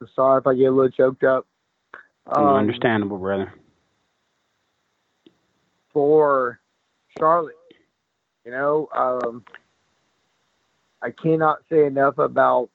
I'm 0.00 0.08
sorry 0.14 0.40
if 0.40 0.46
I 0.46 0.54
get 0.54 0.64
a 0.64 0.70
little 0.70 0.90
choked 0.90 1.22
up. 1.24 1.46
Um, 2.26 2.48
Understandable, 2.48 3.18
brother. 3.18 3.54
For 5.92 6.58
Charlotte, 7.18 7.54
you 8.44 8.50
know, 8.50 8.88
um, 8.94 9.44
I 11.00 11.10
cannot 11.10 11.58
say 11.70 11.86
enough 11.86 12.18
about 12.18 12.70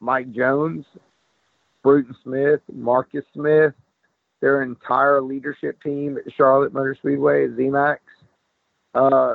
Mike 0.00 0.32
Jones, 0.32 0.84
Bruton 1.84 2.16
Smith, 2.24 2.60
Marcus 2.72 3.24
Smith, 3.32 3.74
their 4.40 4.62
entire 4.62 5.20
leadership 5.20 5.82
team 5.82 6.16
at 6.16 6.32
Charlotte 6.34 6.72
Motor 6.72 6.96
Speedway 6.98 7.44
at 7.44 7.50
ZMAX, 7.50 7.98
uh, 8.94 9.34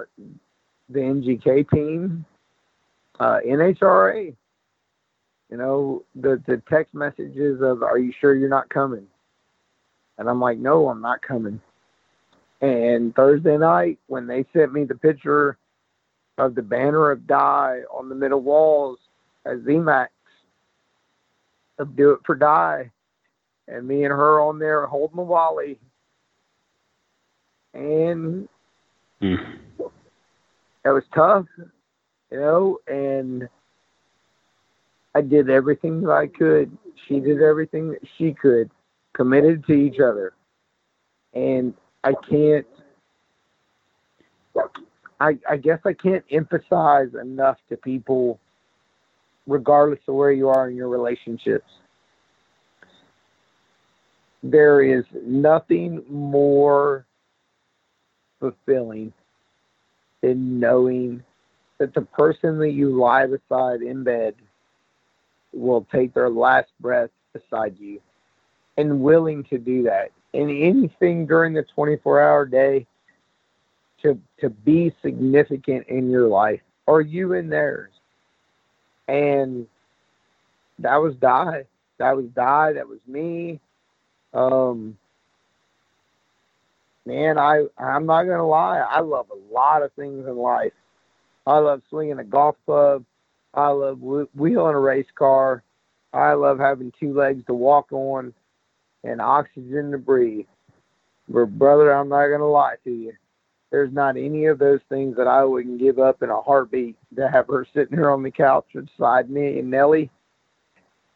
the 0.89 0.99
NGK 0.99 1.69
team, 1.69 2.25
uh, 3.19 3.39
NHRA. 3.45 4.35
You 5.49 5.57
know, 5.57 6.03
the, 6.15 6.41
the 6.47 6.61
text 6.69 6.95
messages 6.95 7.61
of, 7.61 7.83
Are 7.83 7.99
you 7.99 8.11
sure 8.19 8.33
you're 8.33 8.49
not 8.49 8.69
coming? 8.69 9.05
And 10.17 10.29
I'm 10.29 10.39
like, 10.39 10.57
No, 10.57 10.89
I'm 10.89 11.01
not 11.01 11.21
coming. 11.21 11.61
And 12.61 13.13
Thursday 13.13 13.57
night, 13.57 13.99
when 14.07 14.25
they 14.25 14.45
sent 14.53 14.73
me 14.73 14.85
the 14.85 14.95
picture 14.95 15.57
of 16.37 16.55
the 16.55 16.61
banner 16.61 17.11
of 17.11 17.27
Di 17.27 17.81
on 17.93 18.09
the 18.09 18.15
middle 18.15 18.41
walls 18.41 18.97
as 19.45 19.59
ZMAX 19.59 20.07
of 21.77 21.95
Do 21.95 22.11
It 22.11 22.21
for 22.25 22.35
Di, 22.35 22.89
and 23.67 23.87
me 23.87 24.03
and 24.03 24.11
her 24.11 24.41
on 24.41 24.59
there 24.59 24.85
holding 24.85 25.17
the 25.17 25.23
Wally. 25.23 25.79
And 27.73 28.47
mm. 29.21 29.57
it 29.79 30.89
was 30.89 31.03
tough, 31.13 31.45
you 31.57 32.39
know, 32.39 32.77
and 32.87 33.47
I 35.15 35.21
did 35.21 35.49
everything 35.49 36.01
that 36.01 36.11
I 36.11 36.27
could. 36.27 36.75
She 37.07 37.19
did 37.19 37.41
everything 37.41 37.91
that 37.91 38.01
she 38.17 38.33
could, 38.33 38.69
committed 39.13 39.65
to 39.67 39.73
each 39.73 39.99
other. 39.99 40.33
And 41.33 41.73
I 42.03 42.13
can't 42.29 42.67
I, 45.23 45.37
I 45.49 45.55
guess 45.55 45.79
I 45.85 45.93
can't 45.93 46.25
emphasize 46.31 47.13
enough 47.19 47.57
to 47.69 47.77
people, 47.77 48.39
regardless 49.47 49.99
of 50.07 50.15
where 50.15 50.33
you 50.33 50.49
are 50.49 50.69
in 50.69 50.75
your 50.75 50.89
relationships. 50.89 51.69
There 54.43 54.81
is 54.81 55.05
nothing 55.23 56.03
more 56.09 57.05
fulfilling 58.39 59.13
than 60.21 60.59
knowing 60.59 61.23
that 61.77 61.93
the 61.93 62.01
person 62.01 62.59
that 62.59 62.71
you 62.71 62.97
lie 62.99 63.25
beside 63.25 63.81
in 63.81 64.03
bed 64.03 64.35
will 65.53 65.87
take 65.91 66.13
their 66.13 66.29
last 66.29 66.69
breath 66.79 67.09
beside 67.31 67.77
you 67.79 68.01
and 68.77 69.01
willing 69.01 69.43
to 69.45 69.57
do 69.57 69.83
that. 69.83 70.11
And 70.33 70.49
anything 70.49 71.25
during 71.25 71.53
the 71.53 71.63
24 71.75 72.21
hour 72.21 72.45
day 72.45 72.87
to 74.01 74.19
to 74.39 74.49
be 74.49 74.93
significant 75.01 75.87
in 75.87 76.09
your 76.09 76.27
life 76.27 76.61
or 76.85 77.01
you 77.01 77.33
in 77.33 77.49
theirs. 77.49 77.91
And 79.07 79.67
that 80.79 80.97
was 80.97 81.15
Di. 81.15 81.63
That 81.97 82.15
was 82.15 82.25
Di. 82.35 82.73
That 82.73 82.87
was 82.87 82.99
me. 83.07 83.59
Um, 84.33 84.97
man, 87.05 87.37
I 87.37 87.65
I'm 87.77 88.05
not 88.05 88.23
gonna 88.23 88.47
lie. 88.47 88.79
I 88.79 88.99
love 89.01 89.27
a 89.31 89.53
lot 89.53 89.83
of 89.83 89.91
things 89.93 90.25
in 90.27 90.37
life. 90.37 90.73
I 91.45 91.57
love 91.59 91.81
swinging 91.89 92.19
a 92.19 92.23
golf 92.23 92.55
club. 92.65 93.03
I 93.53 93.69
love 93.69 93.99
wheeling 93.99 94.75
a 94.75 94.79
race 94.79 95.05
car. 95.15 95.63
I 96.13 96.33
love 96.33 96.59
having 96.59 96.91
two 96.99 97.13
legs 97.13 97.43
to 97.47 97.53
walk 97.53 97.91
on 97.91 98.33
and 99.03 99.21
oxygen 99.21 99.91
to 99.91 99.97
breathe. 99.97 100.45
But 101.27 101.57
brother, 101.57 101.91
I'm 101.91 102.09
not 102.09 102.27
gonna 102.27 102.47
lie 102.47 102.75
to 102.83 102.91
you 102.91 103.13
there's 103.73 103.91
not 103.91 104.17
any 104.17 104.45
of 104.45 104.59
those 104.59 104.81
things 104.87 105.17
that 105.17 105.25
I 105.25 105.43
wouldn't 105.43 105.79
give 105.79 105.97
up 105.97 106.21
in 106.21 106.29
a 106.29 106.39
heartbeat 106.39 106.95
to 107.15 107.27
have 107.27 107.47
her 107.47 107.65
sitting 107.73 107.97
here 107.97 108.11
on 108.11 108.21
the 108.21 108.29
couch 108.29 108.67
beside 108.71 109.31
me 109.31 109.57
and 109.57 109.71
Nellie 109.71 110.11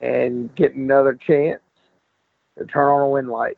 and 0.01 0.53
get 0.55 0.73
another 0.73 1.13
chance 1.13 1.61
to 2.57 2.65
turn 2.65 2.89
on 2.89 3.01
a 3.01 3.09
wind 3.09 3.29
light. 3.29 3.57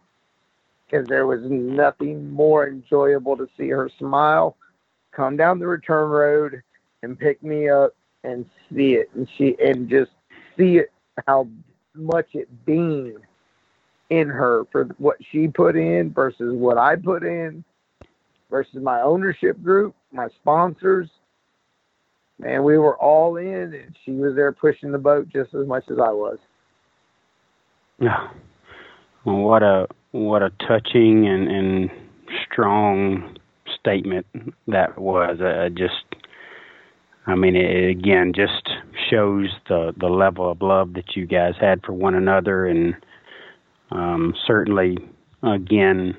Because 0.86 1.08
there 1.08 1.28
was 1.28 1.42
nothing 1.44 2.32
more 2.32 2.68
enjoyable 2.68 3.38
to 3.38 3.48
see 3.58 3.70
her 3.70 3.92
smile, 4.00 4.58
come 5.12 5.38
down 5.38 5.60
the 5.60 5.68
return 5.68 6.10
road 6.10 6.64
and 7.04 7.18
pick 7.20 7.42
me 7.44 7.70
up 7.70 7.94
and 8.24 8.46
see 8.70 8.96
it 8.96 9.10
and 9.14 9.28
she 9.38 9.56
and 9.64 9.90
just 9.90 10.12
see 10.58 10.78
it 10.78 10.92
how 11.28 11.48
much 11.96 12.28
it 12.34 12.48
beamed 12.66 13.20
in 14.10 14.28
her 14.28 14.66
for 14.72 14.86
what 14.98 15.18
she 15.32 15.48
put 15.48 15.76
in 15.76 16.12
versus 16.12 16.54
what 16.54 16.78
I 16.78 16.96
put 16.96 17.24
in 17.24 17.64
versus 18.50 18.82
my 18.82 19.02
ownership 19.02 19.62
group, 19.62 19.96
my 20.12 20.28
sponsors. 20.42 21.10
Man, 22.40 22.64
we 22.64 22.78
were 22.78 22.98
all 22.98 23.36
in, 23.36 23.74
and 23.74 23.96
she 24.06 24.12
was 24.12 24.34
there 24.34 24.52
pushing 24.52 24.92
the 24.92 24.98
boat 24.98 25.28
just 25.30 25.54
as 25.54 25.68
much 25.68 25.84
as 25.92 25.98
I 26.00 26.10
was. 26.10 26.38
Yeah, 28.00 28.30
well, 29.30 29.38
what 29.38 29.64
a 29.64 29.88
what 30.12 30.42
a 30.42 30.50
touching 30.68 31.28
and 31.28 31.48
and 31.48 31.92
strong 32.52 33.38
statement 33.80 34.26
that 34.68 34.98
was. 34.98 35.40
Uh, 35.40 35.70
just, 35.70 36.04
I 37.28 37.36
mean, 37.36 37.56
it 37.56 37.90
again 37.90 38.34
just 38.36 38.70
shows 39.10 39.50
the 39.68 39.94
the 39.98 40.08
level 40.08 40.50
of 40.52 40.62
love 40.62 40.94
that 40.94 41.16
you 41.16 41.28
guys 41.28 41.54
had 41.60 41.84
for 41.86 41.94
one 41.94 42.16
another, 42.16 42.66
and 42.66 42.96
um, 43.92 44.34
certainly, 44.48 44.98
again, 45.44 46.18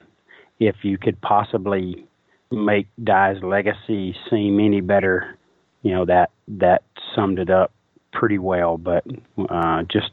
if 0.60 0.76
you 0.82 0.96
could 0.96 1.20
possibly 1.20 2.06
make 2.52 2.86
Di's 3.02 3.42
legacy 3.42 4.14
seem 4.30 4.60
any 4.60 4.80
better, 4.80 5.36
you 5.82 5.92
know 5.92 6.04
that 6.04 6.30
that 6.46 6.84
summed 7.14 7.40
it 7.40 7.50
up 7.50 7.72
pretty 8.12 8.38
well. 8.38 8.78
But 8.78 9.04
uh, 9.48 9.82
just 9.90 10.12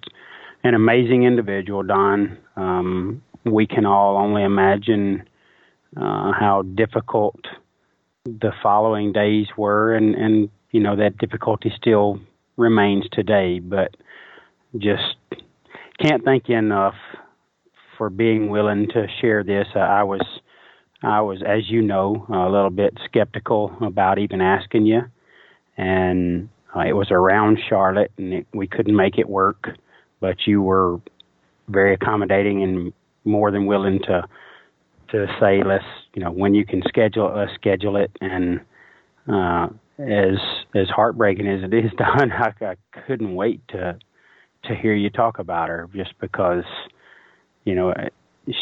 an 0.67 0.75
amazing 0.75 1.23
individual, 1.23 1.83
Don. 1.83 2.37
Um, 2.55 3.23
we 3.45 3.65
can 3.65 3.85
all 3.85 4.17
only 4.17 4.43
imagine 4.43 5.23
uh, 5.95 6.31
how 6.37 6.63
difficult 6.75 7.39
the 8.25 8.51
following 8.61 9.13
days 9.13 9.47
were, 9.55 9.95
and 9.95 10.15
and 10.15 10.49
you 10.71 10.81
know 10.81 10.95
that 10.97 11.17
difficulty 11.17 11.71
still 11.75 12.19
remains 12.57 13.05
today. 13.11 13.59
But 13.59 13.95
just 14.77 15.15
can't 16.01 16.23
thank 16.25 16.49
you 16.49 16.57
enough 16.57 16.95
for 17.97 18.09
being 18.09 18.49
willing 18.49 18.89
to 18.89 19.07
share 19.21 19.43
this. 19.43 19.67
I 19.75 20.03
was 20.03 20.21
I 21.01 21.21
was, 21.21 21.41
as 21.45 21.69
you 21.69 21.81
know, 21.81 22.25
a 22.29 22.49
little 22.49 22.69
bit 22.69 22.97
skeptical 23.05 23.75
about 23.81 24.19
even 24.19 24.41
asking 24.41 24.85
you, 24.85 25.03
and 25.77 26.49
uh, 26.75 26.81
it 26.81 26.93
was 26.93 27.11
around 27.11 27.59
Charlotte, 27.69 28.11
and 28.17 28.33
it, 28.33 28.47
we 28.53 28.67
couldn't 28.67 28.95
make 28.95 29.17
it 29.17 29.29
work. 29.29 29.69
But 30.19 30.47
you 30.47 30.61
were 30.61 30.99
very 31.69 31.93
accommodating 31.93 32.63
and 32.63 32.93
more 33.25 33.51
than 33.51 33.65
willing 33.65 33.99
to 34.03 34.23
to 35.11 35.25
say 35.39 35.63
let's 35.63 35.85
you 36.13 36.23
know 36.23 36.31
when 36.31 36.53
you 36.53 36.65
can 36.65 36.81
schedule 36.87 37.33
let's 37.35 37.53
schedule 37.53 37.97
it. 37.97 38.11
And 38.21 38.61
uh, 39.27 39.67
as 39.99 40.37
as 40.75 40.89
heartbreaking 40.89 41.47
as 41.47 41.63
it 41.63 41.73
is, 41.73 41.91
Don, 41.97 42.31
I, 42.31 42.53
I 42.61 42.75
couldn't 43.05 43.35
wait 43.35 43.61
to 43.69 43.97
to 44.65 44.75
hear 44.75 44.93
you 44.93 45.09
talk 45.09 45.39
about 45.39 45.69
her 45.69 45.89
just 45.95 46.13
because 46.19 46.63
you 47.65 47.75
know 47.75 47.93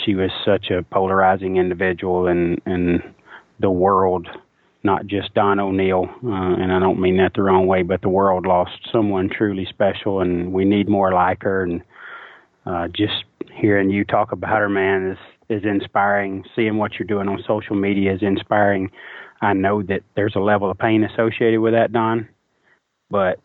she 0.05 0.15
was 0.15 0.31
such 0.45 0.69
a 0.69 0.83
polarizing 0.83 1.57
individual 1.57 2.27
in 2.27 2.59
in 2.65 3.01
the 3.59 3.69
world, 3.69 4.27
not 4.85 5.07
just 5.07 5.33
Don 5.33 5.59
O'Neal, 5.59 6.05
uh, 6.23 6.55
and 6.61 6.71
I 6.71 6.79
don't 6.79 7.01
mean 7.01 7.17
that 7.17 7.33
the 7.33 7.41
wrong 7.41 7.65
way, 7.65 7.81
but 7.81 8.01
the 8.01 8.09
world 8.09 8.45
lost 8.45 8.77
someone 8.91 9.29
truly 9.29 9.65
special, 9.69 10.21
and 10.21 10.53
we 10.53 10.63
need 10.63 10.87
more 10.87 11.11
like 11.11 11.41
her. 11.41 11.63
And 11.63 11.81
uh, 12.65 12.87
just 12.89 13.25
hearing 13.53 13.89
you 13.89 14.05
talk 14.05 14.31
about 14.31 14.59
her, 14.59 14.69
man, 14.69 15.11
is 15.11 15.17
is 15.49 15.63
inspiring. 15.65 16.43
Seeing 16.55 16.77
what 16.77 16.93
you're 16.93 17.07
doing 17.07 17.27
on 17.27 17.43
social 17.47 17.75
media 17.75 18.13
is 18.13 18.21
inspiring. 18.21 18.91
I 19.41 19.53
know 19.53 19.81
that 19.83 20.01
there's 20.15 20.35
a 20.35 20.39
level 20.39 20.71
of 20.71 20.77
pain 20.77 21.03
associated 21.03 21.59
with 21.59 21.73
that, 21.73 21.91
Don, 21.91 22.29
but 23.09 23.39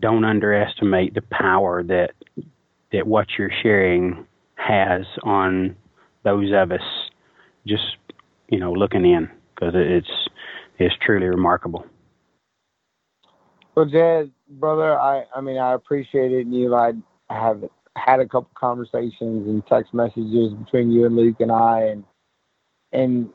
don't 0.00 0.24
underestimate 0.24 1.14
the 1.14 1.22
power 1.22 1.82
that 1.82 2.10
that 2.92 3.06
what 3.06 3.26
you're 3.38 3.50
sharing 3.62 4.26
has 4.56 5.06
on 5.22 5.74
those 6.22 6.50
of 6.54 6.70
us 6.70 6.80
just 7.66 7.96
you 8.48 8.58
know 8.58 8.72
looking 8.72 9.06
in 9.06 9.30
because 9.54 9.72
it's 9.74 10.28
it's 10.78 10.94
truly 11.04 11.26
remarkable. 11.26 11.86
Well, 13.74 13.86
Jed, 13.86 14.30
brother, 14.48 14.98
I 14.98 15.24
I 15.34 15.40
mean 15.40 15.58
I 15.58 15.74
appreciate 15.74 16.32
it, 16.32 16.46
and 16.46 16.54
you 16.54 16.74
I 16.74 16.92
have 17.28 17.62
had 17.96 18.20
a 18.20 18.26
couple 18.26 18.50
conversations 18.54 19.46
and 19.48 19.66
text 19.66 19.92
messages 19.94 20.52
between 20.52 20.90
you 20.90 21.06
and 21.06 21.16
Luke 21.16 21.40
and 21.40 21.52
I, 21.52 21.80
and 21.82 22.04
and 22.92 23.30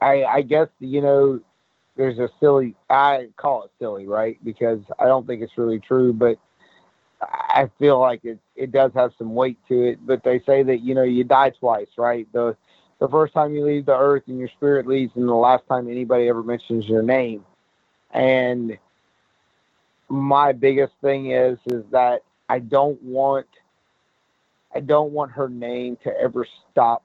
I 0.00 0.24
I 0.24 0.42
guess 0.42 0.68
you 0.80 1.00
know 1.00 1.40
there's 1.96 2.18
a 2.18 2.28
silly 2.40 2.74
I 2.90 3.28
call 3.36 3.64
it 3.64 3.70
silly, 3.78 4.06
right? 4.06 4.38
Because 4.44 4.80
I 4.98 5.04
don't 5.04 5.26
think 5.26 5.42
it's 5.42 5.56
really 5.56 5.80
true, 5.80 6.12
but 6.12 6.38
I 7.20 7.70
feel 7.78 7.98
like 7.98 8.24
it 8.24 8.38
it 8.54 8.70
does 8.70 8.92
have 8.94 9.12
some 9.18 9.34
weight 9.34 9.58
to 9.68 9.82
it. 9.82 10.06
But 10.06 10.22
they 10.24 10.40
say 10.46 10.62
that 10.62 10.80
you 10.82 10.94
know 10.94 11.02
you 11.02 11.24
die 11.24 11.50
twice, 11.50 11.88
right? 11.96 12.26
The 12.32 12.56
the 13.00 13.08
first 13.08 13.34
time 13.34 13.54
you 13.54 13.64
leave 13.64 13.86
the 13.86 13.96
earth 13.96 14.24
and 14.28 14.38
your 14.38 14.48
spirit 14.56 14.86
leaves, 14.86 15.12
and 15.16 15.28
the 15.28 15.34
last 15.34 15.64
time 15.68 15.90
anybody 15.90 16.28
ever 16.28 16.42
mentions 16.42 16.86
your 16.86 17.02
name. 17.02 17.44
And 18.12 18.78
my 20.08 20.52
biggest 20.52 20.94
thing 21.02 21.32
is 21.32 21.58
is 21.66 21.84
that 21.92 22.22
I 22.48 22.60
don't 22.60 23.02
want 23.02 23.46
I 24.74 24.80
don't 24.80 25.12
want 25.12 25.32
her 25.32 25.48
name 25.48 25.96
to 26.04 26.12
ever 26.20 26.46
stop 26.70 27.04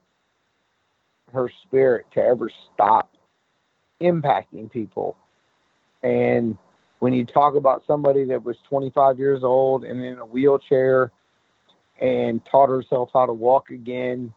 her 1.32 1.50
spirit 1.66 2.06
to 2.14 2.20
ever 2.22 2.50
stop 2.74 3.10
impacting 4.02 4.70
people. 4.70 5.16
And 6.02 6.58
when 7.00 7.12
you 7.14 7.24
talk 7.26 7.54
about 7.56 7.84
somebody 7.86 8.24
that 8.26 8.44
was 8.44 8.56
25 8.68 9.18
years 9.18 9.42
old 9.44 9.84
and 9.84 10.04
in 10.04 10.18
a 10.18 10.26
wheelchair 10.26 11.12
and 12.00 12.42
taught 12.50 12.68
herself 12.68 13.10
how 13.14 13.26
to 13.26 13.32
walk 13.32 13.70
again 13.70 14.32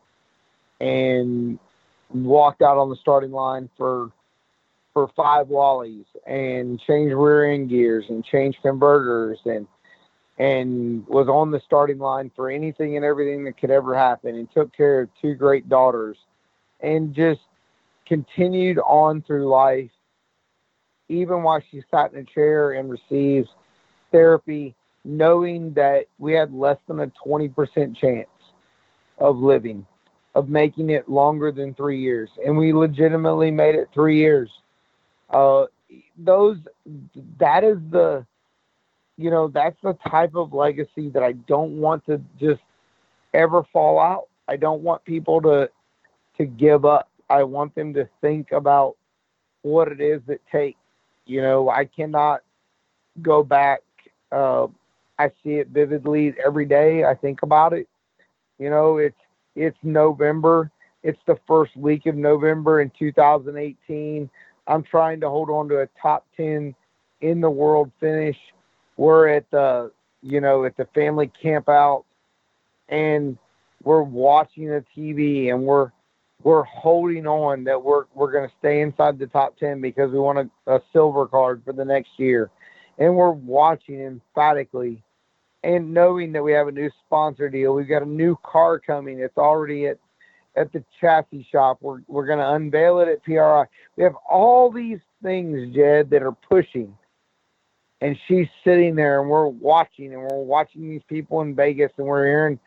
and 0.80 1.60
walked 2.14 2.62
out 2.62 2.78
on 2.78 2.90
the 2.90 2.96
starting 2.98 3.32
line 3.32 3.70
for 3.78 4.12
for 4.94 5.10
five 5.16 5.48
wallies 5.48 6.06
and 6.26 6.80
changed 6.80 7.14
rear 7.14 7.52
end 7.52 7.70
gears 7.70 8.06
and 8.10 8.26
changed 8.26 8.58
converters 8.62 9.38
and 9.46 9.68
and 10.40 11.06
was 11.08 11.28
on 11.28 11.52
the 11.52 11.62
starting 11.66 11.98
line 11.98 12.32
for 12.36 12.50
anything 12.50 12.96
and 12.96 13.04
everything 13.04 13.44
that 13.44 13.60
could 13.60 13.72
ever 13.72 13.96
happen 13.96 14.36
and 14.36 14.48
took 14.54 14.76
care 14.76 15.02
of 15.02 15.10
two 15.22 15.34
great 15.34 15.68
daughters 15.68 16.18
and 16.82 17.14
just 17.14 17.42
continued 18.08 18.78
on 18.80 19.22
through 19.24 19.48
life. 19.48 19.90
Even 21.10 21.42
while 21.42 21.62
she 21.72 21.82
sat 21.90 22.14
in 22.14 22.20
a 22.20 22.24
chair 22.24 22.74
and 22.74 22.90
receives 22.90 23.48
therapy, 24.12 24.76
knowing 25.06 25.74
that 25.74 26.06
we 26.20 26.34
had 26.34 26.54
less 26.54 26.78
than 26.88 27.00
a 27.00 27.12
20% 27.26 27.96
chance 27.96 28.28
of 29.18 29.38
living, 29.38 29.86
of 30.38 30.50
making 30.50 30.90
it 30.90 31.10
longer 31.10 31.52
than 31.52 31.74
three 31.74 32.00
years. 32.00 32.30
And 32.46 32.58
we 32.58 32.74
legitimately 32.74 33.52
made 33.52 33.76
it 33.76 33.90
three 33.94 34.18
years. 34.18 34.50
Uh, 35.30 35.66
those, 36.18 36.58
that 37.40 37.64
is 37.64 37.78
the, 37.90 38.26
you 39.18 39.32
know, 39.32 39.48
that's 39.48 39.78
the 39.82 39.98
type 40.08 40.36
of 40.36 40.54
legacy 40.54 41.10
that 41.10 41.24
I 41.24 41.32
don't 41.34 41.80
want 41.80 42.06
to 42.06 42.22
just 42.40 42.62
ever 43.34 43.64
fall 43.74 44.00
out. 44.00 44.28
I 44.48 44.58
don't 44.58 44.84
want 44.84 45.04
people 45.06 45.42
to, 45.42 45.70
to 46.38 46.46
give 46.46 46.86
up. 46.86 47.10
I 47.30 47.44
want 47.44 47.74
them 47.76 47.94
to 47.96 48.08
think 48.22 48.52
about 48.52 48.96
what 49.64 49.88
it 49.92 50.00
is 50.00 50.22
that 50.28 50.40
takes 50.52 50.78
you 51.28 51.42
know, 51.42 51.70
I 51.70 51.86
cannot 51.86 52.42
go 53.22 53.44
back. 53.44 53.82
Uh, 54.32 54.68
I 55.20 55.30
see 55.44 55.56
it 55.56 55.68
vividly 55.68 56.34
every 56.44 56.66
day. 56.66 57.04
I 57.04 57.16
think 57.16 57.44
about 57.44 57.74
it. 57.74 57.88
You 58.60 58.70
know, 58.70 58.98
it's 58.98 59.16
it's 59.58 59.78
November. 59.84 60.72
It's 61.04 61.20
the 61.26 61.38
first 61.48 61.76
week 61.76 62.06
of 62.06 62.16
November 62.16 62.82
in 62.82 62.92
2018. 62.98 64.30
I'm 64.68 64.84
trying 64.84 65.20
to 65.22 65.30
hold 65.30 65.50
on 65.50 65.68
to 65.70 65.80
a 65.80 65.88
top 66.02 66.26
10 66.38 66.76
in 67.22 67.42
the 67.42 67.50
world 67.50 67.92
finish. 68.00 68.38
We're 68.98 69.30
at 69.30 69.50
the, 69.52 69.92
you 70.22 70.42
know, 70.42 70.66
at 70.66 70.78
the 70.78 70.86
family 70.94 71.32
camp 71.42 71.70
out 71.70 72.06
and 72.90 73.38
we're 73.84 74.02
watching 74.02 74.68
the 74.68 74.84
TV 74.96 75.50
and 75.54 75.64
we're 75.64 75.92
we're 76.44 76.64
holding 76.64 77.26
on 77.26 77.64
that 77.64 77.82
we're 77.84 78.06
we're 78.14 78.32
going 78.32 78.48
to 78.48 78.56
stay 78.60 78.82
inside 78.82 79.18
the 79.18 79.28
top 79.28 79.58
10 79.58 79.82
because 79.82 80.12
we 80.12 80.20
want 80.20 80.38
a, 80.68 80.76
a 80.76 80.82
silver 80.94 81.26
card 81.28 81.62
for 81.66 81.74
the 81.74 81.84
next 81.84 82.12
year 82.18 82.50
and 82.98 83.16
we're 83.16 83.32
watching 83.32 84.00
emphatically 84.02 85.02
and 85.68 85.94
knowing 85.94 86.32
that 86.32 86.42
we 86.42 86.54
have 86.54 86.70
a 86.70 86.72
new 86.72 86.90
sponsor 87.06 87.50
deal 87.50 87.74
we've 87.74 87.90
got 87.90 88.02
a 88.02 88.06
new 88.06 88.38
car 88.44 88.80
coming. 88.80 89.20
It's 89.20 89.38
already 89.38 89.88
at 89.88 90.00
at 90.56 90.72
the 90.74 90.84
chassis 91.00 91.48
shop. 91.52 91.78
We're 91.82 92.02
we're 92.08 92.26
going 92.26 92.40
to 92.40 92.54
unveil 92.54 93.00
it 93.02 93.10
at 93.10 93.24
PRI 93.24 93.66
we 93.96 94.04
have 94.04 94.16
all 94.30 94.72
these 94.72 95.00
things 95.22 95.76
Jed 95.76 96.10
that 96.10 96.24
are 96.24 96.36
pushing. 96.50 96.98
And 98.00 98.16
she's 98.28 98.48
sitting 98.64 98.96
there 98.96 99.22
and 99.22 99.30
we're 99.30 99.48
watching 99.48 100.14
and 100.14 100.22
we're 100.22 100.44
watching 100.44 100.88
these 100.88 101.02
people 101.10 101.42
in 101.42 101.56
Vegas 101.56 101.92
and 101.98 102.08
we're 102.08 102.26
hearing 102.26 102.60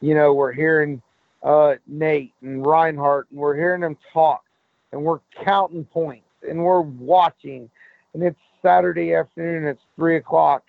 you 0.00 0.14
know 0.14 0.34
we're 0.34 0.52
hearing 0.52 1.00
uh, 1.42 1.74
Nate 1.86 2.34
and 2.42 2.66
Reinhardt, 2.66 3.28
and 3.30 3.40
we're 3.40 3.56
hearing 3.56 3.80
them 3.80 3.96
talk, 4.12 4.44
and 4.92 5.02
we're 5.02 5.20
counting 5.44 5.84
points, 5.84 6.26
and 6.46 6.62
we're 6.62 6.82
watching, 6.82 7.70
and 8.12 8.22
it's 8.22 8.38
Saturday 8.60 9.14
afternoon, 9.14 9.66
it's 9.66 9.80
three 9.96 10.16
o'clock, 10.16 10.64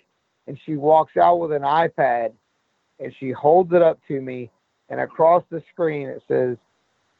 and 0.51 0.59
she 0.65 0.75
walks 0.75 1.15
out 1.15 1.37
with 1.39 1.53
an 1.53 1.61
iPad, 1.61 2.33
and 2.99 3.15
she 3.21 3.31
holds 3.31 3.71
it 3.71 3.81
up 3.81 3.97
to 4.09 4.19
me, 4.19 4.51
and 4.89 4.99
across 4.99 5.45
the 5.49 5.63
screen 5.71 6.09
it 6.09 6.21
says, 6.27 6.57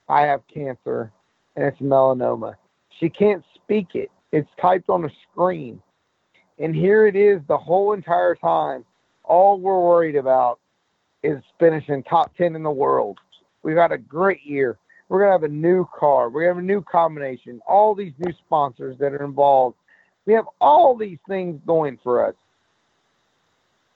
"I 0.09 0.23
have 0.23 0.45
cancer, 0.53 1.13
and 1.55 1.63
it's 1.63 1.79
melanoma." 1.79 2.55
She 2.99 3.09
can't 3.09 3.45
speak 3.55 3.95
it; 3.95 4.11
it's 4.33 4.49
typed 4.59 4.89
on 4.89 5.05
a 5.05 5.09
screen, 5.23 5.81
and 6.59 6.75
here 6.75 7.07
it 7.07 7.15
is 7.15 7.41
the 7.47 7.57
whole 7.57 7.93
entire 7.93 8.35
time. 8.35 8.83
All 9.23 9.57
we're 9.57 9.79
worried 9.79 10.17
about 10.17 10.59
is 11.23 11.41
finishing 11.57 12.03
top 12.03 12.35
10 12.35 12.53
in 12.57 12.63
the 12.63 12.69
world. 12.69 13.17
We've 13.63 13.77
had 13.77 13.93
a 13.93 13.97
great 13.97 14.43
year. 14.43 14.77
We're 15.07 15.19
going 15.19 15.29
to 15.29 15.39
have 15.39 15.49
a 15.49 15.55
new 15.55 15.87
car. 15.97 16.27
We 16.27 16.43
have 16.47 16.57
a 16.57 16.61
new 16.61 16.81
combination, 16.81 17.61
all 17.65 17.95
these 17.95 18.13
new 18.17 18.33
sponsors 18.45 18.97
that 18.97 19.13
are 19.13 19.23
involved. 19.23 19.77
We 20.25 20.33
have 20.33 20.49
all 20.59 20.97
these 20.97 21.19
things 21.29 21.61
going 21.65 21.97
for 22.03 22.27
us. 22.27 22.35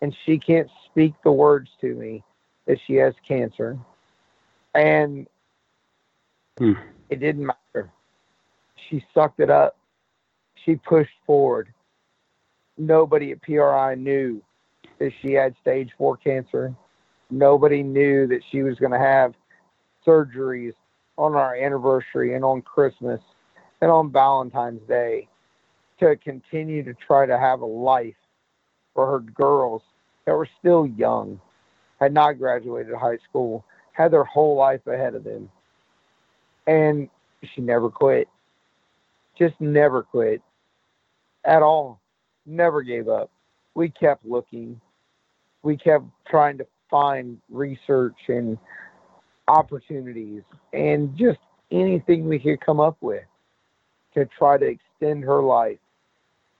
And 0.05 0.15
she 0.23 0.37
can't 0.37 0.69
speak 0.85 1.15
the 1.23 1.31
words 1.31 1.67
to 1.81 1.95
me 1.95 2.23
that 2.67 2.77
she 2.85 2.93
has 2.93 3.15
cancer. 3.27 3.75
And 4.75 5.25
hmm. 6.59 6.73
it 7.09 7.19
didn't 7.19 7.47
matter. 7.47 7.91
She 8.87 9.03
sucked 9.15 9.39
it 9.39 9.49
up. 9.49 9.79
She 10.63 10.75
pushed 10.75 11.09
forward. 11.25 11.73
Nobody 12.77 13.31
at 13.31 13.41
PRI 13.41 13.95
knew 13.95 14.43
that 14.99 15.11
she 15.23 15.31
had 15.31 15.55
stage 15.59 15.89
four 15.97 16.17
cancer. 16.17 16.75
Nobody 17.31 17.81
knew 17.81 18.27
that 18.27 18.41
she 18.51 18.61
was 18.61 18.77
going 18.77 18.91
to 18.91 18.99
have 18.99 19.33
surgeries 20.05 20.73
on 21.17 21.33
our 21.33 21.55
anniversary 21.55 22.35
and 22.35 22.45
on 22.45 22.61
Christmas 22.61 23.21
and 23.81 23.89
on 23.89 24.11
Valentine's 24.11 24.87
Day 24.87 25.27
to 25.99 26.15
continue 26.17 26.83
to 26.83 26.93
try 26.93 27.25
to 27.25 27.39
have 27.39 27.61
a 27.61 27.65
life 27.65 28.13
for 28.93 29.07
her 29.07 29.19
girls 29.19 29.81
that 30.25 30.33
were 30.33 30.49
still 30.59 30.85
young, 30.85 31.39
had 31.99 32.13
not 32.13 32.39
graduated 32.39 32.93
high 32.95 33.17
school, 33.29 33.65
had 33.93 34.11
their 34.11 34.23
whole 34.23 34.55
life 34.55 34.85
ahead 34.87 35.15
of 35.15 35.23
them. 35.23 35.49
And 36.67 37.09
she 37.53 37.61
never 37.61 37.89
quit. 37.89 38.27
Just 39.37 39.59
never 39.59 40.03
quit 40.03 40.41
at 41.43 41.61
all. 41.61 41.99
Never 42.45 42.81
gave 42.81 43.07
up. 43.07 43.29
We 43.75 43.89
kept 43.89 44.25
looking. 44.25 44.79
We 45.63 45.77
kept 45.77 46.05
trying 46.27 46.57
to 46.57 46.67
find 46.89 47.39
research 47.49 48.17
and 48.27 48.57
opportunities 49.47 50.41
and 50.73 51.15
just 51.17 51.39
anything 51.71 52.27
we 52.27 52.39
could 52.39 52.61
come 52.61 52.79
up 52.79 52.97
with 53.01 53.23
to 54.13 54.27
try 54.37 54.57
to 54.57 54.65
extend 54.65 55.23
her 55.23 55.41
life 55.41 55.77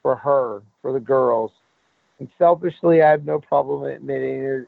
for 0.02 0.16
her, 0.16 0.62
for 0.82 0.92
the 0.94 1.00
girls. 1.00 1.52
And 2.20 2.30
selfishly, 2.38 3.02
I 3.02 3.12
have 3.12 3.26
no 3.26 3.40
problem 3.40 3.84
admitting 3.84 4.44
it, 4.44 4.68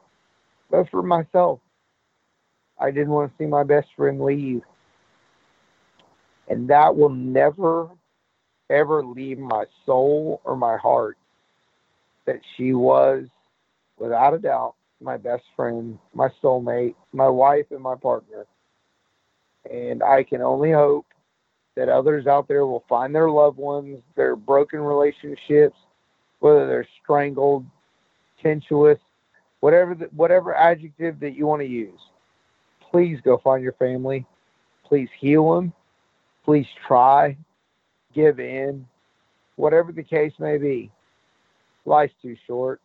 but 0.69 0.89
for 0.89 1.01
myself, 1.01 1.59
I 2.79 2.91
didn't 2.91 3.09
want 3.09 3.31
to 3.31 3.43
see 3.43 3.47
my 3.47 3.63
best 3.63 3.87
friend 3.95 4.21
leave. 4.21 4.61
And 6.49 6.69
that 6.69 6.95
will 6.95 7.09
never, 7.09 7.89
ever 8.69 9.03
leave 9.03 9.39
my 9.39 9.65
soul 9.85 10.41
or 10.43 10.55
my 10.55 10.77
heart 10.77 11.17
that 12.25 12.39
she 12.55 12.73
was, 12.73 13.25
without 13.97 14.33
a 14.33 14.39
doubt, 14.39 14.75
my 15.01 15.17
best 15.17 15.43
friend, 15.55 15.97
my 16.13 16.29
soulmate, 16.43 16.95
my 17.13 17.27
wife, 17.27 17.65
and 17.71 17.81
my 17.81 17.95
partner. 17.95 18.45
And 19.69 20.03
I 20.03 20.23
can 20.23 20.41
only 20.41 20.71
hope 20.71 21.05
that 21.75 21.89
others 21.89 22.27
out 22.27 22.47
there 22.47 22.65
will 22.65 22.83
find 22.89 23.13
their 23.13 23.29
loved 23.29 23.57
ones, 23.57 23.99
their 24.15 24.35
broken 24.35 24.79
relationships, 24.79 25.77
whether 26.39 26.67
they're 26.67 26.87
strangled, 27.03 27.65
tenuous, 28.41 28.99
whatever 29.59 29.95
the, 29.95 30.05
whatever 30.15 30.55
adjective 30.55 31.19
that 31.19 31.35
you 31.35 31.45
want 31.45 31.61
to 31.61 31.67
use. 31.67 31.99
Please 32.91 33.19
go 33.23 33.37
find 33.37 33.63
your 33.63 33.73
family. 33.73 34.25
Please 34.85 35.09
heal 35.19 35.53
them. 35.55 35.73
Please 36.45 36.67
try, 36.87 37.35
give 38.13 38.39
in, 38.39 38.87
whatever 39.57 39.91
the 39.91 40.03
case 40.03 40.31
may 40.39 40.57
be. 40.57 40.89
Life's 41.85 42.13
too 42.21 42.37
short, 42.45 42.79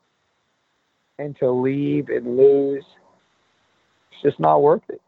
and 1.19 1.37
to 1.39 1.51
leave 1.51 2.09
and 2.09 2.37
lose, 2.37 2.85
it's 4.11 4.23
just 4.23 4.41
not 4.41 4.63
worth 4.63 4.83
it. 4.89 5.01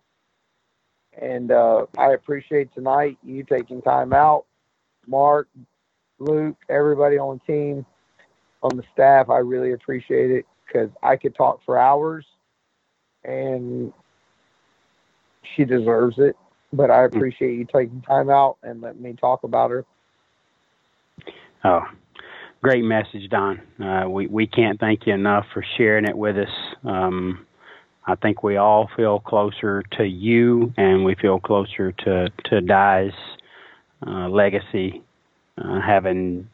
And 1.21 1.51
uh, 1.51 1.87
I 1.99 2.13
appreciate 2.13 2.73
tonight 2.75 3.19
you 3.25 3.43
taking 3.45 3.83
time 3.83 4.13
out, 4.13 4.45
Mark, 5.07 5.49
Luke, 6.19 6.57
everybody 6.69 7.19
on 7.19 7.41
the 7.47 7.53
team, 7.53 7.87
on 8.65 8.77
the 8.77 8.83
staff. 8.93 9.31
I 9.31 9.39
really 9.39 9.73
appreciate 9.73 10.31
it 10.31 10.47
because 10.67 10.91
I 11.03 11.17
could 11.17 11.35
talk 11.35 11.61
for 11.65 11.79
hours, 11.79 12.25
and 13.23 13.93
she 15.55 15.65
deserves 15.65 16.17
it. 16.19 16.37
But 16.73 16.91
I 16.91 17.05
appreciate 17.05 17.57
you 17.57 17.67
taking 17.67 18.03
time 18.03 18.31
out 18.31 18.57
and 18.65 18.81
letting 18.81 19.03
me 19.03 19.13
talk 19.13 19.45
about 19.45 19.71
her. 19.71 19.85
Oh, 21.63 21.83
great 22.63 22.83
message, 22.83 23.31
Don. 23.31 23.61
Uh, 23.81 24.09
we 24.09 24.27
we 24.27 24.49
can't 24.49 24.81
thank 24.81 25.07
you 25.07 25.15
enough 25.15 25.47
for 25.55 25.65
sharing 25.77 26.05
it 26.05 26.17
with 26.17 26.37
us. 26.37 26.49
Um, 26.85 27.47
I 28.07 28.17
think 28.17 28.43
we 28.43 28.57
all 28.57 28.91
feel 28.97 29.21
closer 29.21 29.85
to 29.93 30.05
you, 30.05 30.73
and 30.77 31.05
we 31.05 31.15
feel 31.15 31.39
closer 31.39 31.93
to 31.93 32.29
to 32.47 32.61
Di's 32.61 33.13
uh, 34.05 34.29
legacy, 34.29 35.03
uh, 35.59 35.81
having 35.81 36.49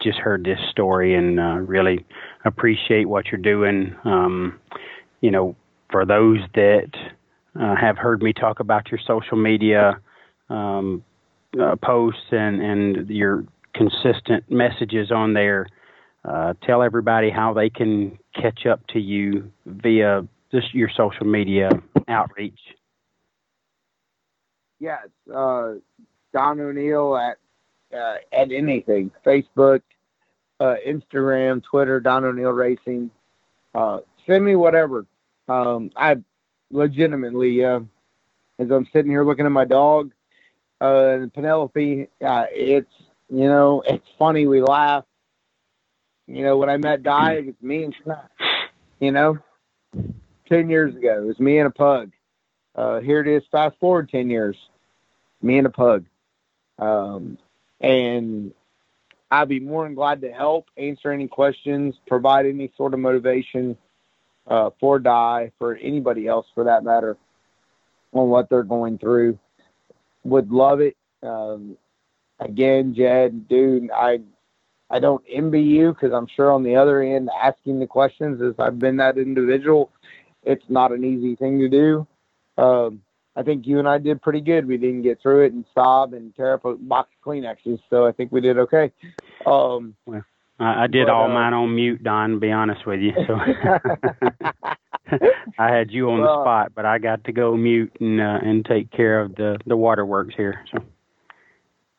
just 0.00 0.18
heard 0.18 0.44
this 0.44 0.58
story, 0.70 1.14
and 1.14 1.38
uh, 1.38 1.56
really 1.56 2.04
appreciate 2.44 3.08
what 3.08 3.26
you're 3.26 3.40
doing. 3.40 3.94
Um, 4.04 4.60
you 5.20 5.30
know, 5.30 5.56
for 5.90 6.04
those 6.04 6.38
that 6.54 6.90
uh, 7.58 7.74
have 7.76 7.98
heard 7.98 8.22
me 8.22 8.32
talk 8.32 8.60
about 8.60 8.90
your 8.90 9.00
social 9.06 9.36
media 9.36 10.00
um, 10.48 11.04
uh, 11.60 11.76
posts 11.76 12.20
and 12.30 12.60
and 12.60 13.08
your 13.08 13.44
consistent 13.74 14.50
messages 14.50 15.10
on 15.10 15.34
there. 15.34 15.66
Uh, 16.24 16.52
tell 16.66 16.82
everybody 16.82 17.30
how 17.30 17.54
they 17.54 17.70
can 17.70 18.18
catch 18.34 18.66
up 18.66 18.86
to 18.88 18.98
you 18.98 19.50
via 19.66 20.26
just 20.52 20.74
your 20.74 20.90
social 20.94 21.26
media 21.26 21.70
outreach. 22.08 22.58
Yes, 24.80 25.08
uh, 25.34 25.74
Don 26.32 26.60
O'Neal 26.60 27.16
at 27.16 27.38
uh, 27.94 28.16
at 28.32 28.52
anything 28.52 29.10
Facebook, 29.24 29.82
uh, 30.60 30.74
Instagram, 30.86 31.62
Twitter, 31.62 32.00
Don 32.00 32.24
O'Neal 32.24 32.50
Racing. 32.50 33.10
Uh, 33.74 33.98
send 34.26 34.44
me 34.44 34.56
whatever. 34.56 35.06
Um, 35.48 35.90
I 35.96 36.16
legitimately, 36.70 37.64
uh, 37.64 37.80
as 38.58 38.70
I'm 38.70 38.86
sitting 38.92 39.10
here 39.10 39.24
looking 39.24 39.46
at 39.46 39.52
my 39.52 39.64
dog, 39.64 40.12
uh, 40.80 41.26
Penelope, 41.34 42.08
uh, 42.24 42.44
it's 42.50 42.92
you 43.30 43.46
know 43.48 43.82
it's 43.86 44.06
funny. 44.18 44.46
We 44.46 44.62
laugh. 44.62 45.04
You 46.26 46.42
know 46.44 46.56
when 46.56 46.68
I 46.68 46.76
met 46.76 47.02
Di, 47.02 47.32
it 47.34 47.46
was 47.46 47.54
me 47.62 47.84
and 47.84 47.94
Scott. 48.02 48.30
You 49.00 49.12
know, 49.12 49.38
10 50.48 50.68
years 50.68 50.94
ago. 50.94 51.22
It 51.22 51.26
was 51.26 51.38
me 51.38 51.58
and 51.58 51.68
a 51.68 51.70
pug. 51.70 52.10
Here 52.76 53.20
it 53.20 53.28
is, 53.28 53.44
fast 53.50 53.76
forward 53.78 54.08
10 54.10 54.28
years, 54.28 54.56
me 55.40 55.58
and 55.58 55.68
a 55.68 55.70
pug. 55.70 56.04
Um, 56.78 57.38
and 57.80 58.52
I'd 59.30 59.48
be 59.48 59.60
more 59.60 59.84
than 59.84 59.94
glad 59.94 60.20
to 60.22 60.32
help, 60.32 60.66
answer 60.76 61.12
any 61.12 61.28
questions, 61.28 61.94
provide 62.06 62.46
any 62.46 62.72
sort 62.76 62.94
of 62.94 63.00
motivation 63.00 63.76
uh, 64.46 64.70
for 64.80 64.98
Di, 64.98 65.52
for 65.58 65.76
anybody 65.76 66.26
else 66.26 66.46
for 66.54 66.64
that 66.64 66.84
matter, 66.84 67.16
on 68.12 68.28
what 68.28 68.48
they're 68.48 68.62
going 68.62 68.98
through. 68.98 69.38
Would 70.24 70.50
love 70.50 70.80
it. 70.80 70.96
Um, 71.22 71.76
again, 72.40 72.94
Jed, 72.94 73.48
dude, 73.48 73.90
I 73.90 74.20
I 74.90 75.00
don't 75.00 75.22
envy 75.30 75.60
you 75.60 75.92
because 75.92 76.14
I'm 76.14 76.26
sure 76.34 76.50
on 76.50 76.62
the 76.62 76.76
other 76.76 77.02
end, 77.02 77.28
asking 77.42 77.78
the 77.78 77.86
questions 77.86 78.40
as 78.40 78.54
I've 78.58 78.78
been 78.78 78.96
that 78.96 79.18
individual 79.18 79.90
it's 80.48 80.64
not 80.68 80.92
an 80.92 81.04
easy 81.04 81.36
thing 81.36 81.58
to 81.58 81.68
do. 81.68 82.06
Um, 82.56 83.02
I 83.38 83.42
think 83.44 83.68
you 83.68 83.78
and 83.78 83.88
I 83.88 83.98
did 83.98 84.20
pretty 84.20 84.40
good. 84.40 84.66
We 84.66 84.76
didn't 84.76 85.02
get 85.02 85.22
through 85.22 85.44
it 85.44 85.52
and 85.52 85.64
sob 85.72 86.12
and 86.12 86.34
tear 86.34 86.54
up 86.54 86.64
a 86.64 86.74
box 86.74 87.10
of 87.16 87.24
Kleenexes, 87.24 87.78
so 87.88 88.04
I 88.04 88.10
think 88.10 88.32
we 88.32 88.40
did 88.40 88.58
okay. 88.58 88.90
Um, 89.46 89.94
well, 90.06 90.24
I, 90.58 90.84
I 90.84 90.86
did 90.88 91.06
but, 91.06 91.12
all 91.12 91.30
uh, 91.30 91.34
mine 91.34 91.54
on 91.54 91.72
mute, 91.72 92.02
Don. 92.02 92.30
To 92.32 92.40
be 92.40 92.50
honest 92.50 92.84
with 92.84 92.98
you, 92.98 93.12
so 93.28 93.34
I 95.58 95.72
had 95.72 95.92
you 95.92 96.10
on 96.10 96.20
well, 96.20 96.38
the 96.38 96.42
spot, 96.42 96.72
but 96.74 96.84
I 96.84 96.98
got 96.98 97.22
to 97.24 97.32
go 97.32 97.56
mute 97.56 97.92
and 98.00 98.20
uh, 98.20 98.40
and 98.42 98.64
take 98.64 98.90
care 98.90 99.20
of 99.20 99.36
the 99.36 99.56
the 99.66 99.76
waterworks 99.76 100.34
here. 100.36 100.64
So. 100.72 100.82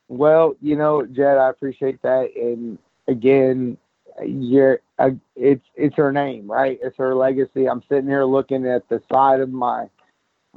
Well, 0.09 0.57
you 0.61 0.75
know, 0.75 1.05
Jed, 1.05 1.37
I 1.37 1.49
appreciate 1.49 2.01
that, 2.01 2.31
and 2.35 2.77
again, 3.07 3.77
you're 4.25 4.81
uh, 4.97 5.11
it's 5.37 5.65
it's 5.75 5.95
her 5.95 6.11
name, 6.11 6.51
right? 6.51 6.77
It's 6.83 6.97
her 6.97 7.15
legacy. 7.15 7.69
I'm 7.69 7.81
sitting 7.87 8.09
here 8.09 8.25
looking 8.25 8.67
at 8.67 8.89
the 8.89 9.01
side 9.09 9.39
of 9.39 9.49
my 9.53 9.87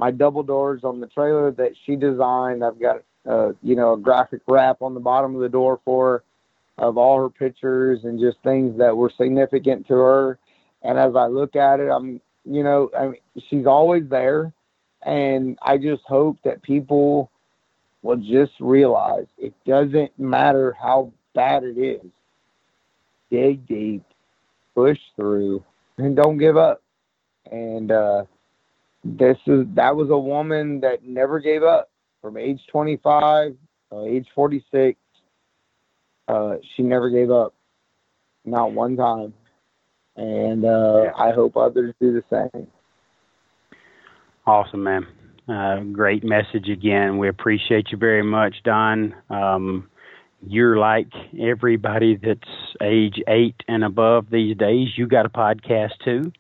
my 0.02 0.10
double 0.10 0.42
doors 0.42 0.80
on 0.82 0.98
the 0.98 1.06
trailer 1.06 1.52
that 1.52 1.70
she 1.86 1.94
designed. 1.94 2.64
I've 2.64 2.80
got 2.80 3.02
uh, 3.24 3.52
you 3.62 3.76
know 3.76 3.92
a 3.92 3.96
graphic 3.96 4.40
wrap 4.48 4.82
on 4.82 4.94
the 4.94 5.00
bottom 5.00 5.36
of 5.36 5.40
the 5.40 5.48
door 5.48 5.78
for 5.84 6.24
her 6.78 6.84
of 6.88 6.98
all 6.98 7.22
her 7.22 7.30
pictures 7.30 8.00
and 8.02 8.18
just 8.18 8.36
things 8.42 8.76
that 8.78 8.96
were 8.96 9.12
significant 9.16 9.86
to 9.86 9.94
her. 9.94 10.38
And 10.82 10.98
as 10.98 11.14
I 11.14 11.26
look 11.26 11.54
at 11.54 11.78
it, 11.78 11.88
I'm 11.88 12.20
you 12.44 12.64
know 12.64 12.90
I 12.98 13.04
mean, 13.04 13.20
she's 13.48 13.64
always 13.64 14.02
there, 14.08 14.52
and 15.02 15.56
I 15.62 15.78
just 15.78 16.02
hope 16.04 16.36
that 16.42 16.64
people 16.64 17.30
will 18.02 18.16
just 18.16 18.54
realize 18.58 19.26
it 19.38 19.54
doesn't 19.64 20.18
matter 20.18 20.76
how 20.82 21.12
bad 21.32 21.62
it 21.62 21.78
is 21.78 22.10
dig 23.30 23.68
deep, 23.68 24.02
push 24.74 24.98
through, 25.14 25.62
and 25.96 26.16
don't 26.16 26.38
give 26.38 26.56
up. 26.56 26.82
And 27.52 27.92
uh, 27.92 28.24
this 29.04 29.36
is 29.46 29.66
that 29.74 29.96
was 29.96 30.10
a 30.10 30.18
woman 30.18 30.80
that 30.80 31.04
never 31.04 31.40
gave 31.40 31.62
up 31.62 31.90
from 32.20 32.36
age 32.36 32.60
25, 32.70 33.56
uh, 33.92 34.04
age 34.04 34.26
46. 34.34 34.98
Uh, 36.28 36.54
she 36.76 36.82
never 36.82 37.10
gave 37.10 37.30
up, 37.30 37.54
not 38.44 38.72
one 38.72 38.96
time. 38.96 39.34
And 40.16 40.64
uh, 40.64 41.02
yeah. 41.04 41.12
I 41.16 41.32
hope 41.32 41.56
others 41.56 41.94
do 42.00 42.12
the 42.12 42.48
same. 42.54 42.66
Awesome, 44.46 44.82
man. 44.82 45.06
Uh, 45.48 45.80
great 45.92 46.22
message 46.22 46.68
again. 46.68 47.18
We 47.18 47.28
appreciate 47.28 47.90
you 47.90 47.98
very 47.98 48.22
much, 48.22 48.54
Don. 48.64 49.14
Um, 49.30 49.88
you're 50.46 50.76
like 50.76 51.08
everybody 51.40 52.16
that's 52.16 52.40
age 52.80 53.20
eight 53.28 53.56
and 53.68 53.84
above 53.84 54.26
these 54.30 54.56
days. 54.56 54.88
You 54.96 55.06
got 55.06 55.26
a 55.26 55.28
podcast 55.28 55.92
too. 56.04 56.32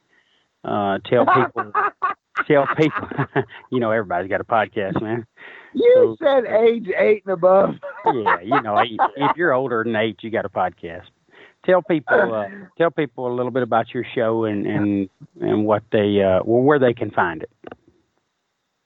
Uh, 0.64 0.98
tell 1.08 1.26
people, 1.26 1.72
tell 2.46 2.66
people, 2.76 3.08
you 3.70 3.80
know, 3.80 3.90
everybody's 3.90 4.28
got 4.28 4.40
a 4.40 4.44
podcast, 4.44 5.00
man. 5.02 5.26
You 5.74 6.16
so, 6.20 6.24
said 6.24 6.44
age 6.46 6.88
eight 6.96 7.22
and 7.24 7.32
above. 7.32 7.74
yeah, 8.06 8.40
you 8.40 8.60
know, 8.62 8.78
if 8.78 9.36
you're 9.36 9.52
older 9.52 9.82
than 9.84 9.96
eight, 9.96 10.18
you 10.22 10.30
got 10.30 10.44
a 10.44 10.50
podcast. 10.50 11.06
Tell 11.64 11.82
people, 11.82 12.34
uh, 12.34 12.48
tell 12.78 12.90
people 12.90 13.32
a 13.32 13.34
little 13.34 13.52
bit 13.52 13.62
about 13.62 13.94
your 13.94 14.04
show 14.14 14.44
and 14.44 14.66
and 14.66 15.08
and 15.40 15.64
what 15.64 15.82
they, 15.92 16.20
uh, 16.22 16.40
well, 16.44 16.62
where 16.62 16.78
they 16.78 16.92
can 16.92 17.10
find 17.10 17.42
it. 17.42 17.50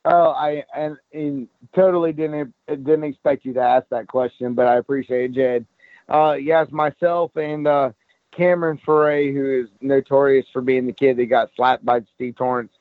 Oh, 0.05 0.31
I 0.31 0.63
and, 0.75 0.97
and 1.13 1.49
totally 1.75 2.13
didn't 2.13 2.55
didn't 2.69 3.05
expect 3.05 3.45
you 3.45 3.53
to 3.55 3.61
ask 3.61 3.89
that 3.91 4.07
question, 4.07 4.55
but 4.55 4.67
I 4.67 4.77
appreciate 4.77 5.31
it, 5.31 5.35
Jed. 5.35 5.67
Uh, 6.09 6.35
yes, 6.35 6.69
myself 6.71 7.37
and 7.37 7.67
uh, 7.67 7.91
Cameron 8.31 8.79
Foray, 8.85 9.33
who 9.33 9.63
is 9.63 9.69
notorious 9.81 10.47
for 10.53 10.63
being 10.63 10.87
the 10.87 10.93
kid 10.93 11.17
that 11.17 11.27
got 11.27 11.51
slapped 11.57 11.85
by 11.85 12.03
Steve 12.15 12.37
Torrence. 12.37 12.73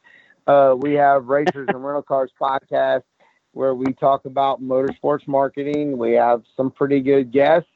Uh, 0.48 0.76
we 0.78 0.94
have 0.94 1.26
Racers 1.26 1.68
and 1.70 1.84
Rental 1.84 2.04
Cars 2.04 2.32
podcast 2.40 3.04
where 3.54 3.74
we 3.74 3.94
talk 3.94 4.26
about 4.26 4.62
motorsports 4.62 5.28
marketing. 5.28 5.98
We 5.98 6.12
have 6.14 6.44
some 6.58 6.70
pretty 6.70 7.00
good 7.00 7.32
guests, 7.32 7.70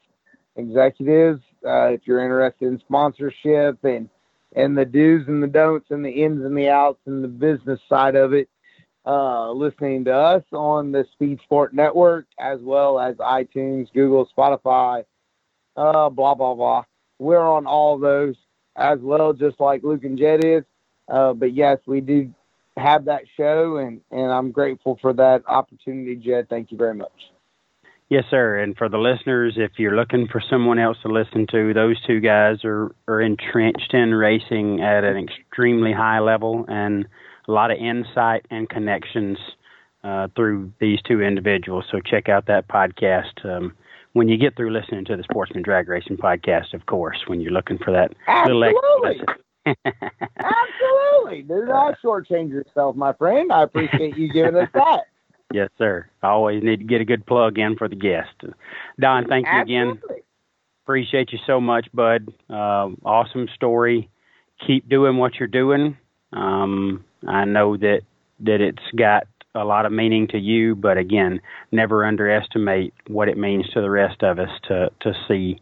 executives. 0.55 1.41
Uh, 1.65 1.88
if 1.88 2.01
you're 2.05 2.24
interested 2.24 2.67
in 2.67 2.80
sponsorship 2.80 3.84
and 3.84 4.09
and 4.55 4.78
the 4.78 4.86
do's 4.86 5.28
and 5.28 5.41
the 5.41 5.47
don'ts 5.47 5.91
and 5.91 6.03
the 6.03 6.09
ins 6.09 6.43
and 6.43 6.57
the 6.57 6.70
outs 6.70 6.99
and 7.05 7.24
the 7.24 7.28
business 7.28 7.80
side 7.88 8.15
of 8.15 8.34
it, 8.34 8.49
uh, 9.05 9.51
listening 9.51 10.03
to 10.05 10.13
us 10.13 10.43
on 10.51 10.91
the 10.91 11.05
Speed 11.13 11.39
Sport 11.43 11.74
Network 11.74 12.26
as 12.39 12.59
well 12.61 12.99
as 12.99 13.15
iTunes, 13.15 13.91
Google, 13.93 14.28
Spotify, 14.38 15.03
uh, 15.76 16.09
blah 16.09 16.36
blah 16.36 16.53
blah. 16.53 16.84
We're 17.20 17.39
on 17.39 17.65
all 17.65 17.97
those 17.97 18.36
as 18.76 18.99
well, 18.99 19.34
just 19.34 19.59
like 19.59 19.84
Luke 19.84 20.03
and 20.03 20.17
Jed 20.17 20.43
is. 20.43 20.63
Uh, 21.07 21.34
but 21.34 21.53
yes, 21.53 21.80
we 21.88 22.01
do 22.01 22.34
have 22.78 23.05
that 23.05 23.24
show, 23.38 23.78
and 23.78 24.01
and 24.11 24.32
I'm 24.32 24.51
grateful 24.51 24.97
for 25.01 25.13
that 25.13 25.43
opportunity, 25.47 26.15
Jed. 26.15 26.47
Thank 26.49 26.72
you 26.72 26.78
very 26.78 26.95
much. 26.95 27.11
Yes, 28.09 28.24
sir. 28.32 28.57
And 28.57 28.76
for 28.76 28.89
the 28.89 28.97
listeners, 28.97 29.53
if 29.57 29.74
you're 29.78 29.95
looking 29.95 30.28
for 30.28 30.41
someone 30.49 30.80
else 30.80 30.97
to 31.03 31.09
listen 31.09 31.45
to, 31.51 31.76
those 31.76 31.95
two 32.07 32.20
guys 32.20 32.65
are, 32.65 32.89
are 33.07 33.22
entrenched 33.22 33.93
in 33.93 34.15
racing 34.15 34.82
at 34.82 35.03
an 35.03 35.15
extremely 35.15 35.93
high 35.93 36.17
level 36.17 36.65
and 36.67 37.05
a 37.47 37.51
lot 37.51 37.70
of 37.70 37.78
insight 37.78 38.47
and 38.49 38.67
connections 38.67 39.38
uh, 40.03 40.28
through 40.36 40.74
these 40.80 40.99
two 41.03 41.22
individuals. 41.22 41.86
So 41.91 41.99
check 41.99 42.30
out 42.30 42.47
that 42.47 42.67
podcast 42.67 43.45
um, 43.45 43.74
when 44.13 44.28
you 44.28 44.38
get 44.38 44.55
through 44.55 44.72
listening 44.72 45.05
to 45.05 45.15
the 45.15 45.24
Sportsman 45.24 45.61
Drag 45.61 45.88
Racing 45.88 46.17
podcast, 46.17 46.74
of 46.74 46.88
course, 46.88 47.20
when 47.28 47.41
you're 47.41 47.51
looking 47.51 47.78
for 47.78 47.91
that 47.91 48.15
Absolutely. 48.28 49.22
Absolutely. 49.86 51.43
Do 51.43 51.65
not 51.65 51.95
shortchange 52.03 52.49
yourself, 52.49 52.95
my 52.95 53.13
friend. 53.13 53.51
I 53.51 53.63
appreciate 53.63 54.17
you 54.17 54.32
giving 54.32 54.55
us 54.55 54.70
that. 54.74 55.01
Yes, 55.51 55.70
sir. 55.80 56.07
I 56.22 56.28
always 56.28 56.61
need 56.63 56.78
to 56.78 56.86
get 56.86 57.01
a 57.01 57.05
good 57.05 57.26
plug 57.26 57.57
in 57.57 57.76
for 57.76 57.88
the 57.88 57.95
guest. 57.95 58.30
Don, 58.99 59.26
thank 59.28 59.47
you 59.47 59.51
Absolutely. 59.51 59.76
again. 59.76 60.24
Appreciate 60.84 61.32
you 61.32 61.39
so 61.47 61.59
much, 61.59 61.88
bud. 61.91 62.32
Uh, 62.47 62.89
awesome 63.03 63.47
story. 63.55 64.11
Keep 64.67 64.88
doing 64.88 65.17
what 65.17 65.39
you're 65.39 65.47
doing. 65.47 65.97
Um, 66.34 67.03
I 67.28 67.45
know 67.45 67.78
that 67.78 68.01
that 68.41 68.61
it's 68.61 68.78
got 68.95 69.24
a 69.55 69.65
lot 69.65 69.88
of 69.88 69.91
meaning 69.91 70.28
to 70.28 70.38
you, 70.38 70.76
but 70.76 70.99
again, 70.99 71.41
never 71.72 72.05
underestimate 72.05 72.93
what 73.07 73.28
it 73.28 73.38
means 73.38 73.67
to 73.74 73.82
the 73.82 73.89
rest 73.89 74.22
of 74.22 74.38
us 74.38 74.51
to 74.67 74.91
to 75.01 75.13
see 75.28 75.59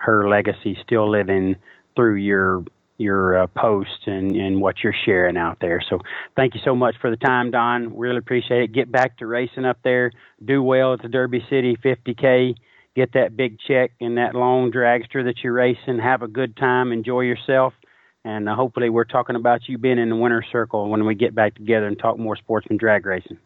her 0.00 0.28
legacy 0.28 0.76
still 0.82 1.08
living 1.08 1.54
through 1.94 2.16
your 2.16 2.64
your 2.98 3.42
uh, 3.42 3.46
post 3.56 4.06
and, 4.06 4.34
and 4.36 4.60
what 4.60 4.76
you're 4.82 4.94
sharing 5.06 5.36
out 5.36 5.58
there. 5.60 5.80
So 5.88 6.00
thank 6.36 6.54
you 6.54 6.60
so 6.64 6.74
much 6.74 6.96
for 7.00 7.10
the 7.10 7.16
time, 7.16 7.50
Don. 7.50 7.96
Really 7.96 8.18
appreciate 8.18 8.62
it. 8.62 8.72
Get 8.72 8.92
back 8.92 9.16
to 9.18 9.26
racing 9.26 9.64
up 9.64 9.78
there. 9.82 10.12
Do 10.44 10.62
well 10.62 10.92
at 10.92 11.02
the 11.02 11.08
Derby 11.08 11.44
City 11.48 11.76
50K. 11.82 12.54
Get 12.96 13.12
that 13.12 13.36
big 13.36 13.58
check 13.66 13.92
in 14.00 14.16
that 14.16 14.34
long 14.34 14.72
dragster 14.72 15.24
that 15.24 15.36
you're 15.42 15.52
racing. 15.52 16.00
Have 16.02 16.22
a 16.22 16.28
good 16.28 16.56
time. 16.56 16.90
Enjoy 16.90 17.20
yourself. 17.20 17.72
And 18.24 18.48
uh, 18.48 18.56
hopefully, 18.56 18.90
we're 18.90 19.04
talking 19.04 19.36
about 19.36 19.68
you 19.68 19.78
being 19.78 19.98
in 19.98 20.08
the 20.08 20.16
winner's 20.16 20.46
circle 20.50 20.90
when 20.90 21.06
we 21.06 21.14
get 21.14 21.34
back 21.34 21.54
together 21.54 21.86
and 21.86 21.96
talk 21.96 22.18
more 22.18 22.36
sportsman 22.36 22.76
drag 22.76 23.06
racing. 23.06 23.38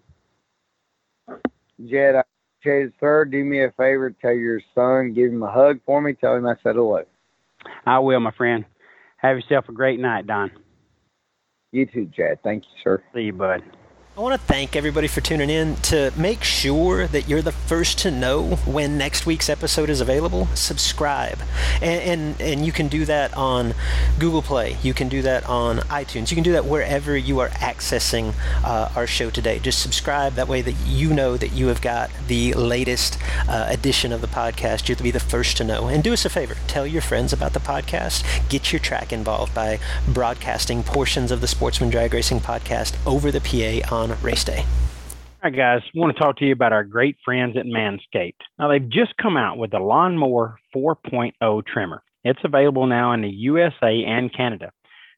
Jed, 1.86 2.14
I 2.14 2.22
appreciate 2.61 2.86
it, 2.86 2.92
sir. 2.98 3.26
Do 3.26 3.44
me 3.44 3.62
a 3.62 3.70
favor. 3.72 4.14
Tell 4.22 4.32
your 4.32 4.61
son, 4.74 5.12
give 5.12 5.30
him 5.30 5.42
a 5.42 5.50
hug 5.50 5.80
for 5.84 6.00
me. 6.00 6.14
Tell 6.14 6.34
him 6.34 6.46
I 6.46 6.55
said 6.62 6.76
hello. 6.76 7.05
I 7.84 7.98
will, 7.98 8.20
my 8.20 8.30
friend. 8.32 8.64
Have 9.23 9.37
yourself 9.37 9.68
a 9.68 9.73
great 9.73 10.01
night, 10.01 10.27
Don. 10.27 10.51
You 11.73 11.87
too, 11.87 12.11
Chad. 12.14 12.43
Thank 12.43 12.64
you, 12.64 12.70
sir. 12.83 13.03
See 13.14 13.23
you, 13.23 13.33
bud. 13.33 13.62
I 14.14 14.20
want 14.20 14.38
to 14.38 14.46
thank 14.46 14.76
everybody 14.76 15.08
for 15.08 15.22
tuning 15.22 15.48
in. 15.48 15.76
To 15.76 16.12
make 16.18 16.44
sure 16.44 17.06
that 17.06 17.30
you're 17.30 17.40
the 17.40 17.50
first 17.50 17.98
to 18.00 18.10
know 18.10 18.56
when 18.66 18.98
next 18.98 19.24
week's 19.24 19.48
episode 19.48 19.88
is 19.88 20.02
available, 20.02 20.48
subscribe. 20.54 21.38
And, 21.80 22.02
and, 22.02 22.40
and 22.42 22.66
you 22.66 22.72
can 22.72 22.88
do 22.88 23.06
that 23.06 23.34
on 23.34 23.74
Google 24.18 24.42
Play. 24.42 24.76
You 24.82 24.92
can 24.92 25.08
do 25.08 25.22
that 25.22 25.48
on 25.48 25.78
iTunes. 25.78 26.30
You 26.30 26.34
can 26.34 26.44
do 26.44 26.52
that 26.52 26.66
wherever 26.66 27.16
you 27.16 27.40
are 27.40 27.48
accessing 27.48 28.34
uh, 28.62 28.90
our 28.94 29.06
show 29.06 29.30
today. 29.30 29.58
Just 29.60 29.80
subscribe. 29.80 30.34
That 30.34 30.46
way 30.46 30.60
that 30.60 30.74
you 30.86 31.14
know 31.14 31.38
that 31.38 31.52
you 31.52 31.68
have 31.68 31.80
got 31.80 32.10
the 32.28 32.52
latest 32.52 33.16
uh, 33.48 33.64
edition 33.70 34.12
of 34.12 34.20
the 34.20 34.26
podcast. 34.26 34.90
You'll 34.90 34.98
be 35.02 35.10
the 35.10 35.20
first 35.20 35.56
to 35.56 35.64
know. 35.64 35.86
And 35.86 36.04
do 36.04 36.12
us 36.12 36.26
a 36.26 36.28
favor. 36.28 36.56
Tell 36.66 36.86
your 36.86 37.00
friends 37.00 37.32
about 37.32 37.54
the 37.54 37.60
podcast. 37.60 38.24
Get 38.50 38.74
your 38.74 38.80
track 38.80 39.10
involved 39.10 39.54
by 39.54 39.78
broadcasting 40.06 40.82
portions 40.82 41.30
of 41.30 41.40
the 41.40 41.48
Sportsman 41.48 41.88
Drag 41.88 42.12
Racing 42.12 42.40
podcast 42.40 42.94
over 43.06 43.32
the 43.32 43.40
PA 43.40 43.94
on 44.01 44.01
race 44.22 44.44
day. 44.44 44.64
All 45.44 45.50
right, 45.50 45.57
guys, 45.57 45.80
I 45.84 45.98
want 45.98 46.16
to 46.16 46.22
talk 46.22 46.36
to 46.38 46.44
you 46.44 46.53
about 46.53 46.72
our 46.72 46.84
great 46.84 47.16
friends 47.24 47.57
at 47.57 47.66
Manscaped. 47.66 48.34
Now, 48.59 48.68
they've 48.68 48.88
just 48.88 49.16
come 49.20 49.36
out 49.36 49.59
with 49.59 49.72
the 49.72 49.80
Lawnmower 49.80 50.59
4.0 50.74 51.66
trimmer. 51.66 52.03
It's 52.24 52.38
available 52.44 52.86
now 52.86 53.12
in 53.12 53.22
the 53.22 53.28
USA 53.28 54.05
and 54.07 54.32
Canada. 54.32 54.70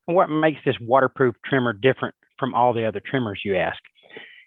And 0.07 0.17
what 0.17 0.31
makes 0.31 0.61
this 0.65 0.77
waterproof 0.81 1.35
trimmer 1.45 1.73
different 1.73 2.15
from 2.39 2.55
all 2.55 2.73
the 2.73 2.87
other 2.87 3.01
trimmers, 3.05 3.41
you 3.45 3.57
ask? 3.57 3.79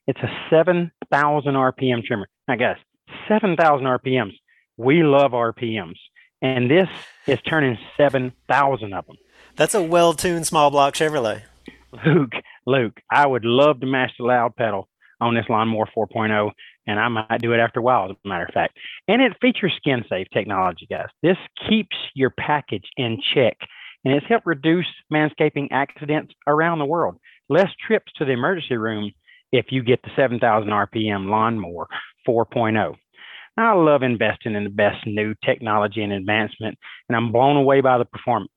It's 0.07 0.19
a 0.19 0.29
7,000 0.49 1.53
RPM 1.53 2.03
trimmer. 2.03 2.27
Now, 2.47 2.55
guys, 2.55 2.77
7,000 3.27 3.85
RPMs. 3.85 4.33
We 4.77 5.03
love 5.03 5.31
RPMs. 5.31 5.97
And 6.41 6.69
this 6.69 6.87
is 7.25 7.39
turning 7.41 7.77
7,000 7.97 8.93
of 8.93 9.05
them. 9.05 9.17
That's 9.55 9.73
a 9.73 9.81
well 9.81 10.13
tuned 10.13 10.47
small 10.47 10.69
block 10.69 10.93
Chevrolet. 10.93 11.43
Luke, 12.05 12.33
Luke, 12.65 12.99
I 13.11 13.25
would 13.25 13.45
love 13.45 13.79
to 13.79 13.85
match 13.85 14.11
the 14.17 14.25
loud 14.25 14.55
pedal 14.55 14.87
on 15.19 15.33
this 15.33 15.45
Lawnmower 15.49 15.89
4.0, 15.97 16.51
and 16.85 16.99
I 16.99 17.07
might 17.07 17.41
do 17.41 17.53
it 17.53 17.59
after 17.59 17.79
a 17.79 17.83
while, 17.83 18.05
as 18.05 18.15
a 18.23 18.27
matter 18.27 18.45
of 18.45 18.53
fact. 18.53 18.77
And 19.07 19.21
it 19.21 19.37
features 19.41 19.73
skin 19.77 20.03
safe 20.09 20.27
technology, 20.33 20.87
guys. 20.89 21.07
This 21.23 21.37
keeps 21.67 21.95
your 22.13 22.29
package 22.29 22.85
in 22.97 23.17
check, 23.33 23.57
and 24.05 24.13
it's 24.13 24.27
helped 24.27 24.45
reduce 24.45 24.85
manscaping 25.11 25.69
accidents 25.71 26.33
around 26.45 26.79
the 26.79 26.85
world. 26.85 27.15
Less 27.49 27.69
trips 27.85 28.11
to 28.17 28.25
the 28.25 28.33
emergency 28.33 28.77
room 28.77 29.11
if 29.51 29.67
you 29.69 29.81
get 29.81 30.01
the 30.03 30.11
7,000 30.15 30.69
RPM 30.69 31.29
Lawnmower 31.29 31.87
4.0. 32.27 32.95
I 33.59 33.73
love 33.73 34.03
investing 34.03 34.53
in 34.53 34.65
the 34.65 34.69
best 34.69 35.07
new 35.07 35.33
technology 35.43 36.03
and 36.03 36.13
advancement, 36.13 36.77
and 37.09 37.15
I'm 37.15 37.31
blown 37.31 37.55
away 37.55 37.81
by 37.81 37.97
the 37.97 38.05
performance. 38.05 38.51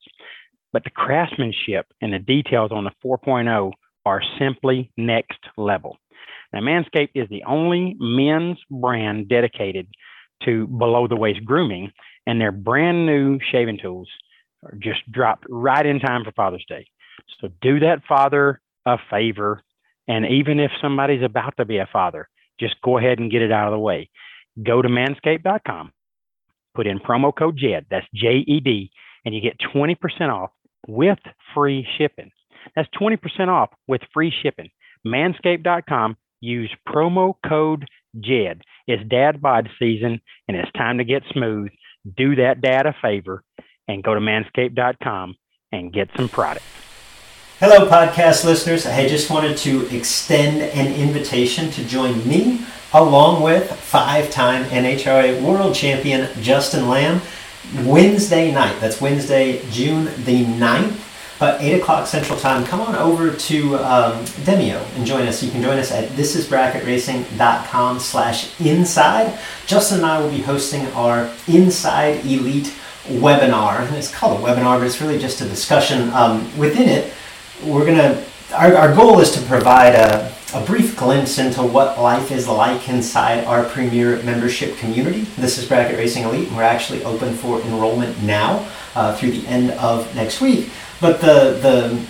But 0.72 0.84
the 0.84 0.90
craftsmanship 0.90 1.86
and 2.00 2.12
the 2.12 2.18
details 2.18 2.70
on 2.72 2.84
the 2.84 2.92
4.0 3.04 3.72
are 4.06 4.22
simply 4.38 4.90
next 4.96 5.38
level. 5.56 5.98
Now, 6.52 6.60
Manscaped 6.60 7.10
is 7.14 7.28
the 7.28 7.44
only 7.44 7.96
men's 7.98 8.58
brand 8.70 9.28
dedicated 9.28 9.88
to 10.44 10.66
below 10.66 11.06
the 11.06 11.16
waist 11.16 11.44
grooming, 11.44 11.92
and 12.26 12.40
their 12.40 12.52
brand 12.52 13.06
new 13.06 13.38
shaving 13.50 13.78
tools 13.78 14.08
are 14.64 14.76
just 14.78 15.10
dropped 15.10 15.44
right 15.48 15.84
in 15.84 16.00
time 16.00 16.24
for 16.24 16.32
Father's 16.32 16.64
Day. 16.68 16.86
So 17.40 17.48
do 17.60 17.80
that 17.80 18.02
father 18.08 18.60
a 18.86 18.96
favor. 19.10 19.62
And 20.08 20.26
even 20.26 20.58
if 20.58 20.70
somebody's 20.80 21.22
about 21.22 21.56
to 21.58 21.64
be 21.64 21.78
a 21.78 21.88
father, 21.92 22.28
just 22.58 22.80
go 22.82 22.98
ahead 22.98 23.18
and 23.18 23.30
get 23.30 23.42
it 23.42 23.52
out 23.52 23.68
of 23.68 23.72
the 23.72 23.78
way. 23.78 24.10
Go 24.62 24.82
to 24.82 24.88
manscaped.com, 24.88 25.92
put 26.74 26.86
in 26.86 26.98
promo 26.98 27.34
code 27.36 27.56
JED, 27.56 27.86
that's 27.90 28.06
J 28.14 28.44
E 28.46 28.60
D, 28.60 28.90
and 29.24 29.34
you 29.34 29.40
get 29.40 29.58
20% 29.74 29.96
off 30.28 30.50
with 30.88 31.18
free 31.54 31.86
shipping. 31.98 32.30
That's 32.76 32.88
20% 33.00 33.48
off 33.48 33.70
with 33.86 34.02
free 34.12 34.32
shipping. 34.42 34.70
Manscaped.com, 35.06 36.16
use 36.40 36.70
promo 36.88 37.34
code 37.46 37.86
JED. 38.18 38.62
It's 38.86 39.08
dad 39.08 39.40
bod 39.40 39.68
season 39.78 40.20
and 40.48 40.56
it's 40.56 40.70
time 40.72 40.98
to 40.98 41.04
get 41.04 41.22
smooth. 41.32 41.70
Do 42.16 42.36
that 42.36 42.60
dad 42.60 42.86
a 42.86 42.94
favor 43.00 43.42
and 43.88 44.02
go 44.02 44.14
to 44.14 44.20
manscaped.com 44.20 45.36
and 45.72 45.92
get 45.92 46.08
some 46.16 46.28
product. 46.28 46.64
Hello, 47.58 47.86
podcast 47.88 48.44
listeners. 48.44 48.86
I 48.86 49.06
just 49.06 49.30
wanted 49.30 49.56
to 49.58 49.94
extend 49.94 50.62
an 50.62 50.94
invitation 50.94 51.70
to 51.72 51.84
join 51.84 52.26
me 52.26 52.64
along 52.92 53.42
with 53.42 53.70
five 53.70 54.30
time 54.30 54.64
NHRA 54.64 55.42
world 55.42 55.74
champion 55.74 56.28
Justin 56.42 56.88
Lamb 56.88 57.20
Wednesday 57.84 58.52
night. 58.52 58.80
That's 58.80 59.00
Wednesday, 59.00 59.62
June 59.70 60.06
the 60.24 60.44
9th, 60.44 61.38
but 61.38 61.60
8 61.60 61.80
o'clock 61.80 62.06
Central 62.06 62.38
Time. 62.38 62.64
Come 62.64 62.80
on 62.80 62.94
over 62.96 63.32
to 63.32 63.76
um, 63.76 64.24
Demio 64.44 64.84
and 64.96 65.06
join 65.06 65.26
us. 65.26 65.42
You 65.42 65.50
can 65.50 65.62
join 65.62 65.78
us 65.78 65.92
at 65.92 66.08
thisisbracketracing.com 66.10 67.98
slash 67.98 68.60
inside. 68.60 69.38
Justin 69.66 69.98
and 69.98 70.06
I 70.06 70.20
will 70.20 70.30
be 70.30 70.42
hosting 70.42 70.86
our 70.88 71.32
Inside 71.46 72.24
Elite 72.26 72.74
webinar. 73.06 73.86
And 73.86 73.96
it's 73.96 74.12
called 74.12 74.40
a 74.40 74.42
webinar, 74.42 74.78
but 74.78 74.86
it's 74.86 75.00
really 75.00 75.18
just 75.18 75.40
a 75.40 75.44
discussion. 75.44 76.10
Um, 76.10 76.56
within 76.58 76.88
it, 76.88 77.12
we're 77.64 77.86
going 77.86 77.98
to, 77.98 78.24
our, 78.54 78.74
our 78.76 78.94
goal 78.94 79.20
is 79.20 79.30
to 79.32 79.40
provide 79.42 79.94
a, 79.94 80.34
a 80.52 80.64
brief 80.64 80.96
glimpse 80.96 81.38
into 81.38 81.62
what 81.62 82.00
life 82.00 82.32
is 82.32 82.48
like 82.48 82.88
inside 82.88 83.44
our 83.44 83.64
premier 83.64 84.20
membership 84.22 84.76
community. 84.78 85.20
This 85.36 85.58
is 85.58 85.68
Bracket 85.68 85.96
Racing 85.96 86.24
Elite, 86.24 86.48
and 86.48 86.56
we're 86.56 86.64
actually 86.64 87.04
open 87.04 87.34
for 87.34 87.60
enrollment 87.60 88.20
now 88.22 88.68
uh, 88.96 89.14
through 89.14 89.30
the 89.30 89.46
end 89.46 89.70
of 89.72 90.12
next 90.16 90.40
week. 90.40 90.70
But 91.00 91.20
the, 91.20 91.58
the, 91.62 92.06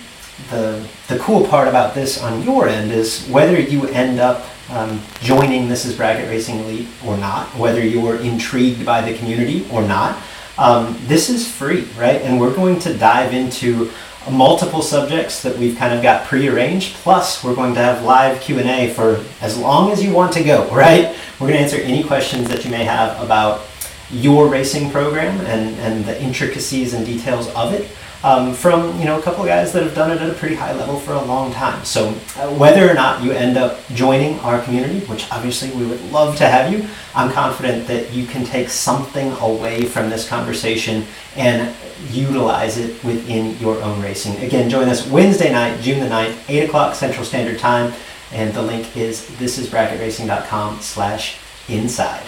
the, 0.49 0.87
the 1.07 1.19
cool 1.19 1.45
part 1.47 1.67
about 1.67 1.93
this 1.93 2.21
on 2.21 2.41
your 2.41 2.67
end 2.67 2.91
is 2.91 3.27
whether 3.27 3.59
you 3.59 3.87
end 3.89 4.19
up 4.19 4.43
um, 4.71 4.99
joining 5.19 5.69
This 5.69 5.85
is 5.85 5.95
Bracket 5.95 6.27
Racing 6.27 6.59
Elite 6.61 6.87
or 7.05 7.17
not, 7.17 7.47
whether 7.55 7.85
you're 7.85 8.15
intrigued 8.15 8.85
by 8.85 9.01
the 9.01 9.15
community 9.17 9.67
or 9.71 9.83
not, 9.83 10.17
um, 10.57 10.97
this 11.05 11.29
is 11.29 11.49
free, 11.49 11.83
right? 11.97 12.21
And 12.21 12.39
we're 12.39 12.55
going 12.55 12.79
to 12.79 12.93
dive 12.97 13.33
into 13.33 13.91
multiple 14.29 14.81
subjects 14.81 15.41
that 15.41 15.57
we've 15.57 15.77
kind 15.77 15.93
of 15.93 16.03
got 16.03 16.25
prearranged. 16.27 16.95
Plus, 16.95 17.43
we're 17.43 17.55
going 17.55 17.73
to 17.73 17.79
have 17.79 18.03
live 18.03 18.39
Q&A 18.41 18.93
for 18.93 19.23
as 19.41 19.57
long 19.57 19.91
as 19.91 20.03
you 20.03 20.13
want 20.13 20.33
to 20.33 20.43
go, 20.43 20.69
right? 20.75 21.15
We're 21.39 21.47
going 21.47 21.57
to 21.57 21.63
answer 21.63 21.77
any 21.77 22.03
questions 22.03 22.47
that 22.49 22.63
you 22.63 22.71
may 22.71 22.83
have 22.83 23.21
about 23.23 23.65
your 24.11 24.47
racing 24.47 24.91
program 24.91 25.39
and, 25.45 25.75
and 25.79 26.05
the 26.05 26.21
intricacies 26.21 26.93
and 26.93 27.05
details 27.05 27.47
of 27.55 27.73
it 27.73 27.89
um, 28.23 28.53
from 28.53 28.97
you 28.99 29.05
know 29.05 29.19
a 29.19 29.21
couple 29.21 29.41
of 29.41 29.47
guys 29.47 29.71
that 29.73 29.83
have 29.83 29.95
done 29.95 30.11
it 30.11 30.21
at 30.21 30.29
a 30.29 30.33
pretty 30.33 30.55
high 30.55 30.73
level 30.73 30.99
for 30.99 31.13
a 31.13 31.23
long 31.23 31.51
time. 31.51 31.83
So 31.83 32.09
uh, 32.09 32.49
whether 32.55 32.89
or 32.89 32.93
not 32.93 33.23
you 33.23 33.31
end 33.31 33.57
up 33.57 33.79
joining 33.93 34.39
our 34.39 34.61
community, 34.61 34.99
which 35.05 35.31
obviously 35.31 35.71
we 35.71 35.85
would 35.85 36.01
love 36.11 36.35
to 36.37 36.47
have 36.47 36.71
you, 36.71 36.87
I'm 37.15 37.31
confident 37.31 37.87
that 37.87 38.13
you 38.13 38.25
can 38.25 38.45
take 38.45 38.69
something 38.69 39.31
away 39.33 39.85
from 39.85 40.09
this 40.09 40.27
conversation 40.27 41.05
and 41.35 41.75
utilize 42.09 42.77
it 42.77 43.03
within 43.03 43.57
your 43.59 43.81
own 43.81 44.01
racing. 44.01 44.35
Again, 44.43 44.69
join 44.69 44.89
us 44.89 45.07
Wednesday 45.07 45.51
night, 45.51 45.81
June 45.81 45.99
the 45.99 46.07
9th, 46.07 46.49
8 46.49 46.67
o'clock 46.67 46.95
Central 46.95 47.25
Standard 47.25 47.59
Time, 47.59 47.93
and 48.31 48.53
the 48.53 48.61
link 48.61 48.95
is 48.95 49.21
thisisbracketracing.com 49.21 50.79
slash 50.79 51.37
inside. 51.67 52.25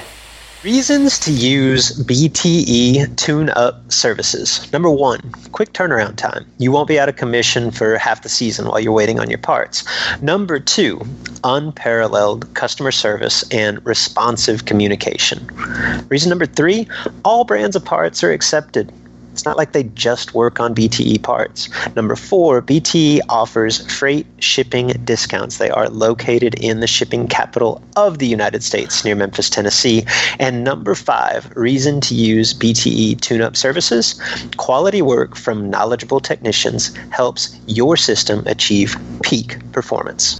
Reasons 0.64 1.20
to 1.20 1.30
use 1.30 1.92
BTE 2.04 3.18
tune 3.18 3.50
up 3.50 3.92
services. 3.92 4.72
Number 4.72 4.90
one, 4.90 5.20
quick 5.52 5.74
turnaround 5.74 6.16
time. 6.16 6.46
You 6.58 6.72
won't 6.72 6.88
be 6.88 6.98
out 6.98 7.10
of 7.10 7.18
commission 7.18 7.70
for 7.70 7.98
half 7.98 8.24
the 8.24 8.30
season 8.30 8.70
while 8.70 8.80
you're 8.80 8.94
waiting 8.94 9.20
on 9.20 9.30
your 9.30 9.40
parts. 9.40 9.84
Number 10.22 10.62
two, 10.62 11.02
unparalleled 11.44 12.54
customer 12.54 12.94
service 12.94 13.44
and 13.52 13.86
responsive 13.86 14.64
communication. 14.64 15.46
Reason 16.08 16.30
number 16.30 16.46
three, 16.46 16.88
all 17.26 17.44
brands 17.44 17.76
of 17.76 17.84
parts 17.84 18.24
are 18.24 18.32
accepted. 18.32 18.90
It's 19.34 19.46
not 19.46 19.58
like 19.58 19.72
they 19.72 19.84
just 19.84 20.36
work 20.36 20.60
on 20.60 20.76
BTE 20.76 21.24
parts. 21.24 21.68
Number 21.96 22.16
four, 22.16 22.62
BTE 22.62 23.22
offers 23.30 23.92
freight 23.92 24.28
shipping 24.38 24.90
discounts. 25.04 25.58
They 25.58 25.72
are 25.72 25.90
located 25.90 26.54
in 26.56 26.82
the 26.82 26.88
shipping 26.88 27.28
capital 27.28 27.82
of 27.96 28.20
the 28.20 28.28
United 28.28 28.62
States 28.62 29.04
near 29.04 29.16
Memphis, 29.16 29.50
Tennessee. 29.50 30.06
And 30.40 30.64
number 30.64 30.94
five, 30.94 31.52
reason 31.56 32.00
to 32.02 32.14
use 32.14 32.54
BTE 32.54 33.20
tune 33.22 33.42
up 33.42 33.58
services 33.58 34.22
quality 34.58 35.02
work 35.02 35.36
from 35.36 35.68
knowledgeable 35.68 36.20
technicians 36.20 36.96
helps 37.10 37.60
your 37.66 37.98
system 37.98 38.44
achieve 38.46 38.96
peak 39.24 39.58
performance. 39.72 40.40